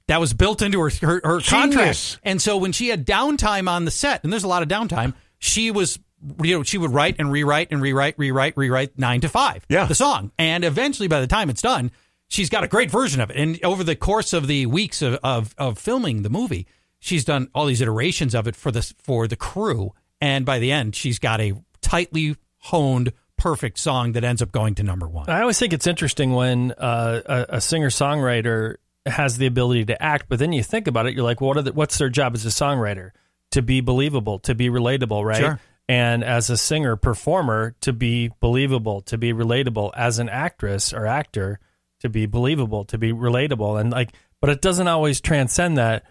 That 0.08 0.18
was 0.18 0.32
built 0.34 0.62
into 0.62 0.80
her 0.80 0.90
her, 1.02 1.20
her 1.24 1.40
contract. 1.40 2.18
And 2.22 2.40
so 2.42 2.56
when 2.56 2.72
she 2.72 2.88
had 2.88 3.06
downtime 3.06 3.68
on 3.68 3.84
the 3.84 3.90
set, 3.90 4.24
and 4.24 4.32
there's 4.32 4.44
a 4.44 4.48
lot 4.48 4.62
of 4.62 4.68
downtime, 4.68 5.14
she 5.38 5.70
was 5.70 5.98
you 6.42 6.56
know 6.56 6.62
she 6.62 6.78
would 6.78 6.92
write 6.92 7.16
and 7.18 7.30
rewrite 7.30 7.68
and 7.70 7.80
rewrite, 7.80 8.14
rewrite, 8.18 8.56
rewrite 8.56 8.98
nine 8.98 9.20
to 9.20 9.28
five. 9.28 9.64
Yeah. 9.68 9.86
the 9.86 9.94
song. 9.94 10.32
And 10.38 10.64
eventually, 10.64 11.08
by 11.08 11.20
the 11.20 11.26
time 11.26 11.50
it's 11.50 11.62
done, 11.62 11.92
she's 12.32 12.48
got 12.48 12.64
a 12.64 12.68
great 12.68 12.90
version 12.90 13.20
of 13.20 13.30
it. 13.30 13.36
And 13.36 13.62
over 13.62 13.84
the 13.84 13.94
course 13.94 14.32
of 14.32 14.46
the 14.46 14.66
weeks 14.66 15.02
of 15.02 15.18
of, 15.22 15.54
of 15.58 15.78
filming 15.78 16.22
the 16.22 16.30
movie, 16.30 16.66
she's 16.98 17.24
done 17.24 17.48
all 17.54 17.66
these 17.66 17.80
iterations 17.80 18.34
of 18.34 18.48
it 18.48 18.56
for 18.56 18.72
the 18.72 18.82
for 18.98 19.28
the 19.28 19.36
crew. 19.36 19.92
And 20.20 20.46
by 20.46 20.58
the 20.58 20.72
end, 20.72 20.96
she's 20.96 21.18
got 21.18 21.40
a 21.40 21.52
tightly 21.80 22.36
honed, 22.58 23.12
perfect 23.36 23.78
song 23.78 24.12
that 24.12 24.24
ends 24.24 24.40
up 24.40 24.52
going 24.52 24.76
to 24.76 24.82
number 24.82 25.08
one. 25.08 25.28
I 25.28 25.40
always 25.40 25.58
think 25.58 25.72
it's 25.72 25.86
interesting 25.86 26.32
when 26.32 26.72
uh, 26.72 27.20
a, 27.26 27.56
a 27.56 27.60
singer 27.60 27.90
songwriter 27.90 28.76
has 29.04 29.36
the 29.36 29.46
ability 29.46 29.86
to 29.86 30.00
act, 30.00 30.26
but 30.28 30.38
then 30.38 30.52
you 30.52 30.62
think 30.62 30.86
about 30.86 31.06
it, 31.06 31.14
you're 31.14 31.24
like, 31.24 31.40
well, 31.40 31.48
what 31.48 31.56
are 31.56 31.62
the, 31.62 31.72
what's 31.72 31.98
their 31.98 32.08
job 32.08 32.34
as 32.34 32.46
a 32.46 32.50
songwriter? 32.50 33.10
To 33.50 33.62
be 33.62 33.80
believable, 33.80 34.38
to 34.40 34.54
be 34.54 34.68
relatable, 34.68 35.24
right? 35.24 35.38
Sure. 35.38 35.60
And 35.88 36.22
as 36.22 36.50
a 36.50 36.56
singer 36.56 36.94
performer, 36.94 37.74
to 37.80 37.92
be 37.92 38.30
believable, 38.38 39.00
to 39.02 39.18
be 39.18 39.32
relatable. 39.32 39.90
As 39.96 40.20
an 40.20 40.28
actress 40.28 40.92
or 40.92 41.06
actor, 41.06 41.58
to 42.02 42.08
be 42.08 42.26
believable, 42.26 42.84
to 42.86 42.98
be 42.98 43.12
relatable, 43.12 43.80
and 43.80 43.90
like, 43.90 44.12
but 44.40 44.50
it 44.50 44.60
doesn't 44.62 44.86
always 44.88 45.20
transcend 45.20 45.78
that. 45.78 46.04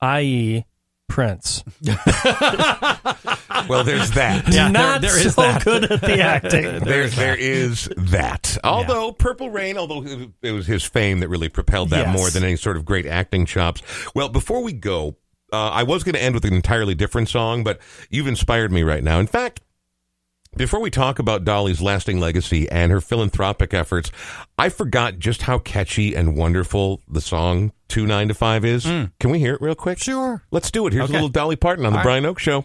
I.e., 0.00 0.64
Prince, 1.08 1.62
Well, 3.68 3.84
there's 3.84 4.10
that. 4.12 4.44
Yeah, 4.52 4.64
there- 4.64 4.70
not 4.70 5.00
there 5.00 5.16
is 5.18 5.34
so 5.34 5.42
that. 5.42 5.64
good 5.64 5.84
at 5.90 6.00
the 6.00 6.20
acting. 6.20 6.80
There, 6.80 7.08
there 7.08 7.36
is 7.36 7.88
that. 7.96 8.56
Although 8.64 9.12
Purple 9.12 9.50
Rain, 9.50 9.78
although 9.78 10.02
it- 10.04 10.30
it 10.42 10.52
was 10.52 10.66
his 10.66 10.84
fame 10.84 11.20
that 11.20 11.28
really 11.28 11.48
propelled 11.48 11.90
that 11.90 12.06
Yes. 12.06 12.16
more 12.16 12.30
than 12.30 12.42
any 12.44 12.56
sort 12.56 12.76
of 12.76 12.84
great 12.84 13.06
acting 13.06 13.46
chops. 13.46 13.82
Well, 14.14 14.28
before 14.28 14.62
we 14.62 14.72
go, 14.72 15.16
uh, 15.52 15.68
I 15.70 15.84
was 15.84 16.02
going 16.04 16.14
to 16.16 16.22
end 16.22 16.34
with 16.34 16.44
an 16.44 16.54
entirely 16.54 16.94
different 16.94 17.28
song, 17.28 17.62
but 17.64 17.78
you've 18.10 18.26
inspired 18.26 18.72
me 18.72 18.82
right 18.82 19.02
now. 19.04 19.18
In 19.20 19.26
fact, 19.28 19.60
before 20.56 20.80
we 20.80 20.90
talk 20.90 21.18
about 21.18 21.44
Dolly's 21.44 21.80
lasting 21.80 22.18
legacy 22.20 22.68
and 22.70 22.90
her 22.92 23.00
philanthropic 23.00 23.74
efforts, 23.74 24.10
I 24.58 24.68
forgot 24.68 25.18
just 25.18 25.42
how 25.42 25.58
catchy 25.58 26.14
and 26.14 26.36
wonderful 26.36 27.00
the 27.08 27.20
song 27.20 27.72
Two 27.88 28.06
Nine 28.06 28.28
to 28.28 28.34
Five 28.34 28.64
is. 28.64 28.84
Hmm. 28.84 29.04
Can 29.20 29.30
we 29.30 29.38
hear 29.38 29.54
it 29.54 29.60
real 29.60 29.74
quick? 29.74 29.98
Sure. 29.98 30.42
Let's 30.50 30.70
do 30.70 30.86
it. 30.86 30.92
Here's 30.92 31.04
Okay. 31.04 31.12
a 31.12 31.16
little 31.16 31.28
Dolly 31.28 31.56
Parton 31.56 31.86
on 31.86 31.92
the 31.92 31.98
All 31.98 32.04
right. 32.04 32.20
Brian 32.20 32.24
Oake 32.24 32.38
Show. 32.38 32.64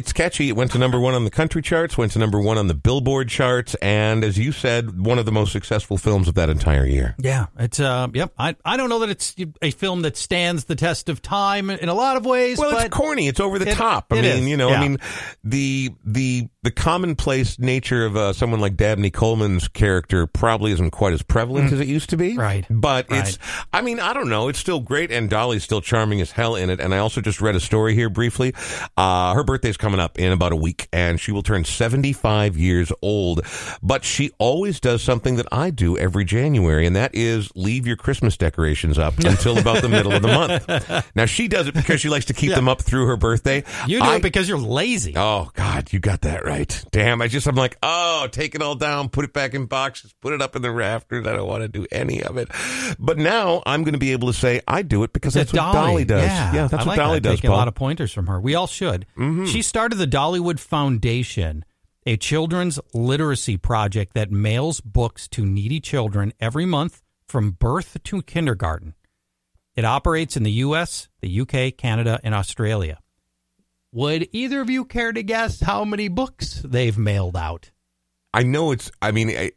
It's 0.00 0.12
catchy. 0.14 0.48
It 0.48 0.56
went 0.56 0.72
to 0.72 0.78
number 0.78 0.98
one 0.98 1.12
on 1.14 1.24
the 1.24 1.30
country 1.30 1.60
charts, 1.60 1.98
went 1.98 2.12
to 2.12 2.18
number 2.18 2.40
one 2.40 2.56
on 2.56 2.68
the 2.68 2.74
Billboard 2.74 3.28
charts, 3.28 3.74
and 3.76 4.24
as 4.24 4.38
you 4.38 4.50
said, 4.50 4.98
one 5.04 5.18
of 5.18 5.26
the 5.26 5.32
most 5.32 5.52
successful 5.52 5.98
films 5.98 6.26
of 6.26 6.34
that 6.36 6.48
entire 6.48 6.86
year. 6.86 7.14
Yeah, 7.18 7.46
it's 7.58 7.78
uh, 7.78 8.08
yep. 8.14 8.32
I 8.38 8.56
I 8.64 8.78
don't 8.78 8.88
know 8.88 9.00
that 9.00 9.10
it's 9.10 9.36
a 9.60 9.70
film 9.72 10.02
that 10.02 10.16
stands 10.16 10.64
the 10.64 10.74
test 10.74 11.08
of 11.10 11.20
time 11.20 11.68
in 11.68 11.88
a 11.90 11.94
lot 11.94 12.16
of 12.16 12.24
ways. 12.24 12.56
Well, 12.58 12.76
it's 12.78 12.88
corny. 12.88 13.28
It's 13.28 13.40
over 13.40 13.58
the 13.58 13.68
it- 13.68 13.74
top. 13.74 14.06
I 14.10 14.14
mean, 14.16 14.24
is, 14.24 14.40
you 14.48 14.56
know, 14.56 14.70
yeah. 14.70 14.80
I 14.80 14.88
mean, 14.88 14.98
the 15.44 15.90
the 16.04 16.48
the 16.62 16.70
commonplace 16.70 17.58
nature 17.58 18.04
of 18.06 18.16
uh, 18.16 18.32
someone 18.32 18.60
like 18.60 18.76
Dabney 18.76 19.10
Coleman's 19.10 19.68
character 19.68 20.26
probably 20.26 20.72
isn't 20.72 20.90
quite 20.90 21.12
as 21.12 21.22
prevalent 21.22 21.72
as 21.72 21.80
it 21.80 21.88
used 21.88 22.10
to 22.10 22.16
be. 22.16 22.34
Mm. 22.34 22.38
Right. 22.38 22.66
But 22.70 23.10
Right. 23.10 23.26
it's. 23.28 23.38
I 23.72 23.82
mean, 23.82 23.98
I 24.00 24.12
don't 24.12 24.28
know. 24.28 24.48
It's 24.48 24.58
still 24.58 24.80
great, 24.80 25.10
and 25.10 25.28
Dolly's 25.28 25.64
still 25.64 25.80
charming 25.80 26.20
as 26.20 26.30
hell 26.30 26.56
in 26.56 26.70
it. 26.70 26.80
And 26.80 26.94
I 26.94 26.98
also 26.98 27.20
just 27.20 27.40
read 27.40 27.56
a 27.56 27.60
story 27.60 27.94
here 27.94 28.08
briefly. 28.10 28.54
Uh, 28.96 29.34
her 29.34 29.42
birthday's 29.42 29.76
coming 29.76 29.89
up 29.98 30.18
in 30.18 30.30
about 30.30 30.52
a 30.52 30.56
week, 30.56 30.86
and 30.92 31.18
she 31.18 31.32
will 31.32 31.42
turn 31.42 31.64
seventy 31.64 32.12
five 32.12 32.56
years 32.56 32.92
old. 33.02 33.40
But 33.82 34.04
she 34.04 34.30
always 34.38 34.78
does 34.78 35.02
something 35.02 35.36
that 35.36 35.46
I 35.50 35.70
do 35.70 35.96
every 35.98 36.24
January, 36.24 36.86
and 36.86 36.94
that 36.94 37.14
is 37.14 37.50
leave 37.56 37.86
your 37.86 37.96
Christmas 37.96 38.36
decorations 38.36 38.98
up 38.98 39.18
until 39.24 39.58
about 39.58 39.82
the 39.82 39.88
middle 39.88 40.12
of 40.12 40.22
the 40.22 40.28
month. 40.28 41.06
Now 41.16 41.24
she 41.26 41.48
does 41.48 41.66
it 41.66 41.74
because 41.74 42.00
she 42.00 42.08
likes 42.08 42.26
to 42.26 42.34
keep 42.34 42.52
them 42.54 42.68
up 42.68 42.82
through 42.82 43.06
her 43.06 43.16
birthday. 43.16 43.64
you 43.86 43.98
do 43.98 44.04
I- 44.04 44.16
it 44.16 44.22
because 44.22 44.48
you're 44.48 44.58
lazy. 44.58 45.14
Oh 45.16 45.50
God, 45.54 45.92
you 45.92 45.98
got 45.98 46.20
that 46.20 46.44
right. 46.44 46.84
Damn, 46.92 47.22
I 47.22 47.28
just 47.28 47.46
I'm 47.46 47.54
like, 47.56 47.78
oh, 47.82 48.28
take 48.30 48.54
it 48.54 48.60
all 48.62 48.74
down, 48.74 49.08
put 49.08 49.24
it 49.24 49.32
back 49.32 49.54
in 49.54 49.64
boxes, 49.66 50.12
put 50.20 50.32
it 50.34 50.42
up 50.42 50.54
in 50.54 50.62
the 50.62 50.70
rafters. 50.70 51.26
I 51.26 51.32
don't 51.32 51.48
want 51.48 51.62
to 51.62 51.68
do 51.68 51.86
any 51.90 52.22
of 52.22 52.36
it. 52.36 52.48
But 52.98 53.16
now 53.16 53.62
I'm 53.64 53.82
going 53.84 53.94
to 53.94 53.98
be 53.98 54.12
able 54.12 54.28
to 54.28 54.34
say 54.38 54.60
I 54.68 54.82
do 54.82 55.02
it 55.04 55.12
because 55.14 55.32
that's 55.34 55.52
what 55.52 55.72
Dolly 55.72 56.04
does. 56.04 56.22
Yeah, 56.24 56.52
that's 56.68 56.74
I 56.74 56.76
what 56.76 56.86
like 56.86 56.96
Dolly 56.98 57.14
that. 57.16 57.20
does. 57.22 57.36
Taking 57.38 57.50
a 57.50 57.54
lot 57.54 57.68
of 57.68 57.74
pointers 57.74 58.12
from 58.12 58.26
her. 58.26 58.38
We 58.40 58.54
all 58.54 58.66
should. 58.66 59.06
Mm-hmm. 59.16 59.46
She 59.46 59.62
started 59.62 59.79
the 59.88 60.06
Dollywood 60.06 60.58
Foundation, 60.60 61.64
a 62.06 62.16
children's 62.16 62.78
literacy 62.94 63.56
project 63.56 64.14
that 64.14 64.30
mails 64.30 64.80
books 64.80 65.26
to 65.28 65.44
needy 65.46 65.80
children 65.80 66.32
every 66.40 66.66
month 66.66 67.02
from 67.26 67.52
birth 67.52 67.96
to 68.04 68.22
kindergarten. 68.22 68.94
It 69.76 69.84
operates 69.84 70.36
in 70.36 70.42
the 70.42 70.52
U.S., 70.52 71.08
the 71.20 71.40
UK, 71.40 71.76
Canada, 71.76 72.20
and 72.22 72.34
Australia. 72.34 72.98
Would 73.92 74.28
either 74.32 74.60
of 74.60 74.70
you 74.70 74.84
care 74.84 75.12
to 75.12 75.22
guess 75.22 75.60
how 75.60 75.84
many 75.84 76.08
books 76.08 76.62
they've 76.64 76.96
mailed 76.98 77.36
out? 77.36 77.70
I 78.32 78.42
know 78.44 78.70
it's. 78.72 78.90
I 79.02 79.10
mean, 79.10 79.30
I, 79.30 79.52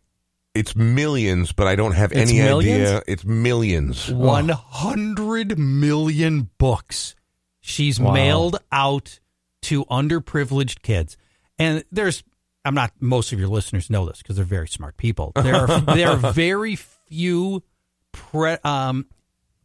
it's 0.56 0.76
millions, 0.76 1.52
but 1.52 1.68
I 1.68 1.76
don't 1.76 1.92
have 1.94 2.12
It's 2.12 2.32
any 2.32 2.40
millions? 2.42 2.90
idea. 2.90 3.02
It's 3.08 3.24
millions. 3.26 4.10
100 4.12 5.58
million 5.60 6.50
books 6.58 7.16
she's 7.60 8.00
Wow. 8.00 8.14
mailed 8.14 8.58
out 8.72 9.20
to 9.64 9.86
underprivileged 9.86 10.82
kids. 10.82 11.18
And 11.60 11.84
there's, 11.92 12.24
I'm 12.66 12.74
not, 12.76 12.92
most 13.00 13.34
of 13.34 13.40
your 13.40 13.48
listeners 13.50 13.90
know 13.90 14.06
this 14.06 14.20
because 14.20 14.36
they're 14.36 14.46
very 14.46 14.68
smart 14.68 14.98
people. 14.98 15.32
There 15.36 15.56
are, 15.56 15.82
there 15.96 16.10
are 16.10 16.32
very 16.34 16.76
few 16.76 17.64
pre, 18.12 18.58
um, 18.64 19.06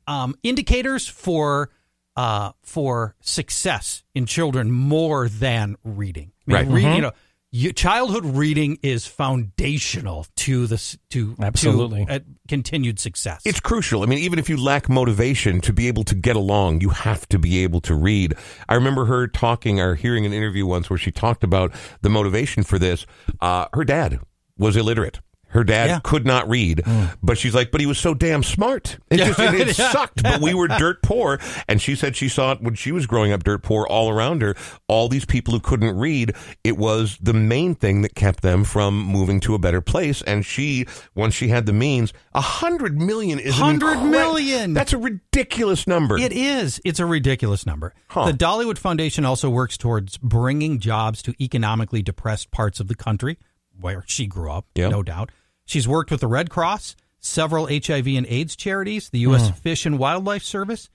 um, 0.07 0.35
indicators 0.43 1.07
for, 1.07 1.71
uh, 2.17 2.53
for 2.63 3.15
success 3.21 4.03
in 4.15 4.27
children 4.27 4.71
more 4.73 5.29
than 5.29 5.77
reading. 5.85 6.33
I 6.49 6.51
mean, 6.51 6.57
Right. 6.57 6.75
read- 6.85 6.97
You 6.97 7.03
know, 7.03 7.13
you, 7.51 7.73
childhood 7.73 8.25
reading 8.25 8.79
is 8.83 9.07
foundational 9.07 10.27
to 10.37 10.67
this 10.67 10.99
to 11.11 11.35
Absolutely. 11.41 12.05
to, 12.07 12.13
uh, 12.13 12.19
continued 12.47 12.99
success. 12.99 13.41
It's 13.45 13.61
crucial. 13.61 14.03
I 14.03 14.07
mean, 14.07 14.19
even 14.19 14.39
if 14.39 14.49
you 14.49 14.63
lack 14.63 14.89
motivation 14.89 15.61
to 15.63 15.73
be 15.73 15.89
able 15.89 16.05
to 16.05 16.15
get 16.15 16.37
along, 16.37 16.83
you 16.83 16.91
have 16.91 17.27
to 17.29 17.39
be 17.39 17.63
able 17.63 17.81
to 17.83 17.95
read. 17.95 18.35
I 18.69 18.75
remember 18.75 19.07
her 19.07 19.27
talking 19.27 19.81
or 19.81 19.95
hearing 19.95 20.27
an 20.27 20.33
interview 20.33 20.67
once 20.67 20.91
where 20.91 20.99
she 20.99 21.11
talked 21.11 21.43
about 21.43 21.73
the 22.03 22.11
motivation 22.11 22.65
for 22.65 22.79
this. 22.79 23.07
Uh, 23.41 23.67
her 23.73 23.85
dad 23.85 24.21
was 24.59 24.77
illiterate. 24.77 25.21
Her 25.51 25.65
dad 25.65 25.89
Yeah. 25.89 26.01
could 26.03 26.27
not 26.27 26.49
read, 26.49 26.83
mm. 26.85 27.17
but 27.23 27.39
she's 27.39 27.55
like, 27.55 27.71
but 27.71 27.81
he 27.81 27.87
was 27.87 27.99
so 27.99 28.13
damn 28.15 28.43
smart. 28.43 28.99
It 29.11 29.17
just 29.17 29.39
it, 29.41 29.69
it 29.69 29.75
sucked, 29.77 30.23
but 30.23 30.41
we 30.41 30.53
were 30.55 30.69
dirt 30.69 31.03
poor. 31.03 31.41
And 31.67 31.81
she 31.81 31.95
said 31.95 32.17
she 32.17 32.29
saw 32.29 32.53
it 32.53 32.61
when 32.61 32.75
she 32.75 32.93
was 32.93 33.07
growing 33.07 33.33
up 33.33 33.45
dirt 33.45 33.63
poor 33.63 33.87
all 33.87 34.11
around 34.11 34.43
her. 34.43 34.55
All 34.89 35.09
these 35.09 35.25
people 35.25 35.55
who 35.55 35.61
couldn't 35.61 35.97
read, 35.97 36.35
it 36.65 36.77
was 36.77 37.17
the 37.21 37.33
main 37.33 37.75
thing 37.75 38.03
that 38.03 38.15
kept 38.15 38.43
them 38.43 38.63
from 38.65 38.99
moving 39.03 39.41
to 39.41 39.55
a 39.55 39.59
better 39.59 39.81
place. 39.81 40.21
And 40.23 40.45
she, 40.45 40.87
once 41.15 41.35
she 41.35 41.49
had 41.49 41.65
the 41.67 41.73
means, 41.73 42.13
a 42.35 42.41
hundred 42.41 43.01
million 43.01 43.39
is 43.39 43.59
100 43.59 43.97
incre- 43.97 44.11
million! 44.11 44.75
That's 44.75 44.93
a 44.93 44.99
ridiculous 44.99 45.87
number. 45.87 46.19
It 46.19 46.33
is. 46.33 46.81
It's 46.85 47.01
a 47.01 47.07
ridiculous 47.07 47.65
number. 47.65 47.95
Huh. 48.09 48.27
The 48.27 48.37
Dollywood 48.37 48.79
Foundation 48.79 49.25
also 49.25 49.49
works 49.49 49.77
towards 49.77 50.19
bringing 50.19 50.79
jobs 50.79 51.23
to 51.23 51.35
economically 51.43 52.03
depressed 52.03 52.51
parts 52.51 52.81
of 52.81 52.89
the 52.89 52.95
country 52.95 53.39
where 53.81 54.05
she 54.07 54.27
grew 54.27 54.51
up, 54.51 54.67
Yep. 54.75 54.91
no 54.91 55.03
doubt. 55.03 55.31
She's 55.65 55.87
worked 55.89 56.11
with 56.11 56.21
the 56.21 56.27
Red 56.27 56.51
Cross, 56.51 56.97
several 57.21 57.67
HIV 57.67 58.07
and 58.07 58.27
AIDS 58.27 58.57
charities, 58.57 59.11
the 59.11 59.19
U.S. 59.21 59.49
Hmm. 59.49 59.55
Fish 59.55 59.85
and 59.87 59.99
Wildlife 59.99 60.43
Service. 60.43 60.89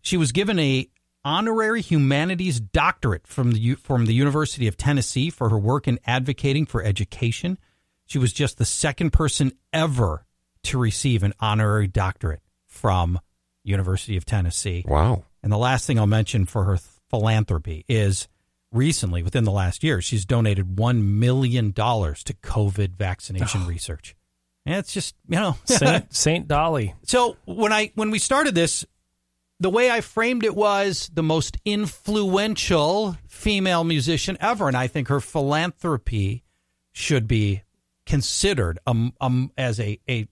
She 0.00 0.16
was 0.16 0.32
given 0.32 0.58
a 0.58 0.88
honorary 1.24 1.80
humanities 1.80 2.60
doctorate 2.60 3.26
from 3.26 3.52
the 3.52 3.74
from 3.76 4.06
the 4.06 4.14
University 4.14 4.66
of 4.66 4.76
Tennessee 4.76 5.30
for 5.30 5.48
her 5.48 5.58
work 5.58 5.88
in 5.88 5.98
advocating 6.06 6.66
for 6.66 6.82
education. 6.82 7.58
She 8.06 8.18
was 8.18 8.32
just 8.32 8.58
the 8.58 8.64
second 8.66 9.12
person 9.12 9.52
ever 9.72 10.26
to 10.64 10.78
receive 10.78 11.22
an 11.22 11.32
honorary 11.40 11.86
doctorate 11.86 12.40
from 12.66 13.18
University 13.62 14.16
of 14.16 14.24
Tennessee. 14.26 14.84
wow. 14.86 15.24
And 15.42 15.50
the 15.52 15.58
last 15.58 15.86
thing 15.86 15.98
I'll 15.98 16.06
mention 16.06 16.46
for 16.46 16.64
her 16.64 16.78
philanthropy 17.10 17.84
is 17.88 18.28
recently, 18.74 19.22
within 19.22 19.44
the 19.44 19.50
last 19.52 19.82
year, 19.84 20.02
she's 20.02 20.24
donated 20.26 20.76
$1 20.76 21.02
million 21.02 21.72
to 21.72 22.34
COVID 22.42 22.96
vaccination 22.96 23.66
research. 23.66 24.14
And 24.66 24.76
it's 24.76 24.92
just, 24.92 25.14
you 25.28 25.36
know. 25.36 25.56
Saint, 25.64 26.14
Saint 26.14 26.48
Dolly. 26.48 26.94
so 27.04 27.36
when 27.44 27.72
I 27.72 27.92
when 27.94 28.10
we 28.10 28.18
started 28.18 28.54
this, 28.54 28.84
the 29.60 29.70
way 29.70 29.90
I 29.90 30.00
framed 30.00 30.42
it 30.44 30.54
was 30.56 31.10
the 31.12 31.22
most 31.22 31.56
influential 31.64 33.16
female 33.28 33.84
musician 33.84 34.36
ever. 34.40 34.68
And 34.68 34.76
I 34.76 34.86
think 34.86 35.08
her 35.08 35.20
philanthropy 35.20 36.42
should 36.92 37.26
be 37.28 37.62
considered 38.06 38.78
um, 38.86 39.12
um, 39.20 39.50
as 39.56 39.78
a, 39.80 39.98
a 40.08 40.28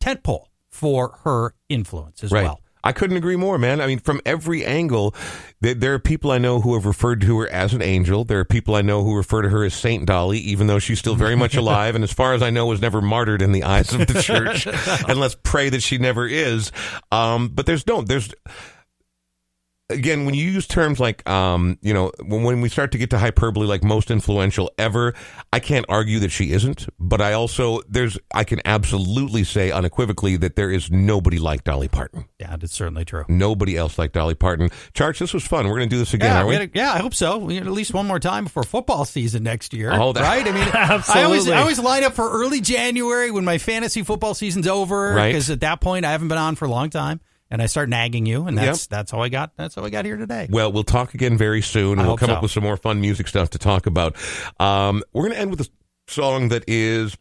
tent 0.00 0.22
pole 0.22 0.48
for 0.68 1.18
her 1.24 1.54
influence 1.68 2.22
as 2.24 2.30
Right. 2.32 2.44
well. 2.44 2.60
I 2.82 2.92
couldn't 2.92 3.16
agree 3.16 3.36
more, 3.36 3.58
man. 3.58 3.80
I 3.80 3.86
mean, 3.86 3.98
from 3.98 4.20
every 4.24 4.64
angle, 4.64 5.14
there, 5.60 5.74
there 5.74 5.94
are 5.94 5.98
people 5.98 6.30
I 6.30 6.38
know 6.38 6.60
who 6.60 6.74
have 6.74 6.86
referred 6.86 7.20
to 7.22 7.38
her 7.40 7.48
as 7.48 7.74
an 7.74 7.82
angel. 7.82 8.24
There 8.24 8.38
are 8.38 8.44
people 8.44 8.74
I 8.74 8.82
know 8.82 9.04
who 9.04 9.16
refer 9.16 9.42
to 9.42 9.48
her 9.48 9.64
as 9.64 9.74
Saint 9.74 10.06
Dolly, 10.06 10.38
even 10.38 10.66
though 10.66 10.78
she's 10.78 10.98
still 10.98 11.14
very 11.14 11.36
much 11.36 11.54
alive, 11.56 11.94
and 11.94 12.04
as 12.04 12.12
far 12.12 12.34
as 12.34 12.42
I 12.42 12.50
know, 12.50 12.66
was 12.66 12.80
never 12.80 13.00
martyred 13.00 13.42
in 13.42 13.52
the 13.52 13.64
eyes 13.64 13.92
of 13.92 14.06
the 14.06 14.22
church. 14.22 14.66
and 15.08 15.20
let's 15.20 15.36
pray 15.42 15.68
that 15.68 15.82
she 15.82 15.98
never 15.98 16.26
is. 16.26 16.72
Um, 17.12 17.48
but 17.48 17.66
there's 17.66 17.86
no, 17.86 18.02
there's 18.02 18.32
again, 19.90 20.24
when 20.24 20.34
you 20.34 20.44
use 20.50 20.66
terms 20.66 20.98
like, 21.00 21.28
um, 21.28 21.78
you 21.82 21.92
know, 21.92 22.10
when, 22.24 22.42
when 22.44 22.60
we 22.60 22.68
start 22.68 22.92
to 22.92 22.98
get 22.98 23.10
to 23.10 23.18
hyperbole, 23.18 23.66
like 23.66 23.82
most 23.84 24.10
influential 24.10 24.70
ever, 24.78 25.14
I 25.52 25.60
can't 25.60 25.84
argue 25.88 26.18
that 26.20 26.30
she 26.30 26.52
isn't. 26.52 26.88
But 26.98 27.20
I 27.20 27.32
also, 27.32 27.80
there's, 27.88 28.18
I 28.32 28.44
can 28.44 28.60
absolutely 28.64 29.44
say 29.44 29.70
unequivocally 29.70 30.36
that 30.38 30.56
there 30.56 30.70
is 30.70 30.90
nobody 30.90 31.38
like 31.38 31.64
Dolly 31.64 31.88
Parton. 31.88 32.26
Yeah, 32.38 32.56
that's 32.56 32.72
certainly 32.74 33.04
true. 33.04 33.24
Nobody 33.28 33.76
else 33.76 33.98
like 33.98 34.12
Dolly 34.12 34.34
Parton. 34.34 34.70
Charge, 34.94 35.18
this 35.18 35.34
was 35.34 35.46
fun. 35.46 35.66
We're 35.68 35.76
going 35.78 35.88
to 35.88 35.94
do 35.94 35.98
this 35.98 36.14
again, 36.14 36.30
Yeah, 36.30 36.42
are 36.42 36.46
we? 36.46 36.52
gotta- 36.54 36.70
yeah, 36.74 36.92
I 36.92 36.98
hope 36.98 37.14
so. 37.14 37.38
We 37.38 37.58
at 37.58 37.66
least 37.66 37.92
one 37.92 38.06
more 38.06 38.18
time 38.20 38.44
before 38.44 38.62
football 38.62 39.04
season 39.04 39.42
next 39.42 39.74
year. 39.74 39.90
Oh, 39.92 40.12
that- 40.12 40.22
right? 40.22 40.46
I 40.46 40.52
mean, 40.52 40.68
I 41.14 41.24
always, 41.24 41.48
I 41.48 41.58
always 41.60 41.78
line 41.78 42.04
up 42.04 42.14
for 42.14 42.30
early 42.30 42.60
January 42.60 43.30
when 43.30 43.44
my 43.44 43.58
fantasy 43.58 44.02
football 44.02 44.34
season's 44.34 44.66
over. 44.66 45.14
Right. 45.14 45.28
Because 45.32 45.50
at 45.50 45.60
that 45.60 45.80
point, 45.80 46.04
I 46.04 46.12
haven't 46.12 46.28
been 46.28 46.38
on 46.38 46.54
for 46.54 46.64
a 46.64 46.68
long 46.70 46.90
time, 46.90 47.20
and 47.50 47.60
I 47.60 47.66
start 47.66 47.88
nagging 47.88 48.26
you, 48.26 48.46
and 48.46 48.56
that's 48.56 48.86
that's 48.86 49.10
how 49.10 49.20
I 49.20 49.28
got. 49.28 49.56
That's 49.56 49.74
how 49.74 49.84
I 49.84 49.90
got 49.90 50.04
here 50.04 50.16
today. 50.16 50.46
Well, 50.48 50.72
we'll 50.72 50.84
talk 50.84 51.14
again 51.14 51.36
very 51.36 51.62
soon, 51.62 51.92
and 51.92 52.02
I 52.02 52.06
we'll 52.06 52.16
come 52.16 52.28
so. 52.28 52.34
up 52.34 52.42
with 52.42 52.52
some 52.52 52.62
more 52.62 52.76
fun 52.76 53.00
music 53.00 53.26
stuff 53.28 53.50
to 53.50 53.58
talk 53.58 53.86
about. 53.86 54.16
Um, 54.60 55.02
we're 55.12 55.22
going 55.22 55.34
to 55.34 55.40
end 55.40 55.50
with 55.50 55.60
a 55.60 55.68
song 56.06 56.48
that 56.50 56.64
is 56.68 57.16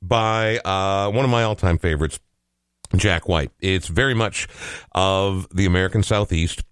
by 0.00 0.58
uh, 0.58 1.10
one 1.10 1.24
of 1.24 1.30
my 1.30 1.42
all-time 1.42 1.78
favorites, 1.78 2.20
Jack 2.96 3.28
White. 3.28 3.50
It's 3.60 3.88
very 3.88 4.14
much 4.14 4.46
of 4.92 5.48
the 5.54 5.66
American 5.66 6.02
Southeast, 6.02 6.62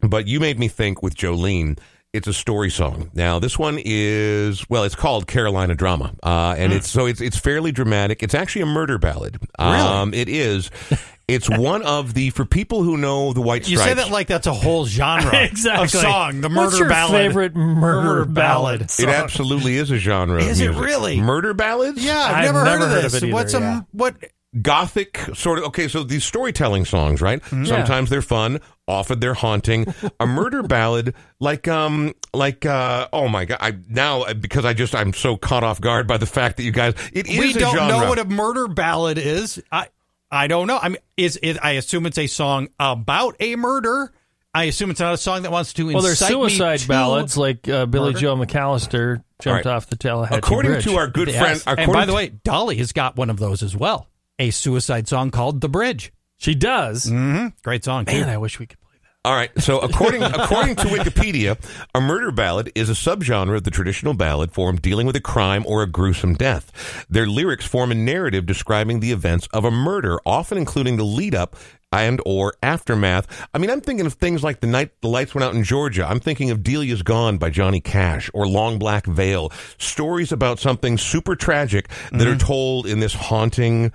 but 0.00 0.28
you 0.28 0.38
made 0.38 0.58
me 0.58 0.68
think 0.68 1.02
with 1.02 1.16
Jolene. 1.16 1.78
It's 2.12 2.28
a 2.28 2.34
story 2.34 2.68
song. 2.68 3.10
Now, 3.14 3.38
this 3.38 3.58
one 3.58 3.80
is 3.82 4.68
well. 4.68 4.84
It's 4.84 4.94
called 4.94 5.26
Carolina 5.26 5.74
Drama, 5.74 6.14
uh, 6.22 6.54
and 6.58 6.70
it's 6.70 6.86
so 6.86 7.06
it's 7.06 7.22
it's 7.22 7.38
fairly 7.38 7.72
dramatic. 7.72 8.22
It's 8.22 8.34
actually 8.34 8.60
a 8.60 8.66
murder 8.66 8.98
ballad. 8.98 9.38
Um, 9.58 10.12
it 10.12 10.28
is. 10.28 10.70
It's 11.28 11.48
one 11.48 11.82
of 11.82 12.14
the 12.14 12.30
for 12.30 12.44
people 12.44 12.82
who 12.82 12.96
know 12.96 13.32
the 13.32 13.40
White 13.40 13.68
you 13.68 13.76
say 13.78 13.94
that 13.94 14.10
like 14.10 14.26
that's 14.26 14.46
a 14.46 14.52
whole 14.52 14.84
genre 14.86 15.30
exactly. 15.44 15.84
of 15.84 15.90
song, 15.90 16.40
the 16.40 16.48
murder 16.48 16.66
What's 16.66 16.78
your 16.78 16.88
ballad. 16.88 17.12
favorite 17.12 17.54
murder, 17.56 18.02
Murder 18.02 18.24
ballad? 18.26 18.78
ballad. 18.80 18.90
It 19.00 19.08
absolutely 19.08 19.76
is 19.76 19.90
a 19.90 19.98
genre. 19.98 20.42
of 20.42 20.48
Is 20.48 20.60
it 20.60 20.70
really? 20.72 21.20
Murder 21.20 21.54
ballads? 21.54 22.04
Yeah, 22.04 22.18
I've, 22.18 22.34
I've 22.34 22.44
never, 22.54 22.64
never 22.64 22.78
heard 22.78 22.82
of 22.82 22.90
heard 22.90 23.04
this. 23.04 23.14
of 23.14 23.22
it 23.22 23.26
either, 23.26 23.34
What's 23.34 23.52
yeah. 23.54 23.80
what 23.92 24.16
gothic 24.60 25.16
sort 25.32 25.58
of 25.58 25.64
okay 25.64 25.88
so 25.88 26.02
these 26.02 26.22
storytelling 26.24 26.84
songs 26.84 27.22
right 27.22 27.42
sometimes 27.46 28.10
they're 28.10 28.20
fun 28.20 28.60
often 28.86 29.18
they're 29.18 29.32
haunting 29.32 29.86
a 30.20 30.26
murder 30.26 30.62
ballad 30.68 31.14
like 31.40 31.66
um 31.68 32.12
like 32.34 32.66
uh 32.66 33.08
oh 33.14 33.28
my 33.28 33.46
god 33.46 33.56
i 33.62 33.72
now 33.88 34.30
because 34.34 34.66
i 34.66 34.74
just 34.74 34.94
i'm 34.94 35.14
so 35.14 35.38
caught 35.38 35.64
off 35.64 35.80
guard 35.80 36.06
by 36.06 36.18
the 36.18 36.26
fact 36.26 36.58
that 36.58 36.64
you 36.64 36.70
guys 36.70 36.92
it 37.14 37.26
is 37.28 37.38
we 37.38 37.54
a 37.54 37.58
don't 37.60 37.74
genre. 37.74 37.88
know 38.02 38.08
what 38.10 38.18
a 38.18 38.26
murder 38.26 38.68
ballad 38.68 39.16
is. 39.16 39.58
I 39.72 39.88
I 40.32 40.46
don't 40.46 40.66
know. 40.66 40.78
I 40.80 40.88
mean, 40.88 40.98
is 41.18 41.38
it? 41.42 41.58
I 41.62 41.72
assume 41.72 42.06
it's 42.06 42.16
a 42.16 42.26
song 42.26 42.68
about 42.80 43.36
a 43.38 43.54
murder. 43.56 44.12
I 44.54 44.64
assume 44.64 44.90
it's 44.90 45.00
not 45.00 45.12
a 45.12 45.18
song 45.18 45.42
that 45.42 45.52
wants 45.52 45.74
to. 45.74 45.92
Well, 45.92 46.02
there's 46.02 46.18
suicide 46.18 46.82
ballads 46.88 47.36
like 47.36 47.68
uh, 47.68 47.84
Billie. 47.84 48.14
Joe 48.14 48.34
McAllister 48.36 49.22
jumped 49.42 49.66
right. 49.66 49.74
off 49.74 49.88
the 49.88 49.96
Tallahatchie 49.96 50.38
according 50.38 50.72
Bridge. 50.72 50.84
to 50.84 50.96
our 50.96 51.06
good 51.06 51.30
friend 51.30 51.62
and 51.66 51.92
by 51.92 52.06
the 52.06 52.14
way, 52.14 52.28
Dolly 52.28 52.76
has 52.78 52.92
got 52.92 53.16
one 53.16 53.28
of 53.28 53.38
those 53.38 53.62
as 53.62 53.76
well. 53.76 54.08
A 54.38 54.50
suicide 54.50 55.06
song 55.06 55.30
called 55.30 55.60
"The 55.60 55.68
Bridge." 55.68 56.12
she 56.38 56.54
does. 56.54 57.06
Mm-hmm. 57.06 57.48
Great 57.62 57.84
song. 57.84 58.04
too. 58.06 58.12
Man, 58.12 58.28
I 58.28 58.38
wish 58.38 58.58
we 58.58 58.66
could 58.66 58.80
play. 58.80 58.91
All 59.24 59.34
right. 59.34 59.50
So 59.60 59.78
according 59.78 60.22
according 60.24 60.76
to 60.76 60.86
Wikipedia, 60.86 61.56
a 61.94 62.00
murder 62.00 62.32
ballad 62.32 62.72
is 62.74 62.90
a 62.90 62.94
subgenre 62.94 63.56
of 63.56 63.62
the 63.62 63.70
traditional 63.70 64.14
ballad 64.14 64.52
form 64.52 64.76
dealing 64.76 65.06
with 65.06 65.14
a 65.14 65.20
crime 65.20 65.64
or 65.64 65.84
a 65.84 65.86
gruesome 65.86 66.34
death. 66.34 67.06
Their 67.08 67.28
lyrics 67.28 67.64
form 67.64 67.92
a 67.92 67.94
narrative 67.94 68.46
describing 68.46 68.98
the 68.98 69.12
events 69.12 69.46
of 69.52 69.64
a 69.64 69.70
murder, 69.70 70.18
often 70.26 70.58
including 70.58 70.96
the 70.96 71.04
lead 71.04 71.36
up 71.36 71.54
and 71.92 72.20
or 72.26 72.54
aftermath. 72.64 73.28
I 73.54 73.58
mean, 73.58 73.70
I'm 73.70 73.80
thinking 73.80 74.06
of 74.06 74.14
things 74.14 74.42
like 74.42 74.58
the 74.58 74.66
night 74.66 74.90
the 75.02 75.08
lights 75.08 75.36
went 75.36 75.44
out 75.44 75.54
in 75.54 75.62
Georgia. 75.62 76.04
I'm 76.04 76.20
thinking 76.20 76.50
of 76.50 76.64
Delia's 76.64 77.02
Gone 77.02 77.38
by 77.38 77.50
Johnny 77.50 77.80
Cash 77.80 78.28
or 78.34 78.48
Long 78.48 78.78
Black 78.78 79.06
Veil. 79.06 79.52
Stories 79.78 80.32
about 80.32 80.58
something 80.58 80.98
super 80.98 81.36
tragic 81.36 81.88
that 82.10 82.26
are 82.26 82.30
mm-hmm. 82.30 82.38
told 82.38 82.86
in 82.86 82.98
this 82.98 83.14
haunting 83.14 83.92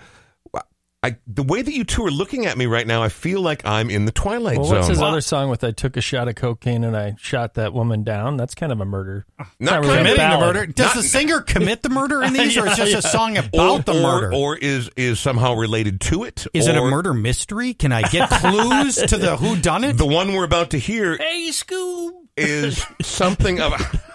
I, 1.03 1.15
the 1.27 1.43
way 1.43 1.61
that 1.61 1.71
you 1.71 1.83
two 1.83 2.03
are 2.05 2.11
looking 2.11 2.47
at 2.47 2.57
me 2.57 2.65
right 2.65 2.85
now, 2.85 3.03
I 3.03 3.09
feel 3.09 3.39
like 3.39 3.63
I'm 3.65 3.91
in 3.91 4.05
the 4.05 4.11
Twilight 4.11 4.57
Well, 4.57 4.65
Zone. 4.65 4.75
what's 4.77 4.87
his 4.89 5.01
other 5.01 5.21
song 5.21 5.49
with 5.49 5.63
I 5.63 5.69
took 5.71 5.95
a 5.95 6.01
shot 6.01 6.27
of 6.27 6.33
cocaine 6.33 6.83
and 6.83 6.97
I 6.97 7.15
shot 7.19 7.53
that 7.53 7.71
woman 7.71 8.03
down? 8.03 8.35
That's 8.35 8.55
kind 8.55 8.71
of 8.71 8.81
a 8.81 8.85
murder. 8.85 9.27
Not 9.59 9.81
really 9.81 9.93
a 9.93 9.97
committing 9.97 10.13
the 10.15 10.17
ballad. 10.17 10.55
murder. 10.55 10.65
Does 10.65 10.95
the 10.95 11.03
singer 11.03 11.41
commit 11.41 11.83
the 11.83 11.89
murder 11.89 12.23
in 12.23 12.33
these, 12.33 12.57
or 12.57 12.65
is 12.67 12.79
it 12.79 12.87
just 12.89 13.05
a 13.05 13.09
song 13.09 13.37
about 13.37 13.85
the 13.85 13.93
or, 13.93 14.01
murder? 14.01 14.33
or 14.33 14.57
is 14.57 14.89
is 14.97 15.19
somehow 15.19 15.53
related 15.53 16.01
to 16.01 16.23
it? 16.23 16.47
is 16.53 16.67
it 16.67 16.75
a 16.75 16.79
or 16.81 16.89
murder 16.89 17.13
mystery? 17.13 17.75
Can 17.75 17.91
I 17.91 18.01
get 18.01 18.27
clues 18.31 18.95
to 18.95 19.17
the 19.17 19.37
who 19.37 19.55
done 19.55 19.83
it? 19.83 19.97
The 19.97 20.05
one 20.07 20.33
we're 20.33 20.45
about 20.45 20.71
to 20.71 20.79
hear 20.79 21.15
Hey, 21.17 21.49
Scoob. 21.51 22.09
is 22.35 22.83
something 23.03 23.61
of. 23.61 23.73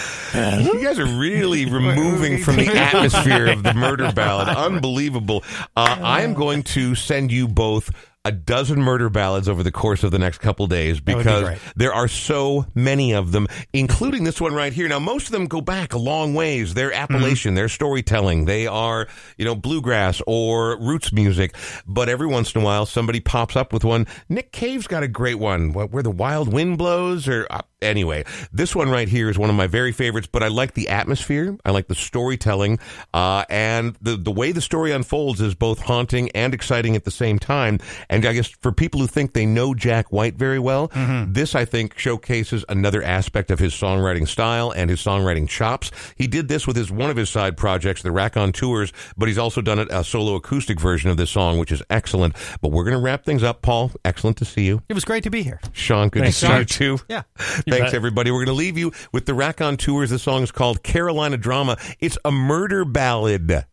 You 0.36 0.82
guys 0.82 0.98
are 0.98 1.06
really 1.06 1.64
removing 1.70 2.42
from 2.42 2.56
the 2.56 2.68
atmosphere 2.68 3.46
of 3.46 3.62
the 3.62 3.72
murder 3.72 4.12
ballad. 4.12 4.48
Unbelievable. 4.48 5.42
Uh, 5.76 5.98
I 6.02 6.22
am 6.22 6.34
going 6.34 6.62
to 6.64 6.94
send 6.94 7.32
you 7.32 7.48
both 7.48 7.90
a 8.26 8.32
dozen 8.32 8.82
murder 8.82 9.08
ballads 9.08 9.48
over 9.48 9.62
the 9.62 9.70
course 9.70 10.02
of 10.02 10.10
the 10.10 10.18
next 10.18 10.38
couple 10.38 10.66
days 10.66 10.96
would 10.96 11.04
be 11.04 11.14
because 11.14 11.56
there 11.76 11.94
are 11.94 12.08
so 12.08 12.66
many 12.74 13.14
of 13.14 13.30
them, 13.30 13.46
including 13.72 14.24
this 14.24 14.40
one 14.40 14.52
right 14.52 14.72
here. 14.72 14.88
Now, 14.88 14.98
most 14.98 15.26
of 15.26 15.32
them 15.32 15.46
go 15.46 15.60
back 15.60 15.94
a 15.94 15.98
long 15.98 16.34
ways. 16.34 16.74
They're 16.74 16.92
Appalachian, 16.92 17.54
they're 17.54 17.68
storytelling, 17.68 18.46
they 18.46 18.66
are, 18.66 19.06
you 19.38 19.44
know, 19.44 19.54
bluegrass 19.54 20.20
or 20.26 20.76
roots 20.80 21.12
music. 21.12 21.54
But 21.86 22.08
every 22.08 22.26
once 22.26 22.52
in 22.52 22.62
a 22.62 22.64
while, 22.64 22.84
somebody 22.84 23.20
pops 23.20 23.54
up 23.54 23.72
with 23.72 23.84
one. 23.84 24.08
Nick 24.28 24.50
Cave's 24.50 24.88
got 24.88 25.04
a 25.04 25.08
great 25.08 25.38
one, 25.38 25.72
what, 25.72 25.92
where 25.92 26.02
the 26.02 26.10
wild 26.10 26.52
wind 26.52 26.78
blows, 26.78 27.28
or 27.28 27.46
uh, 27.48 27.60
anyway, 27.80 28.24
this 28.52 28.74
one 28.74 28.90
right 28.90 29.08
here 29.08 29.30
is 29.30 29.38
one 29.38 29.50
of 29.50 29.56
my 29.56 29.68
very 29.68 29.92
favorites. 29.92 30.28
But 30.30 30.42
I 30.42 30.48
like 30.48 30.74
the 30.74 30.88
atmosphere, 30.88 31.56
I 31.64 31.70
like 31.70 31.86
the 31.86 31.94
storytelling, 31.94 32.80
uh, 33.14 33.44
and 33.48 33.96
the 34.00 34.16
the 34.16 34.32
way 34.32 34.50
the 34.50 34.60
story 34.60 34.90
unfolds 34.90 35.40
is 35.40 35.54
both 35.54 35.80
haunting 35.80 36.30
and 36.30 36.54
exciting 36.54 36.96
at 36.96 37.04
the 37.04 37.10
same 37.12 37.38
time. 37.38 37.78
And 38.10 38.15
I 38.24 38.32
guess 38.32 38.48
for 38.48 38.72
people 38.72 39.00
who 39.00 39.06
think 39.06 39.32
they 39.32 39.46
know 39.46 39.74
Jack 39.74 40.12
White 40.12 40.36
very 40.36 40.58
well, 40.58 40.88
mm-hmm. 40.88 41.32
this 41.32 41.54
I 41.54 41.64
think 41.64 41.98
showcases 41.98 42.64
another 42.68 43.02
aspect 43.02 43.50
of 43.50 43.58
his 43.58 43.74
songwriting 43.74 44.26
style 44.26 44.70
and 44.70 44.88
his 44.88 45.02
songwriting 45.02 45.48
chops. 45.48 45.90
He 46.16 46.26
did 46.26 46.48
this 46.48 46.66
with 46.66 46.76
his 46.76 46.90
one 46.90 47.10
of 47.10 47.16
his 47.16 47.28
side 47.28 47.56
projects, 47.56 48.02
the 48.02 48.12
Raconteurs, 48.12 48.92
but 49.16 49.28
he's 49.28 49.38
also 49.38 49.60
done 49.60 49.78
it 49.78 49.88
a 49.90 50.04
solo 50.04 50.34
acoustic 50.36 50.80
version 50.80 51.10
of 51.10 51.16
this 51.16 51.30
song, 51.30 51.58
which 51.58 51.72
is 51.72 51.82
excellent. 51.90 52.34
But 52.60 52.70
we're 52.70 52.84
going 52.84 52.96
to 52.96 53.02
wrap 53.02 53.24
things 53.24 53.42
up, 53.42 53.62
Paul. 53.62 53.92
Excellent 54.04 54.36
to 54.38 54.44
see 54.44 54.64
you, 54.64 54.82
It 54.88 54.94
was 54.94 55.04
great 55.04 55.24
to 55.24 55.30
be 55.30 55.42
here. 55.42 55.60
Sean. 55.72 56.08
Good 56.08 56.22
Thanks, 56.22 56.40
to 56.40 56.46
see 56.46 56.58
you 56.58 56.64
too. 56.64 56.98
Yeah. 57.08 57.22
Thanks, 57.36 57.86
bet. 57.86 57.94
everybody. 57.94 58.30
We're 58.30 58.44
going 58.44 58.46
to 58.46 58.52
leave 58.52 58.76
you 58.76 58.92
with 59.12 59.26
the 59.26 59.34
Raconteurs. 59.34 60.10
The 60.10 60.18
song 60.18 60.42
is 60.42 60.50
called 60.50 60.82
Carolina 60.82 61.36
Drama. 61.36 61.76
It's 62.00 62.18
a 62.24 62.32
murder 62.32 62.84
ballad 62.84 63.64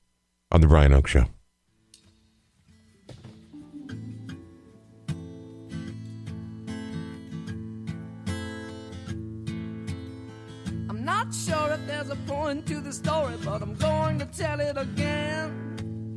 on 0.52 0.62
the 0.62 0.68
Brian 0.68 0.94
Oake 0.94 1.08
Show. 1.08 1.26
Not 11.04 11.34
sure 11.34 11.74
if 11.74 11.86
there's 11.86 12.10
a 12.10 12.16
point 12.28 12.66
to 12.68 12.80
the 12.80 12.94
story, 12.94 13.36
but 13.44 13.62
I'm 13.62 13.76
going 13.76 14.20
to 14.20 14.26
tell 14.26 14.62
it 14.62 14.78
again. 14.78 16.16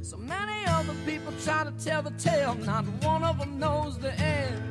So 0.00 0.16
many 0.16 0.64
other 0.66 0.94
people 1.04 1.34
try 1.44 1.64
to 1.64 1.72
tell 1.72 2.00
the 2.00 2.12
tale, 2.12 2.54
not 2.54 2.86
one 3.04 3.24
of 3.24 3.38
them 3.38 3.58
knows 3.58 3.98
the 3.98 4.18
end. 4.18 4.69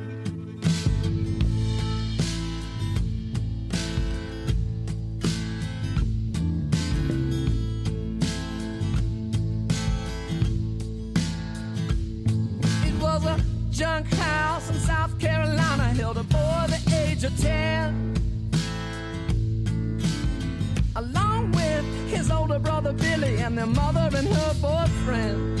Their 23.60 23.66
mother 23.66 24.08
and 24.16 24.26
her 24.26 24.54
boyfriend, 24.62 25.60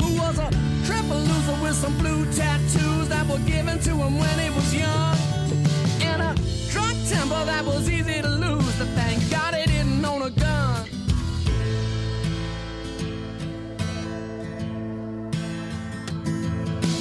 who 0.00 0.18
was 0.18 0.36
a 0.36 0.50
triple 0.84 1.16
loser 1.16 1.62
with 1.62 1.76
some 1.76 1.96
blue 1.98 2.24
tattoos 2.32 3.08
that 3.08 3.24
were 3.28 3.38
given 3.46 3.78
to 3.78 3.90
him 3.90 4.18
when 4.18 4.38
he 4.40 4.50
was 4.50 4.74
young. 4.74 5.16
And 6.00 6.22
a 6.22 6.34
drunk 6.72 6.96
temper 7.08 7.44
that 7.44 7.64
was 7.64 7.88
easy 7.88 8.20
to 8.20 8.28
lose, 8.28 8.76
but 8.78 8.88
thank 8.98 9.30
God 9.30 9.54
he 9.54 9.64
didn't 9.64 10.04
own 10.04 10.22
a 10.22 10.30
gun. 10.30 10.88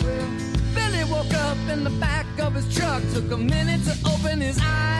Well, 0.04 0.30
Billy 0.76 1.04
woke 1.06 1.34
up 1.34 1.58
in 1.74 1.84
the 1.84 1.96
back 2.00 2.28
of 2.38 2.54
his 2.54 2.72
truck, 2.78 3.02
took 3.16 3.32
a 3.32 3.38
minute 3.38 3.84
to 3.86 3.98
open 4.14 4.41
his 4.41 4.60
eyes. 4.62 4.96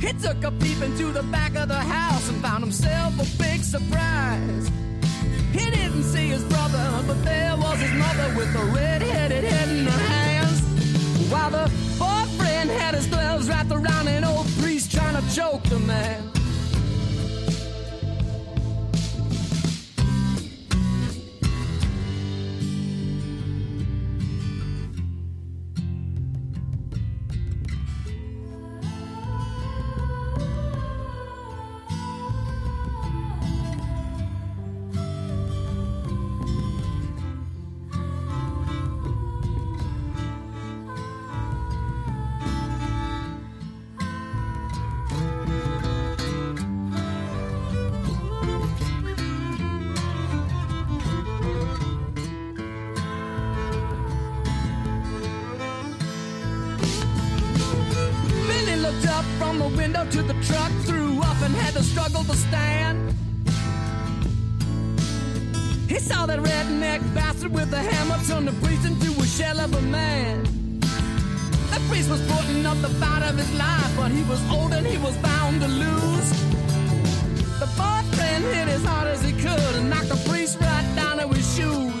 He 0.00 0.10
took 0.14 0.42
a 0.42 0.50
peep 0.52 0.80
into 0.80 1.12
the 1.12 1.22
back 1.24 1.54
of 1.54 1.68
the 1.68 1.74
house 1.74 2.09
and 2.30 2.42
found 2.42 2.62
himself 2.62 3.14
a 3.14 3.42
big 3.42 3.60
surprise. 3.62 4.70
He 5.52 5.70
didn't 5.70 6.04
see 6.04 6.28
his 6.28 6.44
brother, 6.44 7.02
but 7.06 7.24
there 7.24 7.56
was 7.56 7.80
his 7.80 7.92
mother 7.92 8.32
with 8.36 8.54
a 8.54 8.64
red-headed 8.66 9.42
head 9.42 9.68
in 9.68 9.86
her 9.86 10.02
hands. 10.14 10.60
While 11.30 11.50
the 11.50 11.70
boyfriend 11.98 12.70
had 12.70 12.94
his 12.94 13.06
gloves 13.06 13.48
wrapped 13.48 13.72
around 13.72 13.99
window 60.00 60.22
to 60.22 60.22
the 60.22 60.34
truck, 60.44 60.70
threw 60.84 61.20
up 61.20 61.40
and 61.42 61.54
had 61.54 61.74
to 61.74 61.82
struggle 61.82 62.24
to 62.24 62.34
stand. 62.34 63.14
He 65.88 65.98
saw 65.98 66.26
that 66.26 66.38
redneck 66.38 67.14
bastard 67.14 67.52
with 67.52 67.70
the 67.70 67.78
hammer 67.78 68.22
turn 68.24 68.44
the 68.44 68.52
priest 68.64 68.86
into 68.86 69.10
a 69.20 69.26
shell 69.26 69.58
of 69.60 69.74
a 69.74 69.82
man. 69.82 70.44
The 70.80 71.80
priest 71.88 72.10
was 72.10 72.20
putting 72.30 72.64
up 72.66 72.80
the 72.80 72.88
fight 73.00 73.22
of 73.22 73.36
his 73.36 73.52
life, 73.54 73.96
but 73.96 74.10
he 74.10 74.22
was 74.24 74.40
old 74.50 74.72
and 74.72 74.86
he 74.86 74.98
was 74.98 75.16
bound 75.18 75.60
to 75.60 75.68
lose. 75.68 76.30
The 77.58 77.68
boyfriend 77.76 78.44
hit 78.44 78.68
as 78.68 78.84
hard 78.84 79.08
as 79.08 79.22
he 79.22 79.32
could 79.32 79.74
and 79.76 79.90
knocked 79.90 80.08
the 80.08 80.28
priest 80.28 80.58
right 80.60 80.92
down 80.96 81.18
to 81.18 81.28
his 81.28 81.56
shoes. 81.56 81.99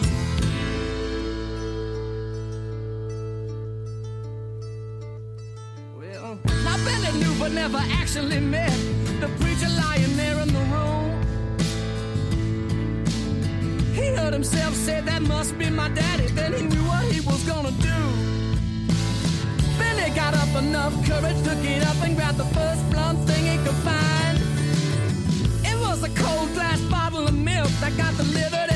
never 7.70 7.84
actually 7.92 8.40
met 8.40 8.72
the 9.20 9.28
preacher 9.38 9.68
lying 9.68 10.16
there 10.16 10.40
in 10.40 10.48
the 10.48 10.64
room. 10.74 11.08
He 13.94 14.06
heard 14.16 14.32
himself 14.32 14.74
say, 14.74 15.00
That 15.00 15.22
must 15.22 15.56
be 15.58 15.70
my 15.70 15.88
daddy. 15.90 16.26
Then 16.28 16.52
he 16.54 16.62
knew 16.62 16.84
what 16.84 17.04
he 17.04 17.20
was 17.20 17.42
gonna 17.44 17.70
do. 17.72 18.00
Then 19.78 20.14
got 20.14 20.34
up 20.34 20.52
enough 20.56 20.94
courage 21.06 21.40
to 21.44 21.54
get 21.62 21.86
up 21.86 21.96
and 22.02 22.16
grab 22.16 22.36
the 22.36 22.50
first 22.56 22.90
blunt 22.90 23.18
thing 23.28 23.44
he 23.46 23.56
could 23.64 23.80
find. 23.88 24.38
It 25.64 25.78
was 25.78 26.02
a 26.02 26.10
cold 26.10 26.52
glass 26.54 26.80
bottle 26.90 27.28
of 27.28 27.36
milk 27.36 27.70
that 27.82 27.96
got 27.96 28.16
delivered 28.16 28.69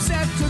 Set 0.00 0.26
to 0.38 0.49